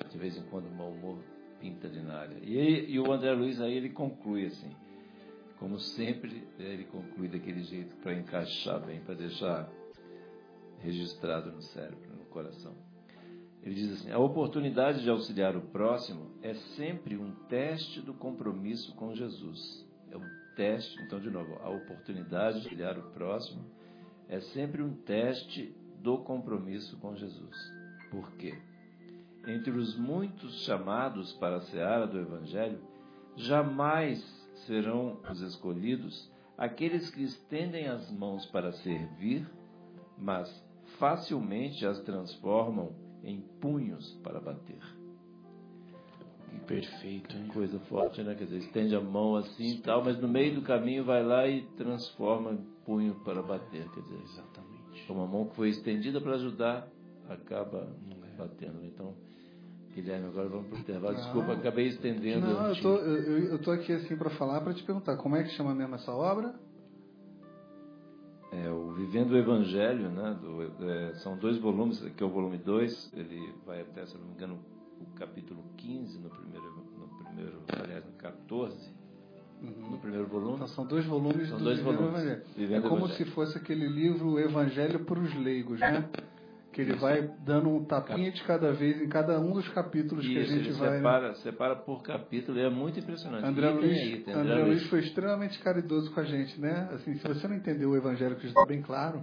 [0.09, 1.19] de vez em quando o mau humor
[1.59, 2.37] pinta de na área.
[2.41, 4.75] E, e o André Luiz aí ele conclui assim,
[5.59, 9.69] como sempre, ele conclui daquele jeito para encaixar bem, para deixar
[10.79, 12.73] registrado no cérebro, no coração.
[13.61, 18.95] Ele diz assim: a oportunidade de auxiliar o próximo é sempre um teste do compromisso
[18.95, 19.85] com Jesus.
[20.09, 23.63] É um teste, então, de novo, a oportunidade de auxiliar o próximo
[24.27, 27.55] é sempre um teste do compromisso com Jesus.
[28.09, 28.57] Por quê?
[29.47, 32.79] Entre os muitos chamados para a seara do Evangelho,
[33.35, 34.21] jamais
[34.65, 39.49] serão os escolhidos aqueles que estendem as mãos para servir,
[40.17, 40.47] mas
[40.99, 45.00] facilmente as transformam em punhos para bater.
[46.67, 47.47] Perfeito, hein?
[47.53, 48.35] Coisa forte, né?
[48.35, 51.47] Quer dizer, estende a mão assim e tal, mas no meio do caminho vai lá
[51.47, 53.87] e transforma em punho para bater.
[53.89, 55.11] Quer dizer, Exatamente.
[55.11, 56.87] uma mão que foi estendida para ajudar,
[57.29, 58.37] acaba é.
[58.37, 58.83] batendo.
[58.85, 59.13] Então,
[59.93, 61.15] Guilherme, agora vamos para o intervalo.
[61.17, 61.21] Ah.
[61.21, 62.47] Desculpa, acabei estendendo.
[62.47, 65.35] Não, eu tô, eu, eu- eu tô aqui assim para falar, para te perguntar, como
[65.35, 66.53] é que chama mesmo essa obra?
[68.53, 70.37] É, o Vivendo o Evangelho, né?
[70.41, 74.25] do- é, são dois volumes, aqui é o volume 2, ele vai até, se não
[74.25, 74.59] me engano,
[75.15, 76.65] capítulo 15 no primeiro,
[76.97, 78.91] no primeiro aliás, no 14,
[79.61, 80.55] no primeiro volume.
[80.55, 82.19] Então são dois volumes São do dois Vivendo volumes.
[82.21, 82.41] Evangelho.
[82.57, 83.25] Vivendo é como Evangelho.
[83.25, 86.09] se fosse aquele livro Evangelho para os leigos, né?
[86.73, 90.37] Que ele vai dando um tapinha de cada vez em cada um dos capítulos que
[90.37, 90.89] a Isso, gente ele vai.
[90.91, 90.97] né?
[90.97, 93.45] separa, separa por capítulo, e é muito impressionante.
[93.45, 96.89] André E tem Luiz, aí, tem André Luiz foi extremamente caridoso com a gente, né?
[96.93, 99.21] Assim, se você não entendeu o evangelho que está bem claro,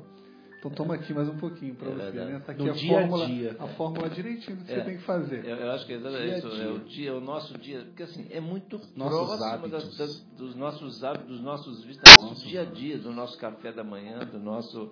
[0.59, 2.43] então toma aqui mais um pouquinho para É você, né?
[2.45, 3.57] Tá aqui No a dia a fórmula, dia.
[3.59, 4.75] a fórmula direitinho do que É.
[4.77, 5.45] você tem que fazer.
[5.45, 6.01] Eu, eu acho que é a
[6.39, 6.73] isso, é dia.
[6.73, 9.97] o dia, o nosso dia, porque assim, é muito Nossos próximo das- hábitos.
[9.97, 13.73] das- dos nossos hábitos, dos nossos vícios, do nosso dia a dia, do nosso café
[13.73, 14.91] da manhã, do nosso,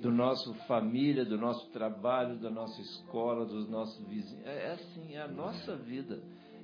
[0.00, 4.44] do nosso família, do nosso trabalho, da nossa escola, dos nossos vizinhos.
[4.44, 6.18] É, é assim, é a nossa vida.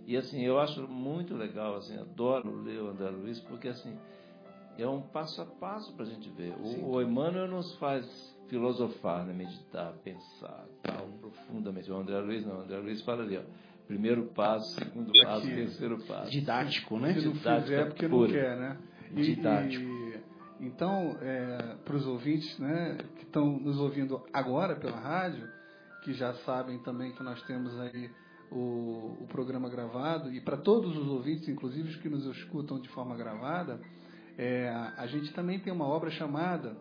[0.07, 3.97] E assim, eu acho muito legal, assim, adoro ler o André Luiz, porque assim,
[4.77, 6.53] é um passo a passo para a gente ver.
[6.59, 9.33] O, o Emmanuel nos faz filosofar, né?
[9.33, 11.91] meditar, pensar, tal, profundamente.
[11.91, 13.43] O André Luiz não, o André Luiz fala ali, ó,
[13.87, 15.55] primeiro passo, segundo passo, Aqui.
[15.55, 16.31] terceiro passo.
[16.31, 17.15] Didático, né?
[17.15, 18.33] Se não didática fizer é porque não pura.
[18.33, 18.79] quer, né?
[19.17, 19.83] E- Didático.
[19.85, 20.21] e-
[20.61, 21.17] então,
[21.87, 25.49] para os ouvintes né, que estão nos ouvindo agora pela rádio,
[26.05, 28.11] que já sabem também que nós temos aí
[28.51, 32.89] o, o programa gravado, e para todos os ouvintes, inclusive os que nos escutam de
[32.91, 33.81] forma gravada,
[34.37, 34.69] é,
[34.99, 36.77] a gente também tem uma obra chamada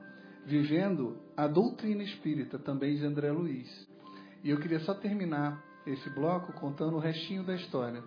[0.49, 3.87] Vivendo a Doutrina Espírita, também de André Luiz.
[4.43, 8.03] E eu queria só terminar esse bloco contando o restinho da história.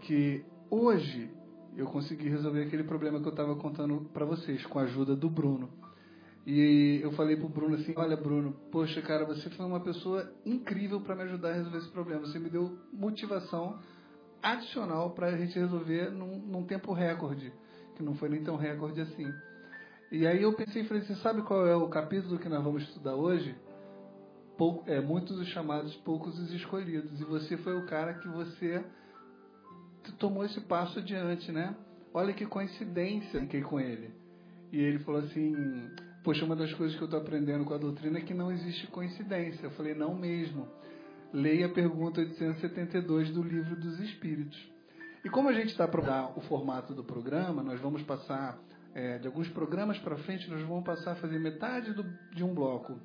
[0.00, 1.30] Que hoje
[1.76, 5.28] eu consegui resolver aquele problema que eu estava contando para vocês, com a ajuda do
[5.28, 5.68] Bruno.
[6.46, 11.02] E eu falei pro Bruno assim: Olha, Bruno, poxa, cara, você foi uma pessoa incrível
[11.02, 12.22] para me ajudar a resolver esse problema.
[12.22, 13.78] Você me deu motivação
[14.42, 17.52] adicional para a gente resolver num, num tempo recorde,
[17.94, 19.30] que não foi nem tão recorde assim.
[20.14, 22.84] E aí eu pensei e falei assim: sabe qual é o capítulo que nós vamos
[22.84, 23.52] estudar hoje?
[24.56, 27.20] Pou, é, muitos os chamados, poucos os escolhidos.
[27.20, 28.84] E você foi o cara que você
[30.20, 31.74] tomou esse passo adiante, né?
[32.12, 34.14] Olha que coincidência, fiquei com ele.
[34.70, 35.90] E ele falou assim:
[36.22, 38.86] Poxa, uma das coisas que eu estou aprendendo com a doutrina é que não existe
[38.86, 39.66] coincidência.
[39.66, 40.68] Eu falei: Não mesmo.
[41.32, 44.72] Leia a pergunta 872 do Livro dos Espíritos.
[45.24, 48.56] E como a gente está para o formato do programa, nós vamos passar,
[48.94, 52.54] é, de alguns programas para frente, nós vamos passar a fazer metade do, de um
[52.54, 52.98] bloco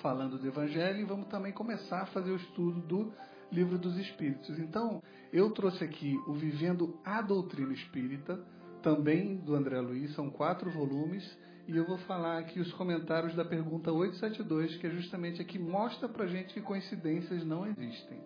[0.00, 3.12] falando do Evangelho e vamos também começar a fazer o estudo do
[3.50, 4.58] Livro dos Espíritos.
[4.58, 8.38] Então, eu trouxe aqui o Vivendo a Doutrina Espírita,
[8.82, 11.24] também do André Luiz, são quatro volumes,
[11.66, 15.58] e eu vou falar aqui os comentários da pergunta 872, que é justamente a que
[15.58, 18.20] mostra para gente que coincidências não existem.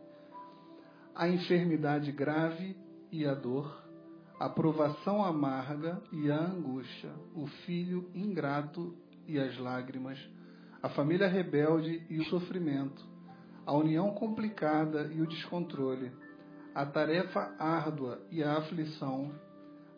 [1.15, 2.77] A enfermidade grave
[3.11, 3.80] e a dor,
[4.41, 8.97] a provação amarga e a angústia, o filho ingrato
[9.27, 10.19] e as lágrimas,
[10.83, 13.07] a família rebelde e o sofrimento,
[13.67, 16.11] a união complicada e o descontrole,
[16.75, 19.31] a tarefa árdua e a aflição,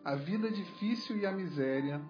[0.05, 2.03] a vida difícil e a miséria,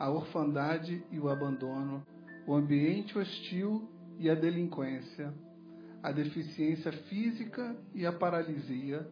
[0.00, 2.04] a orfandade e o abandono,
[2.44, 5.32] o ambiente hostil e a delinquência,
[6.02, 9.08] a deficiência física e a paralisia,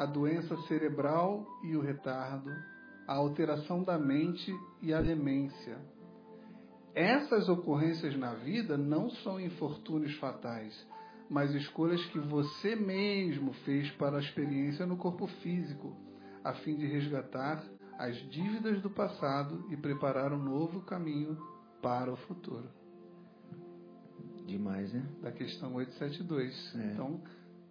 [0.00, 2.50] a doença cerebral e o retardo,
[3.06, 4.50] a alteração da mente
[4.80, 5.76] e a demência.
[6.94, 10.74] Essas ocorrências na vida não são infortúnios fatais,
[11.28, 15.94] mas escolhas que você mesmo fez para a experiência no corpo físico,
[16.42, 17.62] a fim de resgatar
[17.98, 21.36] as dívidas do passado e preparar um novo caminho
[21.82, 22.70] para o futuro.
[24.46, 25.06] Demais, né?
[25.20, 26.74] Da questão 872.
[26.74, 26.86] É.
[26.86, 27.20] Então,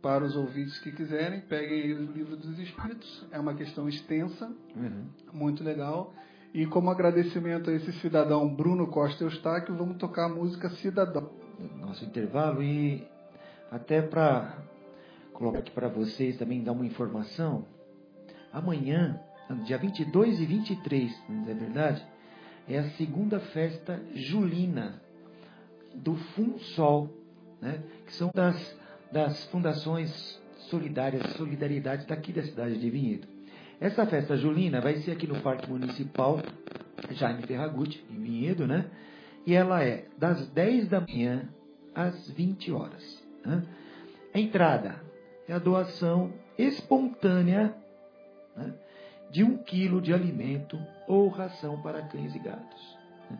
[0.01, 3.25] para os ouvintes que quiserem, peguem aí o livro dos Espíritos.
[3.31, 5.05] É uma questão extensa, Uhum.
[5.33, 6.13] muito legal.
[6.53, 11.29] E como agradecimento a esse cidadão Bruno Costa Eustáquio, vamos tocar a música Cidadão.
[11.79, 13.05] Nosso intervalo e
[13.69, 14.57] até para
[15.33, 17.65] colocar aqui para vocês também dar uma informação.
[18.51, 19.19] Amanhã,
[19.65, 22.03] dia 22 e 23, não é verdade?
[22.67, 25.01] É a segunda festa julina
[25.93, 27.09] do FUNSOL,
[27.61, 27.83] né?
[28.05, 28.55] que são das,
[29.11, 33.27] das fundações solidárias, solidariedade daqui da cidade de Vinhedo.
[33.79, 36.41] Essa festa julina vai ser aqui no Parque Municipal
[37.11, 38.85] Jaime Ferragutti, em Vinhedo, né?
[39.45, 41.49] E ela é das 10 da manhã
[41.95, 43.23] às 20 horas.
[43.45, 43.63] Né?
[44.33, 45.01] A entrada
[45.47, 47.73] é a doação espontânea
[48.55, 48.73] né,
[49.31, 50.77] de um quilo de alimento
[51.07, 52.97] ou ração para cães e gatos.
[53.29, 53.37] né?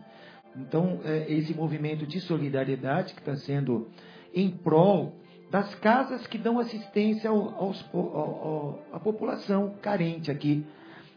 [0.56, 3.88] Então, é esse movimento de solidariedade que está sendo
[4.34, 5.19] em prol
[5.50, 10.64] das casas que dão assistência ao, aos, ao, ao, à população carente aqui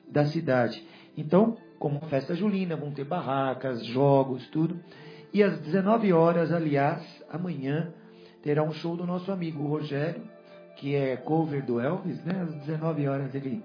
[0.08, 0.86] da cidade.
[1.16, 4.80] Então, como festa julina, vão ter barracas, jogos, tudo.
[5.32, 7.94] E às 19 horas, aliás, amanhã,
[8.42, 10.24] terá um show do nosso amigo Rogério,
[10.78, 12.42] que é cover do Elvis, né?
[12.42, 13.64] Às 19 horas ele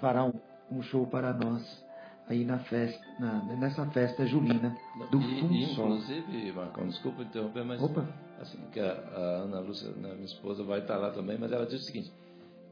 [0.00, 0.32] fará um,
[0.70, 1.84] um show para nós
[2.28, 4.76] aí na festa, na, nessa festa julina
[5.10, 5.86] do e, Funsol.
[5.86, 8.06] Inclusive, Marcão, desculpa interromper, mas Opa.
[8.40, 11.64] Assim, que a, a Ana Lúcia, né, minha esposa, vai estar lá também, mas ela
[11.66, 12.12] disse o seguinte,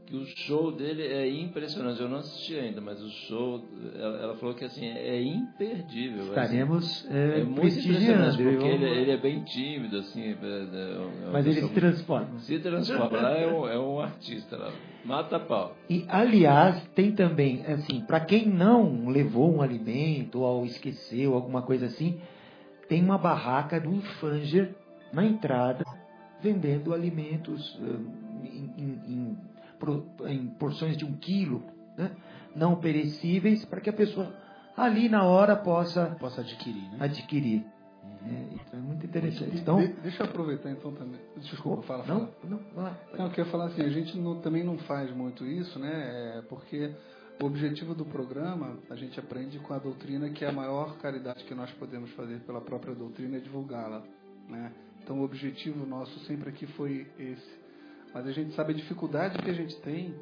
[0.07, 2.01] que o show dele é impressionante.
[2.01, 3.63] Eu não assisti ainda, mas o show,
[3.95, 6.23] ela, ela falou que assim, é imperdível.
[6.23, 6.29] assim.
[6.31, 10.23] Estaremos é, É muito impressionante, porque ele, ele é bem tímido, assim.
[10.23, 12.39] é- é- é Mas ele se transforma.
[12.39, 14.73] Se transforma, lá é um, é um artista lá.
[15.05, 15.77] Mata pau.
[15.91, 21.85] E, aliás, tem também, assim, para quem não levou um alimento ou esqueceu, alguma coisa
[21.85, 22.19] assim,
[22.89, 24.75] tem uma barraca do Infanger
[25.13, 25.85] na entrada,
[26.41, 29.39] vendendo alimentos eh, em, em- em
[30.27, 31.63] em porções de um quilo,
[31.97, 32.11] né?
[32.57, 34.35] não perecíveis, para que a pessoa
[34.77, 36.97] ali na hora possa Posso adquirir, né?
[37.01, 37.65] adquirir.
[38.27, 39.57] É, isso é muito interessante.
[39.57, 41.21] Então, De- deixa eu aproveitar então também.
[41.37, 42.33] Desculpa, fala, não, fala.
[42.43, 42.99] não, lá.
[43.17, 46.39] Não, eu queria falar assim, a gente não- também não faz muito isso, né?
[46.39, 46.93] É, porque
[47.41, 51.55] o objetivo do programa, a gente aprende com a doutrina que a maior caridade que
[51.55, 54.03] nós podemos fazer pela própria doutrina é divulgá-la,
[54.49, 54.73] né?
[55.03, 57.59] Então o objetivo nosso sempre aqui foi esse.
[58.13, 60.15] Mas a gente sabe a dificuldade que a gente tem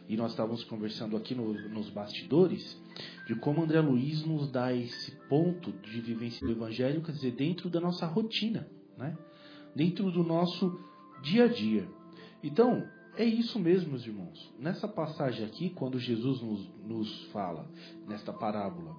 [0.08, 2.80] E nós estávamos conversando aqui no, nos bastidores
[3.26, 7.70] de como André Luiz nos dá esse ponto de vivência do Evangelho, quer dizer, dentro
[7.70, 8.68] da nossa rotina,
[8.98, 9.18] né?
[9.76, 10.80] dentro do nosso
[11.22, 11.88] dia a dia.
[12.44, 14.54] Então, é isso mesmo, meus irmãos.
[14.60, 17.70] Nessa passagem aqui, quando Jesus nos, nos fala,
[18.08, 18.96] nesta parábola,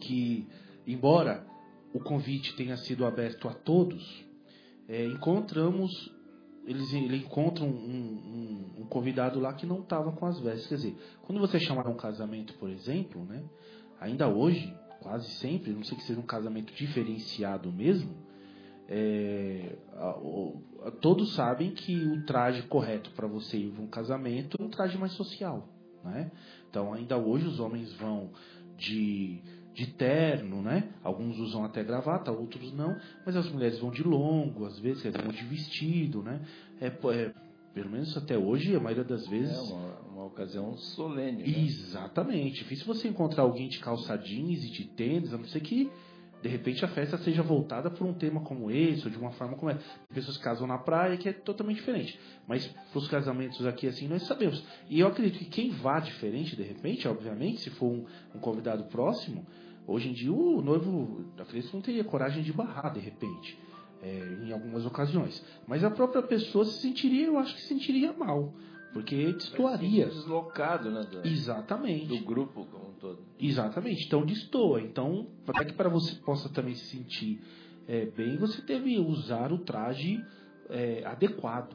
[0.00, 0.46] que,
[0.86, 1.46] embora
[1.92, 4.24] o convite tenha sido aberto a todos,
[4.88, 6.13] é, encontramos
[6.66, 10.66] eles ele encontram um, um, um, convidado lá que não estava com as vestes.
[10.66, 13.44] Quer dizer, quando você chamar um casamento, por exemplo, né,
[14.00, 18.14] ainda hoje, quase sempre, não sei que seja um casamento diferenciado mesmo,
[18.88, 24.56] é, a, a, todos sabem que o traje correto para você ir para um casamento
[24.60, 25.68] é um traje mais social.
[26.02, 26.30] Né?
[26.68, 28.30] Então, ainda hoje, os homens vão
[28.76, 29.42] de
[29.74, 30.88] de terno, né?
[31.02, 32.96] Alguns usam até gravata, outros não,
[33.26, 36.40] mas as mulheres vão de longo, às vezes vão de vestido, né?
[36.80, 37.32] É, é,
[37.74, 39.56] pelo menos até hoje, a maioria das vezes.
[39.56, 41.42] É uma, uma ocasião solene.
[41.42, 41.64] Né?
[41.64, 42.62] Exatamente.
[42.62, 45.90] Difícil você encontrar alguém de calça jeans e de tênis, a não ser que
[46.44, 49.56] de repente a festa seja voltada por um tema como esse, ou de uma forma
[49.56, 49.78] como é.
[50.12, 52.20] Pessoas casam na praia, que é totalmente diferente.
[52.46, 54.62] Mas os casamentos aqui, assim, nós sabemos.
[54.90, 58.04] E eu acredito que quem vá diferente, de repente, obviamente, se for um,
[58.34, 59.46] um convidado próximo,
[59.86, 63.58] hoje em dia o noivo, acredito que não teria coragem de barrar, de repente.
[64.02, 65.42] É, em algumas ocasiões.
[65.66, 68.52] Mas a própria pessoa se sentiria, eu acho que se sentiria mal.
[68.94, 70.06] Porque destoaria.
[70.06, 71.02] Deslocado, né?
[71.02, 72.06] Do, Exatamente.
[72.06, 73.18] Do grupo como um todo.
[73.38, 74.06] Exatamente.
[74.06, 74.80] Então destoa.
[74.80, 77.42] Então, para que para você possa também se sentir
[77.88, 80.24] é, bem, você deve usar o traje
[80.70, 81.74] é, adequado.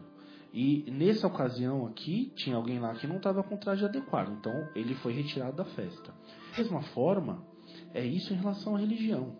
[0.53, 4.31] E nessa ocasião aqui, tinha alguém lá que não estava com o traje adequado.
[4.39, 6.11] Então, ele foi retirado da festa.
[6.51, 7.45] Da mesma forma,
[7.93, 9.35] é isso em relação à religião.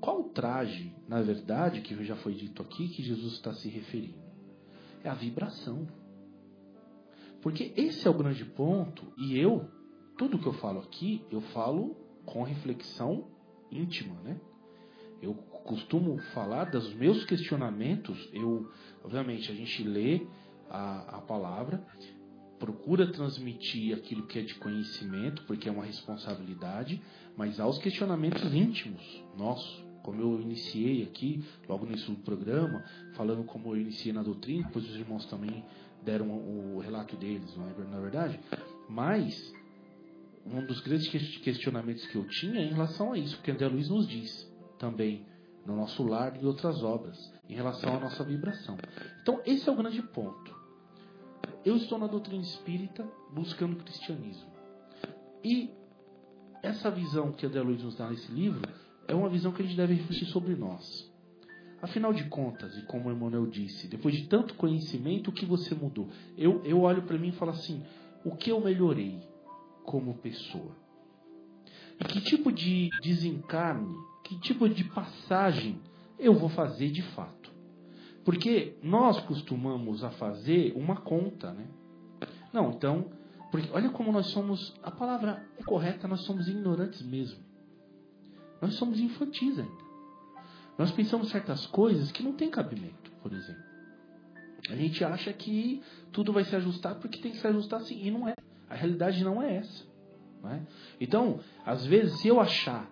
[0.00, 4.18] Qual traje, na verdade, que já foi dito aqui, que Jesus está se referindo?
[5.04, 5.86] É a vibração.
[7.42, 9.68] Porque esse é o grande ponto, e eu,
[10.18, 11.96] tudo que eu falo aqui, eu falo
[12.26, 13.28] com reflexão
[13.70, 14.40] íntima, né?
[15.22, 18.70] Eu costumo falar dos meus questionamentos, eu,
[19.04, 20.26] obviamente, a gente lê
[20.68, 21.84] a, a palavra,
[22.58, 27.02] procura transmitir aquilo que é de conhecimento, porque é uma responsabilidade,
[27.36, 32.82] mas há os questionamentos íntimos nossos, como eu iniciei aqui, logo no início do programa,
[33.14, 35.64] falando como eu iniciei na doutrina, depois os irmãos também
[36.04, 38.40] deram o relato deles, não é, na verdade?
[38.88, 39.52] Mas
[40.46, 43.88] um dos grandes questionamentos que eu tinha é em relação a isso, porque André Luiz
[43.88, 45.26] nos diz também
[45.66, 47.18] no nosso lar e outras obras,
[47.48, 48.76] em relação à nossa vibração.
[49.22, 50.58] Então, esse é o grande ponto.
[51.64, 54.50] Eu estou na doutrina espírita buscando o cristianismo.
[55.44, 55.70] E
[56.62, 58.62] essa visão que André Luiz nos dá nesse livro
[59.06, 61.09] é uma visão que a gente deve refletir sobre nós.
[61.82, 66.08] Afinal de contas, e como Emmanuel disse, depois de tanto conhecimento, o que você mudou?
[66.36, 67.82] Eu, eu olho para mim e falo assim:
[68.24, 69.18] o que eu melhorei
[69.84, 70.76] como pessoa?
[71.98, 73.94] E que tipo de desencarne,
[74.24, 75.80] que tipo de passagem
[76.18, 77.50] eu vou fazer de fato?
[78.24, 81.66] Porque nós costumamos a fazer uma conta, né?
[82.52, 83.10] Não, então,
[83.50, 87.38] porque olha como nós somos, a palavra é correta, nós somos ignorantes mesmo.
[88.60, 89.89] Nós somos infantis ainda.
[90.80, 93.62] Nós pensamos certas coisas que não tem cabimento, por exemplo.
[94.70, 98.10] A gente acha que tudo vai se ajustar porque tem que se ajustar assim, e
[98.10, 98.34] não é.
[98.66, 99.84] A realidade não é essa.
[100.42, 100.62] Não é?
[100.98, 102.90] Então, às vezes, se eu achar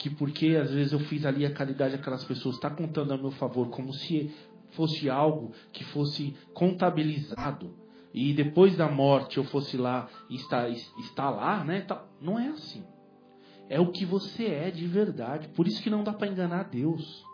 [0.00, 3.30] que porque às vezes eu fiz ali a caridade daquelas pessoas está contando a meu
[3.30, 4.34] favor como se
[4.70, 7.72] fosse algo que fosse contabilizado
[8.12, 11.86] e depois da morte eu fosse lá e estar, estar lá, né?
[12.20, 12.82] Não é assim
[13.72, 15.48] é o que você é de verdade.
[15.48, 17.24] Por isso que não dá para enganar Deus.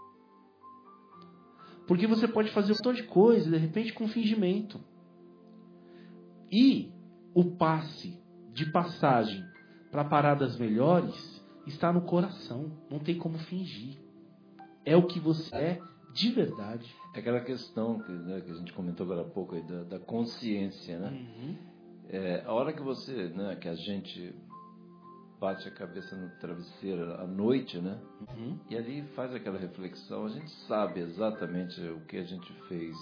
[1.84, 4.78] Porque você pode fazer um montão de coisa, de repente, com fingimento.
[6.48, 6.92] E
[7.34, 9.44] o passe de passagem
[9.90, 12.70] para paradas melhores está no coração.
[12.88, 13.98] Não tem como fingir.
[14.84, 15.80] É o que você é
[16.14, 16.88] de verdade.
[17.16, 19.98] É aquela questão que, né, que a gente comentou agora há pouco aí, da, da
[19.98, 21.10] consciência, né?
[21.10, 21.56] Uhum.
[22.10, 24.36] É, a hora que você, né, que a gente
[25.40, 27.98] bate a cabeça no travesseiro à noite, né?
[28.28, 28.58] Uhum.
[28.68, 30.26] E ali faz aquela reflexão.
[30.26, 32.96] A gente sabe exatamente o que a gente fez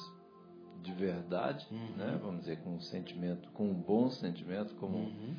[0.83, 1.97] de verdade, uhum.
[1.97, 2.19] né?
[2.23, 5.35] Vamos dizer com um sentimento, com um bom sentimento, como uhum.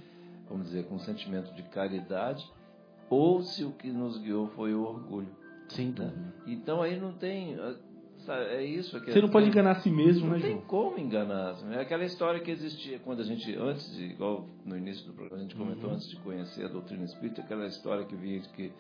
[0.49, 2.45] vamos dizer com um sentimento de caridade,
[3.09, 5.33] ou se o que nos guiou foi o orgulho.
[5.69, 5.93] Sim.
[5.97, 6.13] Né?
[6.45, 7.55] Então aí não tem
[8.33, 10.51] é isso que Você não pode enganar a si mesmo, não né, João?
[10.51, 11.55] Não tem como enganar.
[11.71, 15.37] É aquela história que existia quando a gente, antes de, igual no início do programa,
[15.39, 15.95] a gente comentou uhum.
[15.95, 18.71] antes de conhecer a doutrina espírita, aquela história que vinha de que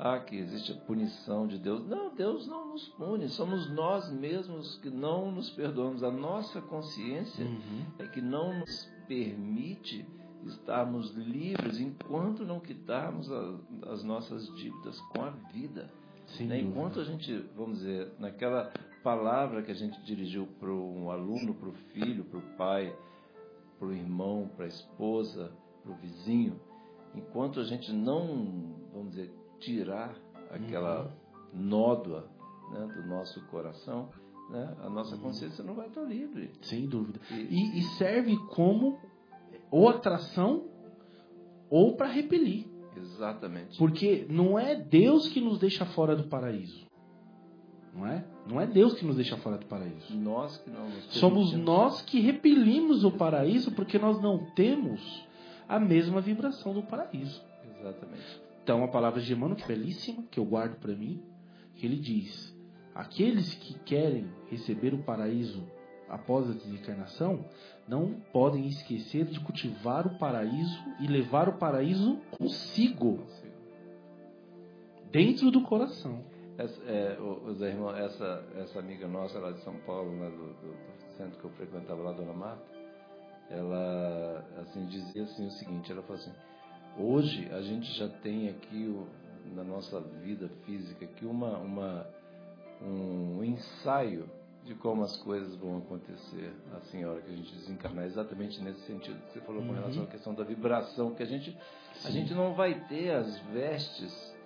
[0.00, 1.84] ah, que existe a punição de Deus.
[1.88, 6.04] Não, Deus não nos pune, somos nós mesmos que não nos perdoamos.
[6.04, 7.82] A nossa consciência Uhum.
[7.98, 10.06] é que não nos permite
[10.46, 13.54] estarmos livres enquanto não quitarmos a-
[13.88, 15.90] as nossas dívidas com a vida.
[16.40, 16.60] Né?
[16.60, 18.72] Enquanto a gente, vamos dizer, naquela
[19.02, 22.94] palavra que a gente dirigiu para um aluno, para o filho, para o pai,
[23.78, 25.52] para o irmão, para a esposa,
[25.82, 26.60] para o vizinho,
[27.14, 30.14] enquanto a gente não, vamos dizer, tirar
[30.50, 31.12] aquela
[31.52, 32.28] nódoa
[32.70, 34.10] né, do nosso coração,
[34.50, 36.50] né, a nossa consciência não vai estar livre.
[36.62, 37.20] Sem dúvida.
[37.30, 38.98] E, e serve como
[39.70, 40.68] ou atração
[41.70, 42.66] ou para repelir.
[43.00, 43.78] Exatamente.
[43.78, 46.86] Porque não é Deus que nos deixa fora do paraíso.
[47.94, 48.24] Não é?
[48.46, 50.16] Não é Deus que nos deixa fora do paraíso.
[50.16, 55.26] Nós que não nos Somos nós que repelimos o paraíso porque nós não temos
[55.68, 57.42] a mesma vibração do paraíso.
[57.78, 58.40] Exatamente.
[58.62, 61.22] Então a palavra de Emmanuel, que é belíssima, que eu guardo para mim,
[61.74, 62.54] que ele diz:
[62.94, 65.66] aqueles que querem receber o paraíso
[66.08, 67.44] após a desencarnação
[67.88, 73.26] não podem esquecer de cultivar o paraíso e levar o paraíso consigo,
[75.10, 76.22] dentro do coração.
[76.58, 80.72] Essa, é, o, Irmão, essa, essa amiga nossa lá de São Paulo, lá do, do-
[80.72, 82.64] do centro que eu frequentava lá, Dona Marta,
[83.48, 86.32] ela assim, dizia assim, o seguinte, ela falou assim,
[86.98, 89.06] hoje a gente já tem aqui o-
[89.54, 92.06] na nossa vida física aqui uma, uma,
[92.82, 94.28] um ensaio
[94.68, 98.80] de como as coisas vão acontecer assim a hora que a gente desencarnar, exatamente nesse
[98.80, 99.74] sentido que você falou com Uhum.
[99.74, 101.56] relação à questão da vibração, que a gente,
[102.04, 104.36] a gente não vai ter as vestes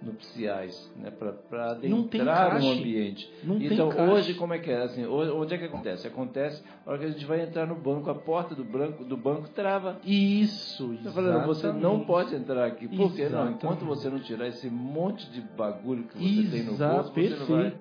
[0.00, 3.32] nupciais, né, para adentrar no ambiente.
[3.44, 4.82] Não então, hoje, como é que é?
[4.82, 6.06] Assim, hoje- onde é que acontece?
[6.08, 9.16] Acontece a hora que a gente vai entrar no banco, a porta do, branco, do
[9.16, 10.00] banco trava.
[10.04, 12.88] Isso, Tá falando, você não pode entrar aqui.
[12.88, 13.28] Por quê?
[13.28, 17.28] Não, enquanto você não tirar esse monte de bagulho que você tem no bolso, você
[17.36, 17.72] não vai.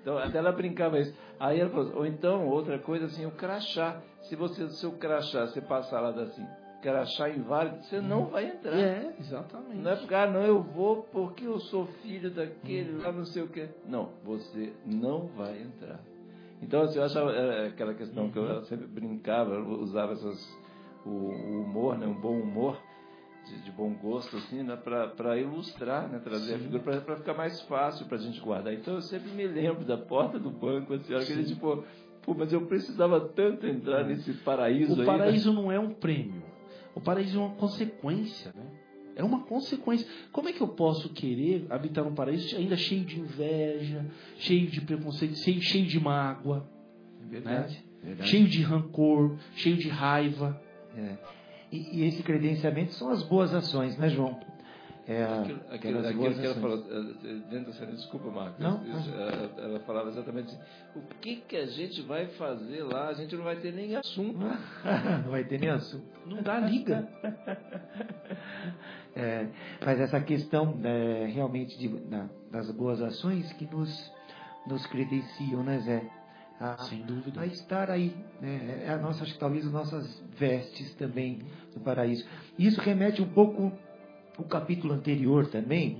[0.00, 1.14] Então, até ela brincava isso.
[1.38, 4.00] Aí ela falou, ou então, outra coisa assim, o crachá.
[4.22, 6.46] Se você, seu crachá, você passar lá assim,
[6.82, 8.74] crachá inválido, você não vai entrar.
[8.74, 9.76] É, exatamente.
[9.76, 13.42] Não é porque, ah, não, eu vou porque eu sou filho daquele lá, não sei
[13.42, 13.68] o quê.
[13.86, 16.00] Não, você não vai entrar.
[16.60, 20.58] Então, assim, eu achava é, aquela questão que eu sempre brincava, eu usava essas,
[21.04, 22.80] o, o humor, né, um bom humor,
[23.48, 27.60] de, de bom gosto, assim, né, para ilustrar, né, trazer a figura, para ficar mais
[27.62, 28.72] fácil para a gente guardar.
[28.74, 31.54] Então, eu sempre me lembro da porta do banco, assim, a hora que a gente,
[31.56, 31.82] pô,
[32.36, 34.98] mas eu precisava tanto entrar nesse paraíso aí.
[34.98, 35.04] O né?
[35.06, 36.42] paraíso não é um prêmio.
[36.94, 38.66] O paraíso é uma consequência, né?
[39.16, 40.06] É uma consequência.
[40.30, 44.06] Como é que eu posso querer habitar um paraíso ainda cheio de inveja,
[44.36, 46.68] cheio de preconceito, cheio, cheio de mágoa,
[47.28, 47.84] Verdade.
[48.02, 48.30] verdade.
[48.30, 50.60] cheio de rancor, cheio de raiva?
[50.96, 51.37] É.
[51.70, 54.38] E, e esse credenciamento são as boas ações, né, João?
[55.06, 58.84] É, Aquilo, aquilo, aquelas aquilo boas que ela falou, eh, dentro da desculpa, Marcos, Não,
[58.86, 60.60] isso, ela, ela falava exatamente assim,
[60.96, 63.08] o que, que a gente vai fazer lá?
[63.08, 64.36] A gente não vai ter nem assunto.
[64.38, 64.50] Não
[65.32, 66.04] vai ter nem assunto.
[66.26, 67.08] Não dá liga.
[69.16, 69.48] É,
[69.84, 74.12] mas essa questão é, realmente de- da- das boas ações que nos,
[74.66, 76.08] nos credenciam, né, Zé?
[76.60, 77.40] A, Sem dúvida.
[77.40, 78.12] a estar aí.
[78.40, 78.84] Né?
[78.86, 81.38] É a nossa, acho que talvez as nossas vestes também
[81.74, 82.24] no paraíso.
[82.58, 83.72] E isso remete um pouco
[84.36, 85.98] o capítulo anterior também,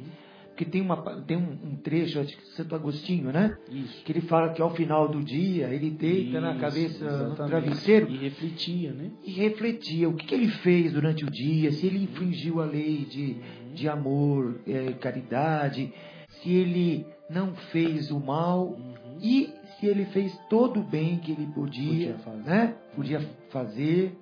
[0.48, 3.56] porque tem, uma, tem um, um trecho, acho que Santo Agostinho, né?
[3.70, 4.02] Isso.
[4.04, 7.48] Que ele fala que ao final do dia ele deita na Isso, cabeça no exatamente.
[7.50, 9.10] travesseiro E refletia, né?
[9.24, 13.04] e refletia o que, que ele fez durante o dia, se ele infringiu a lei
[13.04, 13.36] de,
[13.74, 15.92] de amor, eh, caridade,
[16.28, 19.18] se ele não fez o mal Uhum.
[19.22, 22.50] e se ele fez todo o bem que ele podia, Podia fazer.
[22.50, 22.74] né?
[22.94, 24.18] Podia fazer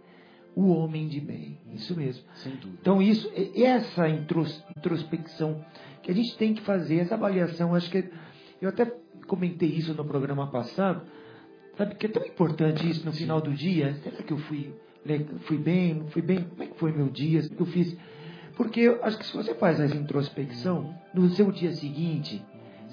[0.54, 1.58] o homem de bem.
[1.72, 2.24] Isso mesmo.
[2.36, 2.78] Sem dúvida.
[2.80, 5.64] Então isso, essa intros- introspecção
[6.02, 8.08] que a gente tem que fazer, essa avaliação, acho que
[8.60, 8.84] eu até
[9.26, 11.02] comentei isso no programa passado,
[11.76, 13.94] sabe que é tão importante isso no final do dia.
[14.02, 14.72] Será que eu fui,
[15.40, 16.44] fui bem, não fui bem?
[16.44, 17.40] Como é que foi meu dia?
[17.40, 17.96] O que eu fiz?
[18.56, 22.42] Porque eu acho que se você faz essa introspecção, no seu dia seguinte,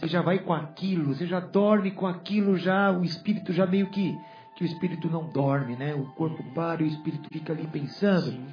[0.03, 3.87] você já vai com aquilo, você já dorme com aquilo, já o espírito já meio
[3.89, 4.17] que
[4.55, 5.95] que o espírito não dorme, né?
[5.95, 8.31] O corpo para e o espírito fica ali pensando.
[8.31, 8.45] Sim.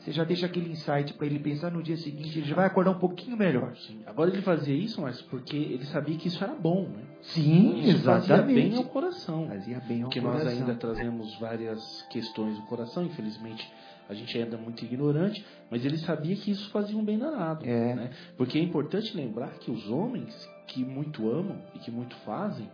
[0.00, 2.92] Você já deixa aquele insight para ele pensar no dia seguinte, ele já vai acordar
[2.92, 3.74] um pouquinho melhor.
[3.76, 4.02] Sim.
[4.06, 7.02] Agora ele fazia isso, mas porque ele sabia que isso era bom, né?
[7.22, 8.76] Sim, Isso fazia bem exatamente.
[8.76, 9.48] ao coração.
[9.48, 10.44] Fazia bem ao Porque coração.
[10.44, 13.68] nós ainda trazemos várias questões do coração, infelizmente
[14.08, 17.66] a gente ainda é muito ignorante, mas ele sabia que isso fazia um bem danado.
[17.66, 17.94] É.
[17.94, 18.10] Né?
[18.36, 22.70] Porque é importante lembrar que os homens que muito amam e que muito fazem,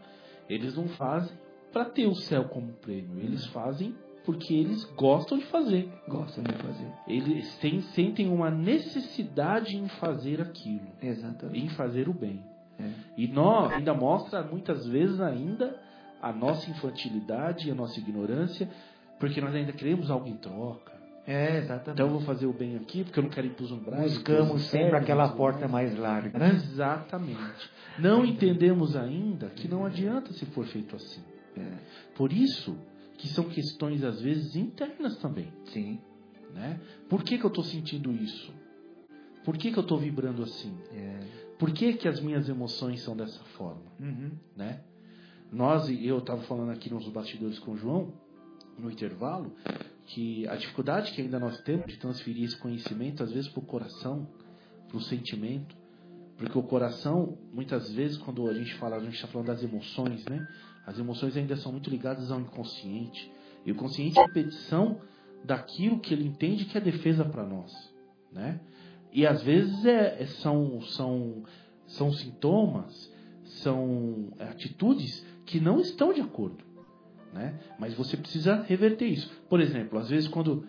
[0.48, 1.36] eles não fazem
[1.72, 3.94] para ter o céu como prêmio, eles fazem
[4.24, 5.90] porque eles gostam de fazer.
[6.06, 6.86] Gostam de fazer.
[7.08, 11.64] Eles têm, sentem uma necessidade em fazer aquilo, Exatamente.
[11.64, 12.42] em fazer o bem.
[12.78, 12.90] É.
[13.16, 15.76] E nós ainda mostra muitas vezes ainda
[16.20, 18.68] a nossa infantilidade, a nossa ignorância,
[19.18, 20.92] porque nós ainda queremos algo em troca.
[21.26, 21.90] É, exatamente.
[21.92, 24.12] Então eu vou fazer o bem aqui, porque eu não quero ir para os umbrais.
[24.14, 26.50] Buscamos sempre aquela porta mais larga, né?
[26.54, 27.70] Exatamente.
[27.98, 31.22] Não entendemos ainda que não adianta se for feito assim.
[31.56, 31.78] É,
[32.16, 32.76] Por isso
[33.18, 36.00] que são questões às vezes internas também, sim.
[36.54, 36.80] né?
[37.08, 38.52] Por que, que eu estou sentindo isso?
[39.44, 40.76] Por que, que eu estou vibrando assim?
[40.92, 41.20] É.
[41.58, 44.32] Por que, que as minhas emoções são dessa forma, Uhum.
[44.56, 44.80] né?
[45.52, 48.12] Nós, e eu estava falando aqui nos bastidores com o João,
[48.78, 49.54] no intervalo,
[50.06, 53.66] que a dificuldade que ainda nós temos de transferir esse conhecimento, às vezes, para o
[53.66, 54.28] coração,
[54.88, 55.74] para o sentimento,
[56.36, 60.24] porque o coração, muitas vezes, quando a gente fala, a gente está falando das emoções,
[60.24, 60.46] né?
[60.84, 63.30] As emoções ainda são muito ligadas ao inconsciente.
[63.64, 65.00] E o consciente é a petição
[65.44, 67.72] daquilo que ele entende que é defesa para nós,
[68.32, 68.60] né?
[69.12, 71.44] E às vezes é, é- são, são,
[71.86, 73.12] são sintomas,
[73.44, 76.64] são atitudes que não estão de acordo,
[77.32, 77.54] né?
[77.78, 79.30] Mas você precisa reverter isso.
[79.48, 80.64] Por exemplo, às vezes quando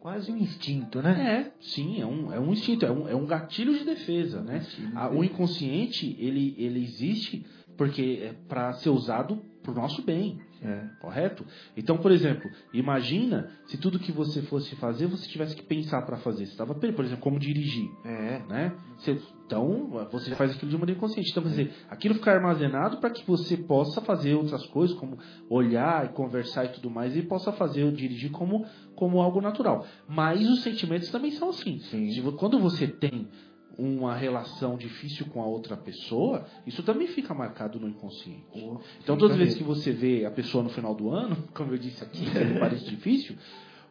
[0.00, 1.50] Quase um instinto, né?
[1.50, 4.64] é, sim, é um, é um instinto, é um, é um gatilho de defesa, né?
[4.94, 7.44] A- o inconsciente, ele, ele existe
[7.76, 10.84] porque é para ser usado para o nosso bem, É.
[11.00, 11.44] correto?
[11.76, 16.16] Então, por exemplo, imagina se tudo que você fosse fazer, você tivesse que pensar para
[16.16, 16.46] fazer.
[16.46, 18.42] Você estava, por exemplo, como dirigir, É.
[18.48, 18.72] né?
[18.96, 21.30] Você- então, você faz aquilo de maneira inconsciente.
[21.30, 25.18] Então, quer dizer, aquilo fica armazenado para que você possa fazer outras coisas, como
[25.48, 29.86] olhar e conversar e tudo mais, e possa fazer o dirigir como, como algo natural.
[30.06, 31.78] Mas os sentimentos também são assim.
[31.78, 32.08] Sim.
[32.32, 33.28] Quando você tem
[33.76, 38.44] uma relação difícil com a outra pessoa, isso também fica marcado no inconsciente.
[38.52, 41.72] Pô, Então, todas as vezes que você vê a pessoa no final do ano, como
[41.72, 43.36] eu disse aqui, que me parece difícil,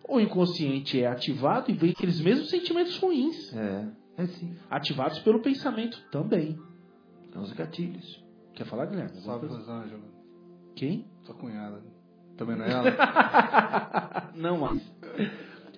[0.07, 3.87] o inconsciente é ativado e vem aqueles mesmos sentimentos ruins, É.
[4.19, 4.55] É sim.
[4.69, 6.57] ativados pelo pensamento também.
[7.31, 8.23] São os gatilhos.
[8.55, 9.15] Quer falar, Guilherme?
[9.21, 9.45] Salve?
[9.45, 10.01] Rosângela.
[10.75, 11.05] Quem?
[11.23, 11.83] Sua cunhada.
[12.35, 14.31] Também não é ela?
[14.35, 14.91] Não mais.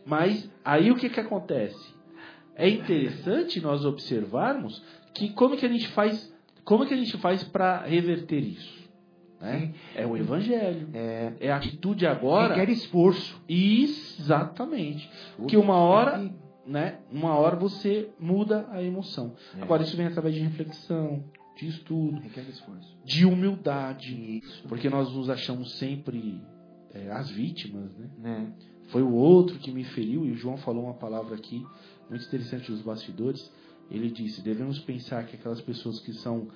[0.05, 1.93] Mas aí o que, que acontece?
[2.59, 4.81] É interessante nós observarmos
[5.13, 6.31] que como que a gente faz,
[6.63, 8.79] como que a gente faz para reverter isso?
[9.41, 9.73] Né?
[9.95, 10.89] É o evangelho.
[10.93, 11.33] É.
[11.39, 12.55] É a atitude agora.
[12.55, 13.41] Requer esforço.
[13.47, 15.09] Exatamente.
[15.47, 16.29] Que uma hora,
[16.67, 16.99] né?
[17.11, 19.33] Uma hora você muda a emoção.
[19.57, 19.61] É.
[19.61, 21.23] Agora isso vem através de reflexão,
[21.57, 22.97] de estudo, que- Requer esforço.
[23.05, 24.67] de humildade, Isso.
[24.67, 26.41] porque nós nos achamos sempre
[26.93, 28.09] é, as vítimas, né?
[28.17, 28.53] Né?
[28.87, 31.63] Foi o outro que me feriu e o João falou uma palavra aqui
[32.09, 33.51] muito interessante dos bastidores.
[33.89, 36.47] Ele disse: devemos pensar que aquelas pessoas que são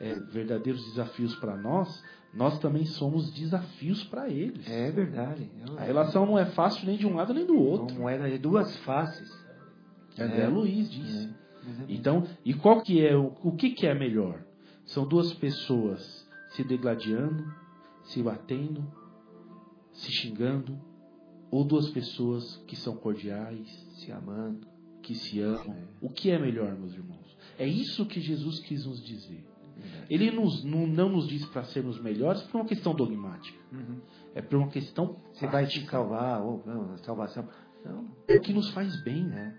[0.00, 2.02] é, verdadeiros desafios para nós,
[2.32, 4.68] nós também somos desafios para eles.
[4.68, 5.50] É verdade.
[5.76, 7.94] A relação não é fácil nem de um lado nem do É outro.
[7.96, 9.30] uma moeda de duas faces.
[10.18, 10.48] André É.
[10.48, 11.26] Luiz disse.
[11.26, 11.84] É.
[11.88, 14.42] Então, e qual que é o, o que, que é melhor?
[14.86, 17.44] São duas pessoas se degladiando,
[18.04, 18.90] se batendo,
[19.92, 20.78] se xingando,
[21.50, 24.66] ou duas pessoas que são cordiais, Se amando.
[25.08, 25.74] Que se amam.
[25.74, 25.82] É.
[26.02, 27.26] O que é melhor, meus irmãos?
[27.58, 29.42] É isso que Jesus quis nos dizer.
[30.10, 33.58] Ele nos, não, não nos diz para sermos melhores por uma questão dogmática.
[33.72, 34.00] Uhum.
[34.34, 35.90] É por uma questão Você vai te prática.
[35.92, 37.48] salvar, ou não, salvação.
[37.84, 39.24] Não, É o que nos faz bem.
[39.24, 39.54] né?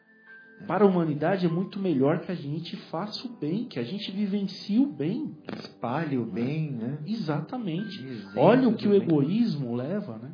[0.67, 4.11] Para a humanidade é muito melhor que a gente faça o bem, que a gente
[4.11, 5.35] vivencie o bem.
[5.57, 6.99] Espalhe o bem, né?
[7.07, 7.97] Exatamente.
[8.35, 9.01] Olha o que o bem.
[9.01, 10.31] egoísmo leva, né?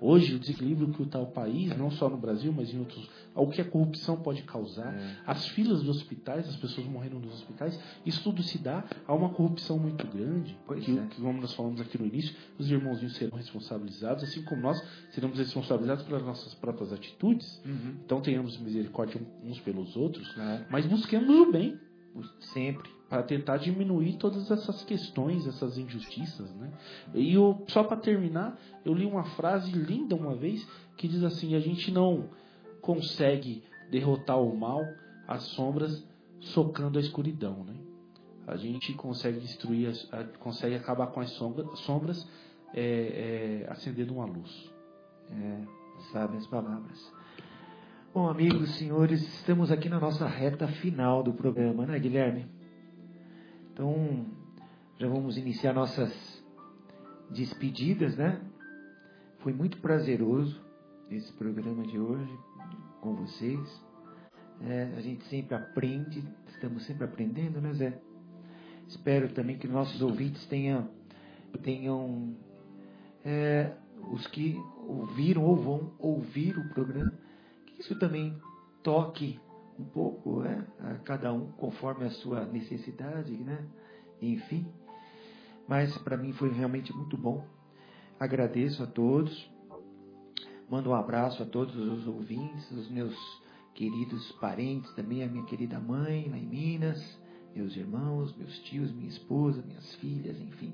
[0.00, 3.08] Hoje, o desequilíbrio que está o país, não só no Brasil, mas em outros.
[3.34, 4.94] O que a corrupção pode causar.
[4.94, 5.16] É.
[5.26, 9.30] As filas dos hospitais, as pessoas morrendo nos hospitais, isso tudo se dá a uma
[9.30, 10.56] corrupção muito grande.
[10.66, 11.06] Pois que, é.
[11.06, 15.38] que, como nós falamos aqui no início, os irmãozinhos serão responsabilizados, assim como nós seremos
[15.38, 17.60] responsabilizados pelas nossas próprias atitudes.
[17.64, 17.96] Uhum.
[18.04, 20.64] Então tenhamos misericórdia uns pelos outros, Claro.
[20.70, 21.78] mas busquemos o bem
[22.54, 22.88] Sempre.
[23.08, 26.72] Para tentar diminuir todas essas questões, essas injustiças, né?
[27.14, 30.66] E eu, só para terminar, eu li uma frase linda uma vez
[30.96, 32.28] que diz assim: a gente não
[32.80, 34.82] consegue derrotar o mal,
[35.26, 36.04] as sombras,
[36.40, 37.74] socando a escuridão, né?
[38.46, 39.92] A gente consegue destruir,
[40.38, 42.28] consegue acabar com as sombra- sombras,
[42.74, 44.70] é, é, acendendo uma luz.
[45.30, 45.62] É,
[46.12, 47.12] sabe as palavras.
[48.14, 52.55] Bom, amigos, senhores, estamos aqui na nossa reta final do programa, né, Guilherme?
[53.76, 54.24] Então,
[54.98, 56.10] já vamos iniciar nossas
[57.28, 58.40] despedidas, né?
[59.40, 60.58] Foi muito prazeroso
[61.10, 62.38] esse programa de hoje
[63.02, 63.84] com vocês.
[64.62, 68.00] É, a gente sempre aprende, estamos sempre aprendendo, né, Zé?
[68.88, 70.88] Espero também que nossos ouvintes tenham,
[71.62, 72.34] tenham
[73.26, 73.74] é,
[74.10, 74.56] os que
[74.88, 77.12] ouviram ou vão ouvir o programa,
[77.66, 78.40] que isso também
[78.82, 79.38] toque
[79.78, 83.64] um pouco né, a cada um conforme a sua necessidade, né?
[84.20, 84.66] Enfim.
[85.68, 87.46] Mas para mim foi realmente muito bom.
[88.18, 89.50] Agradeço a todos.
[90.68, 93.14] Mando um abraço a todos os ouvintes, os meus
[93.74, 97.20] queridos parentes, também a minha querida mãe lá em Minas,
[97.54, 100.72] meus irmãos, meus tios, minha esposa, minhas filhas, enfim.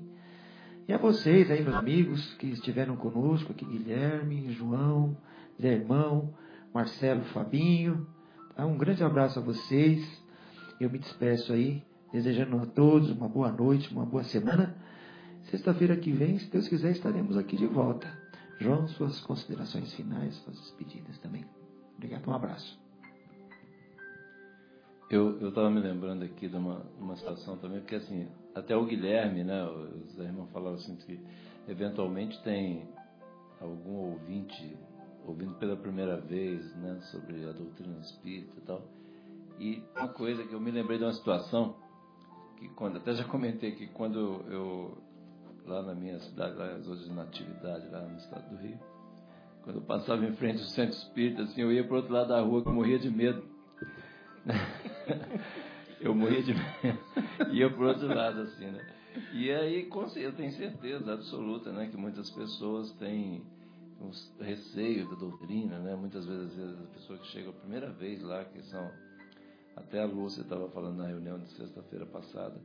[0.87, 5.15] E a vocês aí, meus amigos que estiveram conosco aqui, Guilherme, João,
[5.61, 6.33] Zé Irmão,
[6.73, 8.07] Marcelo, Fabinho.
[8.55, 8.65] Tá?
[8.65, 10.23] Um grande abraço a vocês.
[10.79, 14.75] Eu me despeço aí, desejando a todos uma boa noite, uma boa semana.
[15.45, 18.07] Sexta-feira que vem, se Deus quiser, estaremos aqui de volta.
[18.59, 21.45] João, suas considerações finais, suas despedidas também.
[21.95, 22.81] Obrigado, um abraço.
[25.09, 29.43] Eu estava me lembrando aqui de uma, uma situação também, porque assim, até o Guilherme,
[29.43, 31.19] né, os irmãos falaram assim que
[31.67, 32.87] eventualmente tem
[33.61, 34.75] algum ouvinte
[35.25, 38.81] ouvindo pela primeira vez, né, sobre a doutrina espírita e tal.
[39.59, 41.75] E uma coisa que eu me lembrei de uma situação
[42.57, 44.97] que quando até já comentei que quando eu
[45.65, 48.79] lá na minha cidade, lá hoje na atividade lá no estado do Rio,
[49.63, 52.27] quando eu passava em frente ao centro espírita, assim, eu ia para o outro lado
[52.27, 53.43] da rua que eu morria de medo.
[56.01, 56.99] eu morria de medo.
[57.53, 58.85] ia para o outro lado, assim, né?
[59.31, 63.43] E aí, eu tenho certeza absoluta, né, que muitas pessoas têm
[64.03, 65.95] um receio da doutrina, né?
[65.95, 68.91] Muitas vezes, as pessoas que chegam a primeira vez lá, que são
[69.75, 72.55] até a Lúcia estava falando na reunião de sexta-feira passada,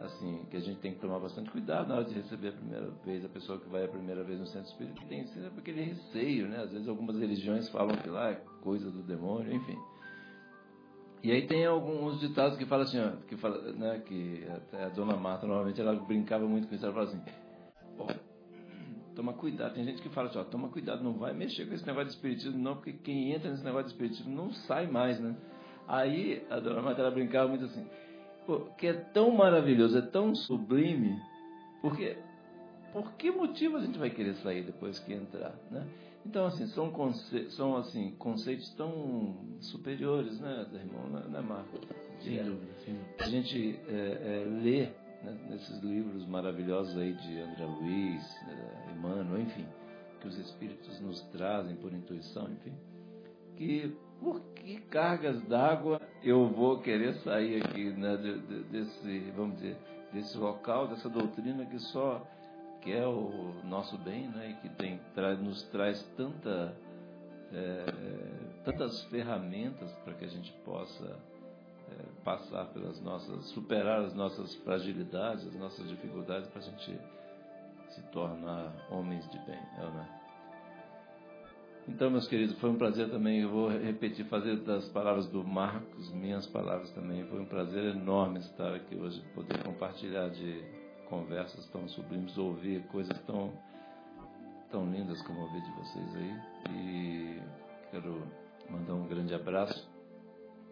[0.00, 2.90] assim, que a gente tem que tomar bastante cuidado na hora de receber a primeira
[3.04, 5.82] vez, a pessoa que vai a primeira vez no centro espírita, que tem sempre aquele
[5.82, 6.62] receio, né?
[6.62, 9.78] Às vezes algumas religiões falam que lá é coisa do demônio, enfim.
[11.22, 15.46] E aí tem alguns ditados que falam assim, que fala, né, que a dona Marta
[15.48, 17.20] normalmente ela brincava muito com isso, ela fala assim,
[19.28, 21.86] toma cuidado, tem gente que fala assim, ó, toma cuidado, não vai mexer com esse
[21.86, 25.36] negócio de espiritismo não, porque quem entra nesse negócio de espiritismo não sai mais, né?
[25.86, 27.86] Aí a dona Marta brincava muito assim,
[28.78, 31.18] que é tão maravilhoso, é tão sublime,
[31.82, 32.16] porque
[32.92, 35.86] por que motivo a gente vai querer sair depois que entrar, né?
[36.26, 41.78] Então, assim, são, conce são assim, conceitos tão superiores, né, irmão, né, né Marco?
[42.20, 42.98] Sem dúvida, sim.
[43.18, 44.88] A gente é, é, lê
[45.22, 49.66] nesses livros maravilhosos aí de André Luiz, é, Emmanuel, enfim,
[50.20, 52.74] que os espíritos nos trazem por intuição, enfim,
[53.56, 58.16] que por que cargas d'água eu vou querer sair aqui né,
[58.70, 59.76] desse, vamos dizer,
[60.12, 62.26] desse local, dessa doutrina que só
[62.80, 65.00] quer o nosso bem, né, e que tem,
[65.40, 66.74] nos traz tanta,
[67.52, 67.84] é,
[68.64, 71.16] tantas ferramentas para que a gente possa
[71.90, 76.98] é, passar pelas nossas, superar as nossas fragilidades, as nossas dificuldades, para a gente
[77.90, 80.18] se tornar homens de bem, é, né?
[81.88, 83.40] Então, meus queridos, foi um prazer também.
[83.40, 87.24] Eu vou repetir, fazer das palavras do Marcos, minhas palavras também.
[87.28, 90.62] Foi um prazer enorme estar aqui hoje, poder compartilhar de
[91.08, 93.50] conversas tão sublimes, ouvir coisas tão,
[94.70, 96.40] tão lindas como ouvir de vocês aí.
[96.70, 97.42] E
[97.90, 98.22] quero
[98.68, 99.87] mandar um grande abraço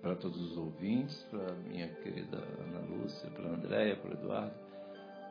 [0.02, 4.66] para todos os ouvintes, para minha querida Ana Lúcia, para a Andréia, para o Eduardo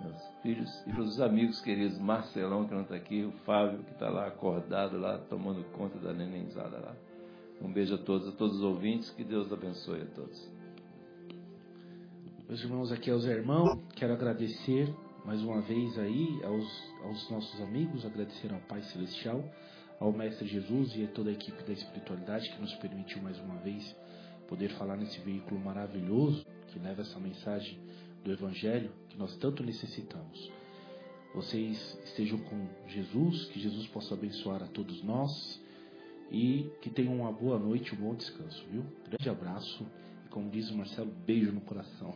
[0.01, 3.91] meus filhos, e para os amigos queridos, Marcelão, que não está aqui, o Fábio, que
[3.91, 6.95] está lá acordado, lá, tomando conta da nenenzada lá.
[7.61, 10.51] Um beijo a todos, a todos os ouvintes, que Deus abençoe a todos.
[12.47, 13.19] Meus irmãos, aqui é o
[13.95, 14.93] quero agradecer
[15.25, 19.43] mais uma vez aí aos, aos nossos amigos, agradecer ao Pai Celestial,
[19.99, 23.55] ao Mestre Jesus e a toda a equipe da espiritualidade que nos permitiu mais uma
[23.55, 23.95] vez
[24.47, 27.77] poder falar nesse veículo maravilhoso que leva essa mensagem
[28.23, 30.51] do Evangelho que nós tanto necessitamos.
[31.33, 35.61] Vocês estejam com Jesus, que Jesus possa abençoar a todos nós
[36.31, 38.83] e que tenham uma boa noite um bom descanso, viu?
[39.05, 39.85] Grande abraço
[40.25, 42.15] e, como diz o Marcelo, beijo no coração.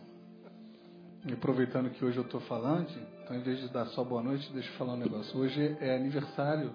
[1.25, 2.89] E aproveitando que hoje eu estou falando,
[3.21, 5.37] então em vez de dar só boa noite, deixa eu falar um negócio.
[5.37, 6.73] Hoje é aniversário.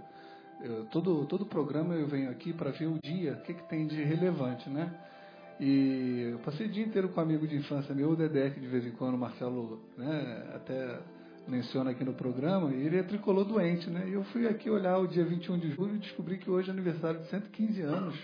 [0.61, 3.87] Eu, todo, todo programa eu venho aqui para ver o dia, o que, que tem
[3.87, 4.95] de relevante, né?
[5.61, 8.61] E eu passei o dia inteiro com um amigo de infância meu, o Dedé, que
[8.61, 10.99] de vez em quando o Marcelo né, até
[11.47, 14.09] menciona aqui no programa, e ele é tricolor doente, né?
[14.09, 16.73] E eu fui aqui olhar o dia 21 de julho e descobri que hoje é
[16.73, 18.19] aniversário de 115 anos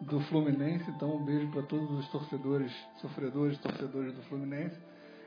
[0.00, 4.76] do Fluminense, então um beijo para todos os torcedores, sofredores, torcedores do Fluminense,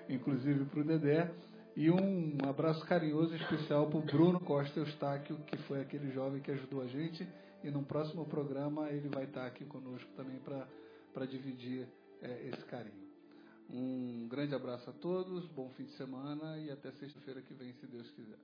[0.10, 1.32] inclusive para o Dedé.
[1.76, 6.42] E um abraço carinhoso e especial para o Bruno Costa Eustáquio, que foi aquele jovem
[6.42, 7.26] que ajudou a gente.
[7.64, 10.68] E no próximo programa ele vai estar aqui conosco também para
[11.14, 11.88] para dividir
[12.22, 13.10] é, esse carinho.
[13.70, 17.88] Um grande abraço a todos, bom fim de semana e até sexta-feira que vem, se
[17.88, 18.40] Deus quiser.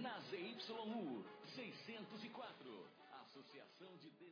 [0.00, 1.24] Na ZYU
[1.54, 2.86] 604,
[3.20, 4.23] Associação de.